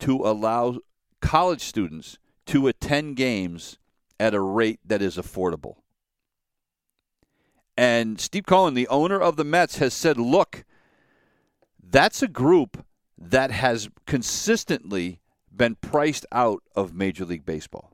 to 0.00 0.16
allow 0.16 0.78
college 1.20 1.62
students 1.62 2.18
to 2.46 2.66
attend 2.66 3.16
games 3.16 3.78
at 4.18 4.34
a 4.34 4.40
rate 4.40 4.80
that 4.84 5.02
is 5.02 5.16
affordable. 5.16 5.76
And 7.76 8.20
Steve 8.20 8.46
Cohen, 8.46 8.74
the 8.74 8.88
owner 8.88 9.20
of 9.20 9.36
the 9.36 9.44
Mets, 9.44 9.78
has 9.78 9.94
said, 9.94 10.18
look, 10.18 10.64
that's 11.80 12.22
a 12.22 12.28
group 12.28 12.84
that 13.16 13.50
has 13.52 13.88
consistently 14.06 15.20
been 15.54 15.76
priced 15.76 16.26
out 16.32 16.62
of 16.74 16.94
Major 16.94 17.24
League 17.24 17.46
Baseball. 17.46 17.92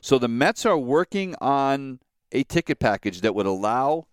So 0.00 0.18
the 0.18 0.28
Mets 0.28 0.66
are 0.66 0.78
working 0.78 1.34
on 1.40 2.00
a 2.32 2.44
ticket 2.44 2.78
package 2.78 3.20
that 3.20 3.34
would 3.34 3.46
allow 3.46 4.06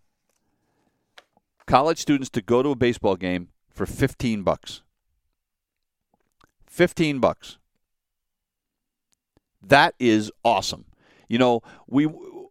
college 1.66 2.00
students 2.00 2.30
to 2.32 2.42
go 2.42 2.62
to 2.64 2.70
a 2.70 2.76
baseball 2.76 3.16
game 3.16 3.50
for 3.70 3.86
15 3.86 4.44
bucks. 4.44 4.82
15 6.68 7.20
bucks. 7.20 7.58
That 9.62 9.96
is 10.00 10.32
awesome. 10.44 10.86
You 11.30 11.38
know, 11.38 11.62
we 11.88 12.08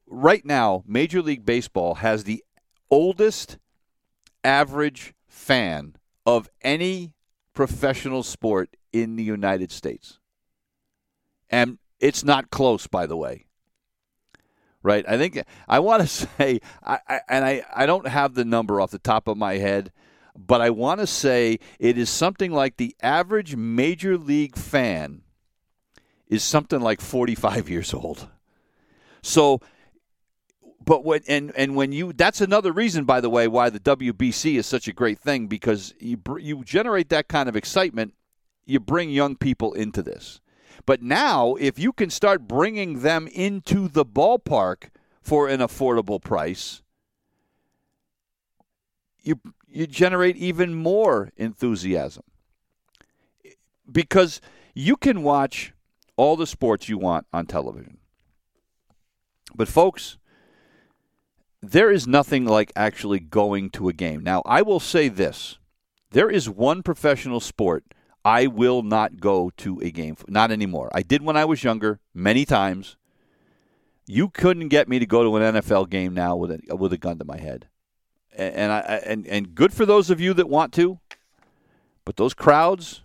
right 0.06 0.44
now 0.44 0.82
Major 0.86 1.22
League 1.22 1.44
Baseball 1.44 1.96
has 1.96 2.24
the 2.24 2.42
oldest 2.90 3.58
average 4.44 5.14
fan 5.28 5.96
of 6.24 6.48
any 6.62 7.14
professional 7.52 8.22
sport 8.22 8.76
in 8.92 9.16
the 9.16 9.22
United 9.22 9.70
States. 9.70 10.18
And 11.50 11.78
it's 12.00 12.24
not 12.24 12.50
close 12.50 12.86
by 12.86 13.06
the 13.06 13.16
way 13.16 13.46
right? 14.83 15.05
I 15.09 15.16
think 15.16 15.43
I 15.68 15.78
want 15.78 16.03
to 16.03 16.09
say, 16.39 16.61
I, 16.83 16.99
I, 17.09 17.20
and 17.28 17.45
I, 17.45 17.62
I 17.74 17.87
don't 17.87 18.07
have 18.07 18.35
the 18.35 18.45
number 18.45 18.80
off 18.80 18.91
the 18.91 18.99
top 18.99 19.28
of 19.28 19.37
my 19.37 19.55
head, 19.55 19.93
but 20.37 20.61
I 20.61 20.70
want 20.70 21.01
to 21.01 21.07
say 21.07 21.59
it 21.78 21.99
is 21.99 22.09
something 22.11 22.53
like 22.53 22.76
the 22.76 22.97
average 23.03 23.57
major 23.57 24.16
league 24.16 24.57
fan 24.57 25.22
is 26.28 26.43
something 26.43 26.80
like 26.80 27.01
45 27.01 27.68
years 27.68 27.93
old. 27.93 28.28
So, 29.22 29.61
but 30.85 31.05
when 31.05 31.20
and 31.28 31.53
and 31.57 31.76
when 31.76 31.93
you 31.93 32.12
that's 32.12 32.41
another 32.41 32.72
reason, 32.72 33.05
by 33.05 33.20
the 33.20 33.30
way, 33.30 33.47
why 33.47 33.70
the 33.70 33.78
WBC 33.78 34.57
is 34.57 34.66
such 34.66 34.89
a 34.89 34.93
great 34.93 35.20
thing 35.20 35.47
because 35.47 35.95
you 36.01 36.18
you 36.41 36.64
generate 36.64 37.11
that 37.11 37.28
kind 37.28 37.49
of 37.49 37.55
excitement, 37.55 38.14
you 38.64 38.80
bring 38.80 39.11
young 39.11 39.37
people 39.37 39.74
into 39.74 40.03
this. 40.03 40.41
But 40.85 41.03
now, 41.03 41.55
if 41.55 41.78
you 41.78 41.93
can 41.93 42.11
start 42.11 42.49
bringing 42.49 43.01
them 43.01 43.28
into 43.28 43.89
the 43.89 44.05
ballpark 44.05 44.91
for 45.20 45.49
an 45.49 45.61
affordable 45.61 46.22
price, 46.22 46.83
you 49.22 49.41
you 49.68 49.87
generate 49.87 50.37
even 50.37 50.74
more 50.74 51.30
enthusiasm 51.37 52.24
because 53.91 54.41
you 54.74 54.97
can 54.97 55.22
watch 55.22 55.72
all 56.16 56.37
the 56.37 56.47
sports 56.47 56.89
you 56.89 56.99
want 56.99 57.26
on 57.33 57.47
television. 57.47 57.99
But, 59.55 59.68
folks, 59.68 60.18
there 61.61 61.91
is 61.91 62.07
nothing 62.07 62.45
like 62.45 62.72
actually 62.74 63.20
going 63.20 63.70
to 63.70 63.89
a 63.89 63.93
game. 63.93 64.22
Now, 64.22 64.43
I 64.45 64.62
will 64.62 64.80
say 64.80 65.09
this 65.09 65.59
there 66.11 66.30
is 66.30 66.49
one 66.49 66.83
professional 66.83 67.41
sport 67.41 67.85
I 68.25 68.47
will 68.47 68.83
not 68.83 69.20
go 69.20 69.51
to 69.59 69.81
a 69.81 69.91
game. 69.91 70.16
Not 70.29 70.51
anymore. 70.51 70.91
I 70.95 71.03
did 71.03 71.23
when 71.23 71.37
I 71.37 71.45
was 71.45 71.64
younger, 71.64 72.01
many 72.14 72.45
times. 72.45 72.97
You 74.07 74.29
couldn't 74.29 74.68
get 74.68 74.89
me 74.89 74.99
to 74.99 75.07
go 75.07 75.23
to 75.23 75.37
an 75.37 75.55
NFL 75.55 75.91
game 75.91 76.14
now 76.14 76.37
with 76.37 76.51
a, 76.51 76.77
with 76.77 76.93
a 76.93 76.99
gun 76.99 77.18
to 77.18 77.25
my 77.25 77.39
head. 77.39 77.68
And, 78.37 78.55
and 78.55 78.73
I 78.73 78.79
and 79.05 79.27
and 79.27 79.55
good 79.55 79.73
for 79.73 79.87
those 79.87 80.11
of 80.11 80.20
you 80.20 80.35
that 80.35 80.49
want 80.49 80.73
to. 80.75 80.99
But 82.05 82.16
those 82.16 82.35
crowds, 82.35 83.03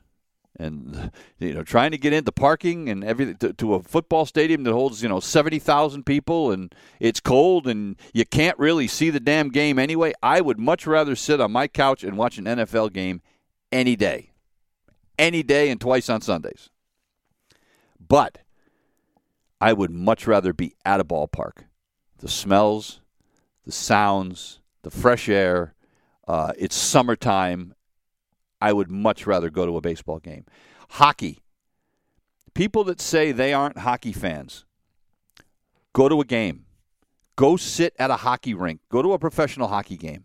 and 0.58 1.12
you 1.40 1.54
know 1.54 1.64
trying 1.64 1.92
to 1.92 1.98
get 1.98 2.14
into 2.14 2.32
parking 2.32 2.90
and 2.90 3.04
everything 3.04 3.38
to, 3.38 3.54
to, 3.54 3.76
a 3.76 3.82
football 3.82 4.26
stadium 4.26 4.64
that 4.64 4.74
holds 4.74 5.02
you 5.02 5.10
know 5.10 5.20
70,000 5.20 6.06
people 6.06 6.52
and 6.52 6.74
it's 7.00 7.20
cold 7.20 7.68
and 7.68 7.96
you 8.14 8.26
can't 8.26 8.58
really 8.58 8.88
see 8.88 9.10
the 9.10 9.20
damn 9.20 9.50
game 9.50 9.80
anyway 9.80 10.14
I 10.22 10.42
would 10.42 10.60
much 10.60 10.88
rather 10.88 11.16
sit 11.16 11.40
on 11.40 11.52
my 11.52 11.68
couch 11.68 12.04
and 12.04 12.18
watch 12.18 12.38
an 12.38 12.46
NFL 12.46 12.94
game 12.94 13.22
any 13.72 13.96
day 13.96 14.32
any 15.18 15.44
day 15.44 15.70
and 15.70 15.80
twice 15.80 16.10
on 16.10 16.22
Sundays 16.22 16.70
but 18.00 18.40
I 19.60 19.74
would 19.74 19.92
much 19.92 20.28
rather 20.28 20.54
be 20.54 20.76
at 20.86 21.00
a 21.00 21.06
ballpark 21.06 21.66
the 22.20 22.28
smells 22.28 23.02
the 23.66 23.72
sounds 23.72 24.60
the 24.84 24.92
fresh 24.92 25.28
air 25.30 25.74
uh, 26.28 26.52
it's 26.58 26.76
summertime 26.76 27.74
I 28.60 28.74
would 28.74 28.90
much 28.90 29.28
rather 29.28 29.50
go 29.50 29.66
to 29.66 29.78
a 29.78 29.82
baseball 29.82 30.20
game. 30.20 30.46
Hockey. 30.92 31.44
People 32.54 32.84
that 32.86 33.00
say 33.00 33.32
they 33.32 33.54
aren't 33.54 33.80
hockey 33.80 34.12
fans, 34.12 34.66
go 35.94 36.10
to 36.10 36.20
a 36.22 36.26
game. 36.26 36.66
Go 37.36 37.56
sit 37.56 37.94
at 38.00 38.10
a 38.10 38.16
hockey 38.16 38.56
rink. 38.56 38.82
Go 38.90 39.04
to 39.04 39.14
a 39.14 39.20
professional 39.20 39.68
hockey 39.68 39.96
game. 39.96 40.24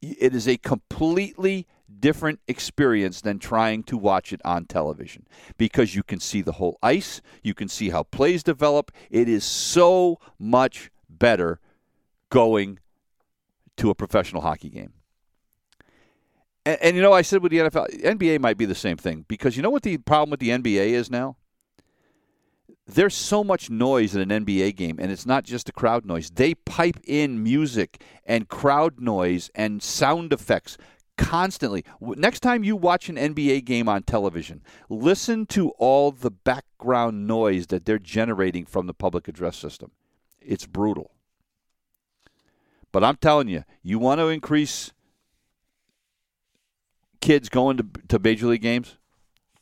It 0.00 0.32
is 0.32 0.46
a 0.46 0.56
completely 0.58 1.66
different 2.00 2.40
experience 2.48 3.20
than 3.20 3.38
trying 3.38 3.82
to 3.84 3.96
watch 3.96 4.32
it 4.32 4.40
on 4.44 4.64
television 4.64 5.26
because 5.56 5.94
you 5.94 6.02
can 6.02 6.20
see 6.20 6.42
the 6.42 6.52
whole 6.52 6.78
ice, 6.82 7.20
you 7.42 7.54
can 7.54 7.68
see 7.68 7.90
how 7.90 8.02
plays 8.02 8.42
develop. 8.42 8.90
It 9.10 9.28
is 9.28 9.44
so 9.44 10.18
much 10.38 10.90
better 11.08 11.60
going 12.30 12.78
to 13.76 13.90
a 13.90 13.94
professional 13.94 14.42
hockey 14.42 14.70
game. 14.70 14.92
And, 16.64 16.78
and, 16.80 16.96
you 16.96 17.02
know, 17.02 17.12
I 17.12 17.22
said 17.22 17.42
with 17.42 17.52
the 17.52 17.58
NFL, 17.58 18.02
NBA 18.02 18.40
might 18.40 18.56
be 18.56 18.66
the 18.66 18.74
same 18.74 18.96
thing 18.96 19.24
because 19.28 19.56
you 19.56 19.62
know 19.62 19.70
what 19.70 19.82
the 19.82 19.98
problem 19.98 20.30
with 20.30 20.40
the 20.40 20.50
NBA 20.50 20.88
is 20.88 21.10
now? 21.10 21.36
There's 22.86 23.14
so 23.14 23.44
much 23.44 23.70
noise 23.70 24.14
in 24.14 24.30
an 24.30 24.44
NBA 24.44 24.74
game, 24.76 24.98
and 25.00 25.12
it's 25.12 25.24
not 25.24 25.44
just 25.44 25.66
the 25.66 25.72
crowd 25.72 26.04
noise. 26.04 26.30
They 26.30 26.54
pipe 26.54 26.98
in 27.04 27.42
music 27.42 28.02
and 28.24 28.48
crowd 28.48 29.00
noise 29.00 29.50
and 29.54 29.82
sound 29.82 30.32
effects 30.32 30.76
constantly. 31.16 31.84
Next 32.00 32.40
time 32.40 32.64
you 32.64 32.76
watch 32.76 33.08
an 33.08 33.16
NBA 33.16 33.64
game 33.64 33.88
on 33.88 34.02
television, 34.02 34.62
listen 34.88 35.46
to 35.46 35.70
all 35.70 36.10
the 36.10 36.30
background 36.30 37.26
noise 37.26 37.68
that 37.68 37.84
they're 37.84 37.98
generating 37.98 38.64
from 38.64 38.86
the 38.86 38.94
public 38.94 39.28
address 39.28 39.56
system. 39.56 39.92
It's 40.40 40.66
brutal. 40.66 41.12
But 42.90 43.04
I'm 43.04 43.16
telling 43.16 43.48
you, 43.48 43.64
you 43.82 43.98
want 43.98 44.20
to 44.20 44.28
increase 44.28 44.92
kids 47.20 47.48
going 47.48 47.78
to, 47.78 47.86
to 48.08 48.18
major 48.18 48.46
league 48.46 48.62
games, 48.62 48.98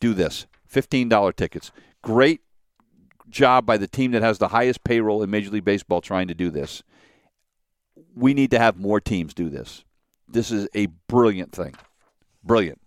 do 0.01 0.15
this 0.15 0.47
$15 0.73 1.37
tickets. 1.37 1.71
Great 2.03 2.41
job 3.29 3.65
by 3.65 3.77
the 3.77 3.87
team 3.87 4.11
that 4.13 4.23
has 4.23 4.39
the 4.39 4.49
highest 4.49 4.83
payroll 4.83 5.23
in 5.23 5.31
Major 5.31 5.51
League 5.51 5.65
Baseball 5.65 6.01
trying 6.01 6.27
to 6.29 6.35
do 6.35 6.51
this. 6.51 6.83
We 8.15 8.35
need 8.35 8.51
to 8.51 8.59
have 8.59 8.77
more 8.77 9.01
teams 9.01 9.35
do 9.35 9.49
this. 9.49 9.85
This 10.31 10.51
is 10.51 10.69
a 10.75 10.87
brilliant 11.09 11.53
thing. 11.53 11.75
Brilliant. 12.45 12.81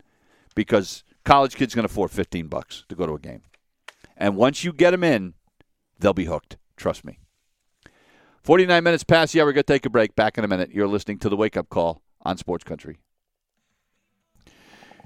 Because 0.55 1.03
college 1.25 1.55
kids 1.55 1.75
going 1.75 1.87
to 1.87 1.91
afford 1.91 2.11
15 2.11 2.47
bucks 2.47 2.85
to 2.89 2.95
go 2.95 3.05
to 3.05 3.13
a 3.13 3.19
game. 3.19 3.41
And 4.15 4.35
once 4.35 4.63
you 4.63 4.71
get 4.71 4.91
them 4.91 5.03
in, 5.03 5.33
they'll 5.99 6.13
be 6.13 6.25
hooked. 6.25 6.57
Trust 6.77 7.03
me. 7.03 7.19
49 8.43 8.83
minutes 8.83 9.03
past. 9.03 9.33
Yeah, 9.33 9.43
we're 9.43 9.53
going 9.53 9.63
to 9.63 9.73
take 9.73 9.85
a 9.85 9.89
break. 9.89 10.15
Back 10.15 10.37
in 10.37 10.43
a 10.43 10.47
minute. 10.47 10.71
You're 10.71 10.87
listening 10.87 11.19
to 11.19 11.29
the 11.29 11.35
Wake 11.35 11.57
Up 11.57 11.69
Call 11.69 12.01
on 12.21 12.37
Sports 12.37 12.63
Country. 12.63 12.97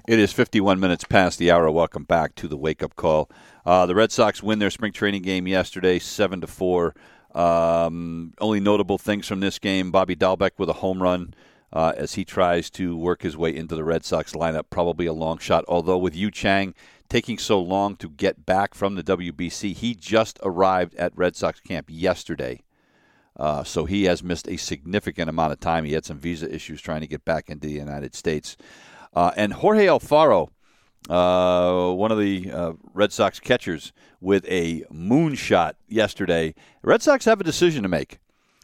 It 0.08 0.18
is 0.18 0.32
51 0.32 0.80
minutes 0.80 1.04
past 1.04 1.38
the 1.38 1.50
hour. 1.50 1.70
Welcome 1.70 2.04
back 2.04 2.34
to 2.36 2.48
the 2.48 2.56
wake 2.56 2.82
up 2.82 2.96
call. 2.96 3.30
Uh, 3.66 3.84
the 3.84 3.94
Red 3.94 4.10
Sox 4.10 4.42
win 4.42 4.58
their 4.58 4.70
spring 4.70 4.90
training 4.90 5.20
game 5.20 5.46
yesterday, 5.46 5.98
seven 5.98 6.40
to 6.40 6.46
four. 6.46 6.94
Um, 7.34 8.32
only 8.40 8.58
notable 8.58 8.96
things 8.96 9.26
from 9.26 9.40
this 9.40 9.58
game: 9.58 9.90
Bobby 9.90 10.16
Dalbec 10.16 10.52
with 10.56 10.70
a 10.70 10.74
home 10.74 11.02
run 11.02 11.34
uh, 11.72 11.92
as 11.96 12.14
he 12.14 12.24
tries 12.24 12.70
to 12.70 12.96
work 12.96 13.22
his 13.22 13.36
way 13.36 13.54
into 13.54 13.74
the 13.74 13.84
Red 13.84 14.04
Sox 14.04 14.32
lineup. 14.32 14.64
Probably 14.70 15.06
a 15.06 15.12
long 15.12 15.38
shot, 15.38 15.64
although 15.68 15.98
with 15.98 16.16
Yu 16.16 16.30
Chang 16.30 16.74
taking 17.08 17.38
so 17.38 17.60
long 17.60 17.96
to 17.96 18.08
get 18.08 18.44
back 18.44 18.74
from 18.74 18.94
the 18.94 19.02
WBC, 19.02 19.74
he 19.74 19.94
just 19.94 20.38
arrived 20.42 20.94
at 20.96 21.16
Red 21.16 21.36
Sox 21.36 21.60
camp 21.60 21.86
yesterday. 21.88 22.62
Uh, 23.38 23.62
so 23.62 23.84
he 23.84 24.04
has 24.04 24.22
missed 24.22 24.48
a 24.48 24.56
significant 24.56 25.30
amount 25.30 25.52
of 25.52 25.60
time. 25.60 25.84
He 25.84 25.92
had 25.92 26.04
some 26.04 26.18
visa 26.18 26.52
issues 26.52 26.82
trying 26.82 27.02
to 27.02 27.06
get 27.06 27.24
back 27.24 27.48
into 27.48 27.68
the 27.68 27.74
United 27.74 28.14
States. 28.14 28.56
Uh, 29.14 29.30
and 29.36 29.52
Jorge 29.52 29.86
Alfaro, 29.86 30.48
uh, 31.08 31.92
one 31.92 32.10
of 32.10 32.18
the 32.18 32.50
uh, 32.50 32.72
Red 32.92 33.12
Sox 33.12 33.38
catchers, 33.38 33.92
with 34.20 34.44
a 34.48 34.82
moonshot 34.92 35.74
yesterday. 35.86 36.54
Red 36.82 37.02
Sox 37.02 37.24
have 37.26 37.40
a 37.40 37.44
decision 37.44 37.84
to 37.84 37.88
make. 37.88 38.18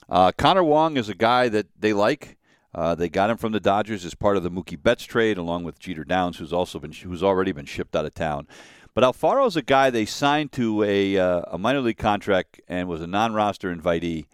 Uh, 0.09 0.33
Connor 0.37 0.65
Wong 0.65 0.97
is 0.97 1.09
a 1.09 1.15
guy 1.15 1.49
that 1.49 1.67
they 1.79 1.93
like. 1.93 2.37
Uh, 2.75 2.95
they 2.95 3.09
got 3.09 3.31
him 3.31 3.37
from 3.37 3.53
the 3.53 3.61
Dodgers 3.61 4.05
as 4.05 4.14
part 4.14 4.37
of 4.37 4.43
the 4.43 4.51
Mookie 4.51 4.83
Betts 4.83 5.05
trade, 5.05 5.39
along 5.39 5.64
with 5.64 5.79
Jeter 5.79 6.05
Downs, 6.05 6.39
who's 6.39 6.53
also 6.53 6.79
been 6.79 6.93
who's 6.93 7.22
already 7.22 7.53
been 7.53 7.66
shipped 7.66 7.95
out 7.95 8.05
of 8.05 8.14
town. 8.14 8.49
But 8.95 9.05
Alfaro 9.05 9.47
is 9.47 9.57
a 9.57 9.62
guy 9.62 9.91
they 9.91 10.05
signed 10.05 10.53
to 10.53 10.83
a 10.83 11.16
uh, 11.16 11.43
a 11.51 11.59
minor 11.59 11.81
league 11.81 11.99
contract 11.99 12.61
and 12.68 12.89
was 12.89 13.01
a 13.01 13.07
non-roster 13.07 13.75
invitee. 13.75 14.27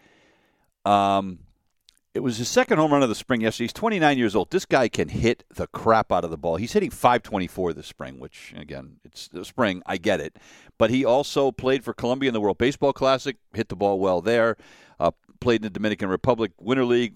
Um, 0.84 1.40
it 2.12 2.20
was 2.20 2.38
his 2.38 2.48
second 2.48 2.78
home 2.78 2.92
run 2.92 3.02
of 3.02 3.08
the 3.08 3.14
spring 3.14 3.40
yesterday. 3.40 3.64
He's 3.64 3.72
29 3.72 4.18
years 4.18 4.34
old. 4.34 4.50
This 4.50 4.64
guy 4.64 4.88
can 4.88 5.08
hit 5.08 5.44
the 5.54 5.68
crap 5.68 6.10
out 6.10 6.24
of 6.24 6.30
the 6.30 6.36
ball. 6.36 6.56
He's 6.56 6.72
hitting 6.72 6.90
524 6.90 7.72
this 7.72 7.86
spring, 7.86 8.18
which, 8.18 8.52
again, 8.56 8.96
it's 9.04 9.28
the 9.28 9.44
spring. 9.44 9.80
I 9.86 9.96
get 9.96 10.18
it. 10.18 10.36
But 10.76 10.90
he 10.90 11.04
also 11.04 11.52
played 11.52 11.84
for 11.84 11.94
Colombia 11.94 12.28
in 12.28 12.34
the 12.34 12.40
World 12.40 12.58
Baseball 12.58 12.92
Classic, 12.92 13.36
hit 13.54 13.68
the 13.68 13.76
ball 13.76 14.00
well 14.00 14.20
there. 14.20 14.56
Uh, 15.00 15.10
played 15.40 15.56
in 15.56 15.62
the 15.62 15.70
Dominican 15.70 16.08
Republic 16.08 16.52
Winter 16.60 16.84
League, 16.84 17.12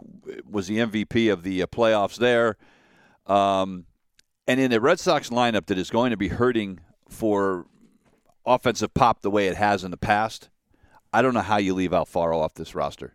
was 0.51 0.66
the 0.66 0.78
MVP 0.78 1.30
of 1.30 1.43
the 1.43 1.62
uh, 1.62 1.66
playoffs 1.66 2.16
there. 2.16 2.57
Um, 3.26 3.85
and 4.49 4.59
in 4.59 4.72
a 4.72 4.80
Red 4.80 4.99
Sox 4.99 5.28
lineup 5.28 5.66
that 5.66 5.78
is 5.78 5.91
going 5.91 6.11
to 6.11 6.16
be 6.16 6.28
hurting 6.28 6.80
for 7.09 7.66
offensive 8.47 8.93
pop 8.95 9.20
the 9.20 9.30
way 9.30 9.47
it 9.49 9.57
has 9.57 9.85
in 9.85 9.91
the 9.91 9.97
past, 9.97 10.49
I 11.12 11.22
don't 11.22 11.35
know 11.35 11.41
how 11.41 11.59
you 11.59 11.74
leave 11.74 11.93
Alfaro 11.93 12.41
off 12.41 12.55
this 12.55 12.74
roster. 12.74 13.14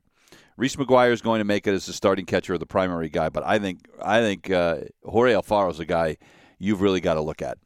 Reese 0.55 0.75
McGuire 0.75 1.11
is 1.11 1.21
going 1.21 1.39
to 1.39 1.45
make 1.45 1.67
it 1.67 1.73
as 1.73 1.85
the 1.85 1.93
starting 1.93 2.25
catcher 2.25 2.53
or 2.53 2.57
the 2.57 2.65
primary 2.65 3.09
guy, 3.09 3.29
but 3.29 3.45
I 3.45 3.59
think 3.59 3.79
I 4.01 4.19
think 4.19 4.49
uh, 4.49 4.79
Jorge 5.05 5.33
Alfaro 5.33 5.71
is 5.71 5.79
a 5.79 5.85
guy 5.85 6.17
you've 6.57 6.81
really 6.81 7.01
got 7.01 7.13
to 7.13 7.21
look 7.21 7.41
at. 7.41 7.57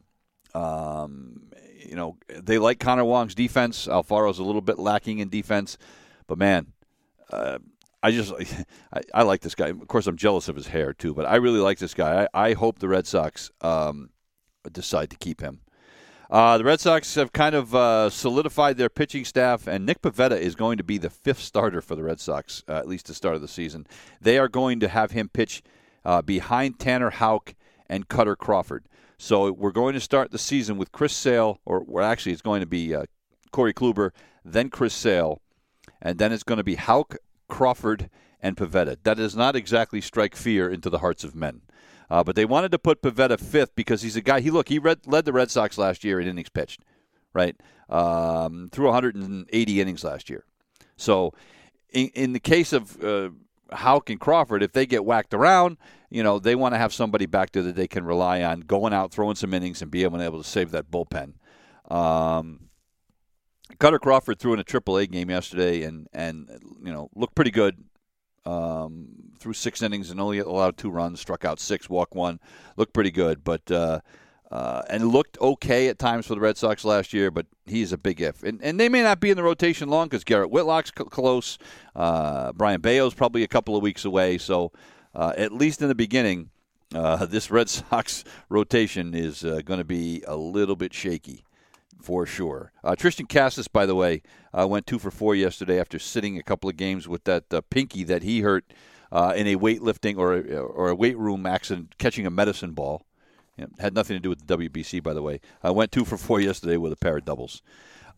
Um, 0.54 1.50
you 1.86 1.96
know, 1.96 2.18
they 2.28 2.60
like 2.60 2.80
Connor 2.80 3.06
Wong's 3.06 3.34
defense. 3.36 3.88
Alfaro's 3.88 4.40
a 4.40 4.44
little 4.44 4.62
bit 4.62 4.78
lacking 4.78 5.20
in 5.20 5.30
defense, 5.30 5.78
but 6.28 6.38
man, 6.38 6.73
I 8.04 8.12
just 8.12 8.34
I, 8.94 9.02
I, 9.14 9.24
like 9.24 9.42
this 9.42 9.56
guy. 9.56 9.70
Of 9.70 9.88
course, 9.88 10.08
I'm 10.08 10.18
jealous 10.18 10.50
of 10.50 10.56
his 10.56 10.68
hair 10.68 10.94
too, 10.94 11.14
but 11.14 11.26
I 11.26 11.36
really 11.38 11.60
like 11.60 11.80
this 11.80 11.94
guy. 11.94 12.28
I, 12.34 12.50
I 12.50 12.54
hope 12.54 12.80
the 12.80 12.90
Red 12.90 13.08
Sox 13.08 13.50
um, 13.62 14.10
decide 14.72 15.10
to 15.12 15.18
keep 15.18 15.42
him. 15.42 15.62
Uh, 16.30 16.58
the 16.58 16.64
Red 16.64 16.80
Sox 16.80 17.14
have 17.16 17.32
kind 17.32 17.54
of 17.54 17.76
uh, 17.76 18.10
solidified 18.10 18.78
their 18.78 18.90
pitching 18.90 19.24
staff, 19.24 19.68
and 19.68 19.86
Nick 19.86 20.02
Pivetta 20.02 20.38
is 20.38 20.56
going 20.56 20.78
to 20.78 20.84
be 20.84 20.98
the 20.98 21.10
fifth 21.10 21.40
starter 21.40 21.80
for 21.80 21.96
the 21.96 22.04
Red 22.04 22.20
Sox, 22.20 22.64
uh, 22.68 22.74
at 22.74 22.88
least 22.88 23.06
the 23.06 23.14
start 23.14 23.36
of 23.36 23.42
the 23.42 23.48
season. 23.48 23.86
They 24.20 24.40
are 24.40 24.48
going 24.48 24.80
to 24.80 24.88
have 24.88 25.12
him 25.12 25.30
pitch 25.30 25.62
uh, 26.04 26.24
behind 26.24 26.80
Tanner 26.80 27.12
Houck 27.12 27.54
and 27.88 28.08
Kutter 28.08 28.36
Crawford. 28.36 28.86
So 29.20 29.52
we're 29.52 29.72
going 29.72 29.94
to 29.94 30.00
start 30.00 30.32
the 30.32 30.40
season 30.40 30.78
with 30.78 30.92
Chris 30.92 31.16
Sale, 31.16 31.60
or 31.66 32.02
actually, 32.02 32.32
it's 32.32 32.42
going 32.42 32.62
to 32.62 32.68
be 32.68 32.96
uh, 32.96 33.06
Corey 33.52 33.74
Kluber, 33.74 34.10
then 34.44 34.70
Chris 34.70 34.96
Sale, 34.96 35.40
and 36.04 36.20
then 36.20 36.32
it's 36.32 36.44
going 36.44 36.58
to 36.58 36.64
be 36.64 36.76
Houck, 36.76 37.16
Crawford, 37.48 38.10
and 38.42 38.58
Pivetta. 38.58 38.98
That 39.04 39.18
does 39.18 39.36
not 39.36 39.56
exactly 39.56 40.02
strike 40.02 40.36
fear 40.36 40.70
into 40.70 40.90
the 40.90 41.00
hearts 41.00 41.24
of 41.24 41.34
men. 41.34 41.62
Uh, 42.10 42.24
but 42.24 42.36
they 42.36 42.46
wanted 42.46 42.72
to 42.74 42.78
put 42.78 43.02
Pivetta 43.02 43.40
fifth 43.40 43.74
because 43.76 44.02
he's 44.02 44.18
a 44.18 44.22
guy. 44.22 44.42
He 44.42 44.52
look 44.52 44.68
he 44.68 44.78
read, 44.78 45.08
led 45.08 45.26
the 45.26 45.34
Red 45.34 45.50
Sox 45.50 45.78
last 45.78 46.04
year 46.04 46.20
in 46.20 46.28
innings 46.28 46.50
pitched, 46.50 46.82
right? 47.34 47.56
Um, 47.90 48.70
through 48.72 48.88
180 48.88 49.82
innings 49.82 50.04
last 50.04 50.30
year. 50.30 50.44
So, 50.98 51.34
in, 51.90 52.10
in 52.10 52.34
the 52.34 52.40
case 52.40 52.74
of 52.74 53.02
uh, 53.04 53.30
Houck 53.72 54.10
and 54.10 54.20
Crawford, 54.20 54.62
if 54.62 54.74
they 54.74 54.86
get 54.86 55.06
whacked 55.06 55.34
around, 55.34 55.78
you 56.10 56.22
know 56.22 56.38
they 56.38 56.56
want 56.56 56.76
to 56.76 56.80
have 56.80 56.94
somebody 56.94 57.26
back 57.26 57.54
there 57.54 57.64
that 57.64 57.76
they 57.76 57.88
can 57.88 58.04
rely 58.04 58.44
on 58.44 58.60
going 58.60 58.94
out, 58.94 59.12
throwing 59.12 59.36
some 59.36 59.54
innings, 59.54 59.82
and 59.82 59.90
be 59.90 60.04
able, 60.04 60.22
able 60.22 60.44
to 60.44 60.48
save 60.48 60.72
that 60.72 60.92
bullpen. 60.92 61.34
Um, 61.90 62.63
Kutter 63.80 64.00
Crawford 64.00 64.40
threw 64.40 64.54
in 64.54 64.60
a 64.60 64.64
Triple 64.64 64.98
A 64.98 65.08
game 65.08 65.30
yesterday, 65.30 65.84
and 65.84 66.08
and 66.14 66.50
you 66.84 66.92
know 66.92 67.10
looked 67.16 67.36
pretty 67.36 67.52
good. 67.52 67.84
Um, 68.46 69.32
threw 69.40 69.54
six 69.54 69.82
innings 69.82 70.12
and 70.12 70.20
only 70.20 70.40
allowed 70.40 70.78
two 70.78 70.90
runs, 70.90 71.22
struck 71.22 71.46
out 71.46 71.62
six, 71.62 71.90
walked 71.90 72.14
one, 72.14 72.42
looked 72.76 72.94
pretty 72.94 73.12
good. 73.12 73.44
But 73.44 73.72
uh, 73.72 74.02
uh, 74.54 74.84
and 74.88 75.08
looked 75.08 75.40
okay 75.40 75.88
at 75.88 75.98
times 75.98 76.28
for 76.28 76.36
the 76.36 76.42
Red 76.42 76.58
Sox 76.58 76.86
last 76.86 77.12
year, 77.12 77.32
but 77.32 77.48
he's 77.66 77.92
a 77.92 77.98
big 77.98 78.22
if. 78.22 78.44
And, 78.44 78.62
and 78.62 78.80
they 78.80 78.88
may 78.88 79.02
not 79.02 79.20
be 79.20 79.32
in 79.32 79.36
the 79.36 79.42
rotation 79.42 79.90
long 79.90 80.08
because 80.08 80.24
Garrett 80.24 80.52
Whitlock's 80.52 80.92
c- 80.96 81.06
close. 81.06 81.58
Uh, 81.96 82.54
Brayan 82.54 82.80
Bello's 82.80 83.16
probably 83.16 83.42
a 83.42 83.48
couple 83.48 83.76
of 83.76 83.82
weeks 83.82 84.06
away. 84.06 84.38
So 84.38 84.72
uh, 85.16 85.34
at 85.38 85.54
least 85.54 85.82
in 85.82 85.88
the 85.88 85.96
beginning, 85.96 86.52
uh, 86.94 87.26
this 87.26 87.50
Red 87.50 87.68
Sox 87.68 88.24
rotation 88.48 89.16
is 89.16 89.44
uh, 89.44 89.62
going 89.66 89.80
to 89.80 89.86
be 89.86 90.24
a 90.28 90.36
little 90.36 90.76
bit 90.76 90.94
shaky 90.94 91.44
for 92.04 92.26
sure. 92.26 92.72
Uh, 92.84 92.96
Triston 92.96 93.30
Casas, 93.30 93.68
by 93.68 93.86
the 93.86 93.96
way, 93.96 94.22
went 94.54 94.86
two 94.86 95.00
for 95.00 95.10
four 95.10 95.34
yesterday 95.34 95.80
after 95.80 95.98
sitting 95.98 96.38
a 96.38 96.44
couple 96.44 96.70
of 96.70 96.76
games 96.76 97.08
with 97.08 97.24
that 97.24 97.46
pinky 97.70 98.04
that 98.04 98.24
he 98.24 98.42
hurt 98.42 98.66
in 99.12 99.48
a 99.48 99.56
weightlifting 99.56 100.18
or, 100.18 100.34
or 100.62 100.90
a 100.90 100.96
weight 100.96 101.18
room 101.18 101.46
accident 101.46 101.98
catching 101.98 102.28
a 102.28 102.30
medicine 102.30 102.74
ball. 102.74 103.06
Had 103.80 103.94
nothing 103.94 104.18
to 104.18 104.20
do 104.20 104.30
with 104.30 104.46
the 104.46 104.58
WBC, 104.58 105.02
by 105.02 105.14
the 105.14 105.22
way. 105.22 105.40
I 105.62 105.72
went 105.72 105.92
two 105.92 106.06
for 106.06 106.18
four 106.18 106.42
yesterday 106.42 106.76
with 106.76 106.92
a 106.92 106.98
pair 106.98 107.18
of 107.18 107.26
doubles. 107.26 107.62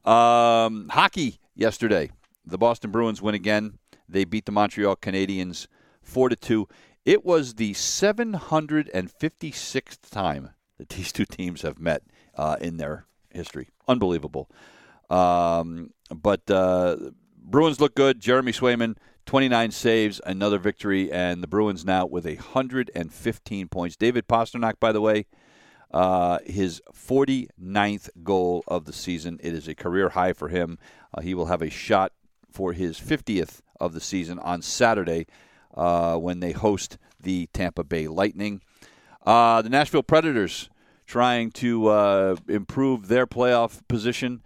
Um, 0.03 0.89
hockey 0.89 1.39
yesterday. 1.55 2.11
The 2.45 2.57
Boston 2.57 2.91
Bruins 2.91 3.21
win 3.21 3.35
again. 3.35 3.79
They 4.07 4.23
beat 4.23 4.45
the 4.45 4.51
Montreal 4.51 4.95
Canadiens 4.95 5.67
four 6.01 6.29
to 6.29 6.35
two. 6.35 6.67
It 7.03 7.25
was 7.25 7.55
the 7.55 7.73
756th 7.73 10.09
time 10.09 10.51
that 10.77 10.89
these 10.89 11.11
two 11.11 11.25
teams 11.25 11.63
have 11.63 11.79
met 11.79 12.03
uh, 12.35 12.57
in 12.61 12.77
their 12.77 13.07
history. 13.35 13.69
Unbelievable. 13.87 14.49
Um, 15.09 15.91
but 16.09 16.49
uh, 16.49 16.97
Bruins 17.37 17.79
look 17.79 17.95
good. 17.95 18.19
Jeremy 18.19 18.51
Swayman 18.51 18.95
29 19.25 19.71
saves, 19.71 20.21
another 20.25 20.59
victory, 20.59 21.11
and 21.11 21.41
the 21.41 21.47
Bruins 21.47 21.83
now 21.83 22.05
with 22.05 22.25
115 22.25 23.67
points. 23.69 23.95
David 23.95 24.27
Pastrnak, 24.27 24.79
by 24.79 24.91
the 24.91 25.01
way, 25.01 25.25
uh, 25.91 26.39
his 26.45 26.81
49th 26.93 28.09
goal 28.23 28.63
of 28.67 28.85
the 28.85 28.93
season. 28.93 29.39
It 29.41 29.53
is 29.53 29.67
a 29.67 29.75
career 29.75 30.09
high 30.09 30.33
for 30.33 30.49
him. 30.49 30.77
Uh, 31.13 31.21
he 31.21 31.33
will 31.33 31.47
have 31.47 31.61
a 31.61 31.69
shot 31.69 32.11
for 32.51 32.73
his 32.73 32.99
50th 32.99 33.61
of 33.79 33.93
the 33.93 34.01
season 34.01 34.39
on 34.39 34.61
Saturday 34.61 35.25
uh, 35.75 36.17
when 36.17 36.39
they 36.39 36.51
host 36.51 36.97
the 37.19 37.47
Tampa 37.53 37.83
Bay 37.83 38.07
Lightning. 38.07 38.61
Uh, 39.25 39.61
the 39.61 39.69
Nashville 39.69 40.03
Predators 40.03 40.69
trying 41.05 41.51
to 41.51 41.87
uh, 41.87 42.35
improve 42.47 43.07
their 43.07 43.27
playoff 43.27 43.81
position 43.87 44.41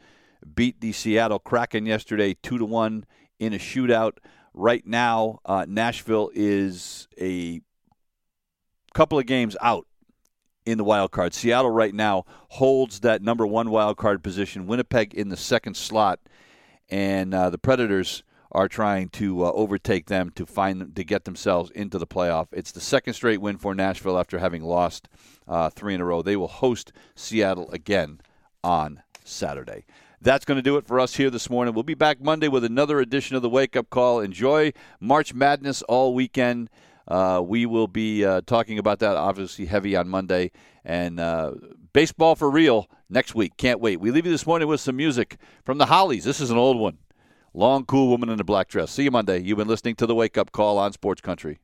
beat 0.55 0.81
the 0.81 0.91
Seattle 0.91 1.39
Kraken 1.39 1.85
yesterday 1.85 2.35
2 2.41 2.59
to 2.59 2.65
1 2.65 3.05
in 3.39 3.53
a 3.53 3.57
shootout. 3.57 4.13
Right 4.53 4.85
now, 4.85 5.39
uh, 5.45 5.65
Nashville 5.67 6.31
is 6.33 7.07
a 7.19 7.61
couple 8.93 9.19
of 9.19 9.25
games 9.25 9.55
out 9.61 9.85
in 10.65 10.77
the 10.77 10.83
wild 10.83 11.11
card. 11.11 11.33
Seattle 11.33 11.71
right 11.71 11.93
now 11.93 12.25
holds 12.49 13.01
that 13.01 13.21
number 13.21 13.45
one 13.45 13.69
wild 13.69 13.97
card 13.97 14.23
position. 14.23 14.67
Winnipeg 14.67 15.13
in 15.13 15.29
the 15.29 15.37
second 15.37 15.77
slot, 15.77 16.19
and 16.89 17.33
uh, 17.33 17.49
the 17.49 17.57
Predators 17.57 18.23
are 18.51 18.67
trying 18.67 19.09
to 19.09 19.45
uh, 19.45 19.51
overtake 19.51 20.07
them 20.07 20.31
to 20.31 20.45
find 20.45 20.81
them, 20.81 20.91
to 20.93 21.03
get 21.03 21.23
themselves 21.23 21.69
into 21.71 21.99
the 21.99 22.07
playoff. 22.07 22.47
It's 22.51 22.71
the 22.71 22.81
second 22.81 23.13
straight 23.13 23.39
win 23.39 23.57
for 23.57 23.75
Nashville 23.75 24.17
after 24.17 24.39
having 24.39 24.63
lost 24.63 25.07
uh, 25.49 25.69
three 25.71 25.95
in 25.95 25.99
a 25.99 26.05
row. 26.05 26.21
They 26.21 26.37
will 26.37 26.47
host 26.47 26.93
Seattle 27.15 27.69
again 27.71 28.21
on 28.63 29.01
Saturday. 29.25 29.85
That's 30.21 30.45
going 30.45 30.57
to 30.57 30.61
do 30.61 30.77
it 30.77 30.85
for 30.85 30.99
us 30.99 31.15
here 31.15 31.29
this 31.29 31.49
morning. 31.49 31.73
We'll 31.73 31.83
be 31.83 31.93
back 31.93 32.21
Monday 32.21 32.47
with 32.49 32.63
another 32.63 32.99
edition 32.99 33.35
of 33.35 33.41
the 33.41 33.49
Wake 33.49 33.75
Up 33.75 33.89
Call. 33.89 34.19
Enjoy 34.19 34.73
March 34.99 35.33
Madness 35.33 35.81
all 35.83 36.13
weekend. 36.13 36.69
Uh, 37.07 37.41
we 37.43 37.65
will 37.65 37.87
be 37.87 38.23
uh, 38.23 38.41
talking 38.45 38.77
about 38.77 38.99
that 38.99 39.15
obviously 39.15 39.65
heavy 39.65 39.95
on 39.95 40.07
Monday 40.07 40.51
and 40.85 41.19
uh, 41.19 41.53
baseball 41.93 42.35
for 42.35 42.51
real 42.51 42.87
next 43.09 43.33
week. 43.33 43.57
Can't 43.57 43.79
wait. 43.79 43.99
We 43.99 44.11
leave 44.11 44.25
you 44.25 44.31
this 44.31 44.45
morning 44.45 44.67
with 44.67 44.81
some 44.81 44.97
music 44.97 45.37
from 45.65 45.77
the 45.77 45.87
Hollies. 45.87 46.25
This 46.25 46.39
is 46.39 46.51
an 46.51 46.57
old 46.57 46.77
one. 46.77 46.97
Long, 47.53 47.85
cool 47.85 48.09
woman 48.09 48.29
in 48.29 48.39
a 48.39 48.43
black 48.43 48.67
dress. 48.67 48.91
See 48.91 49.03
you 49.03 49.11
Monday. 49.11 49.39
You've 49.41 49.57
been 49.57 49.67
listening 49.67 49.95
to 49.95 50.05
the 50.05 50.13
Wake 50.13 50.37
Up 50.37 50.51
Call 50.51 50.77
on 50.77 50.93
Sports 50.93 51.21
Country. 51.21 51.57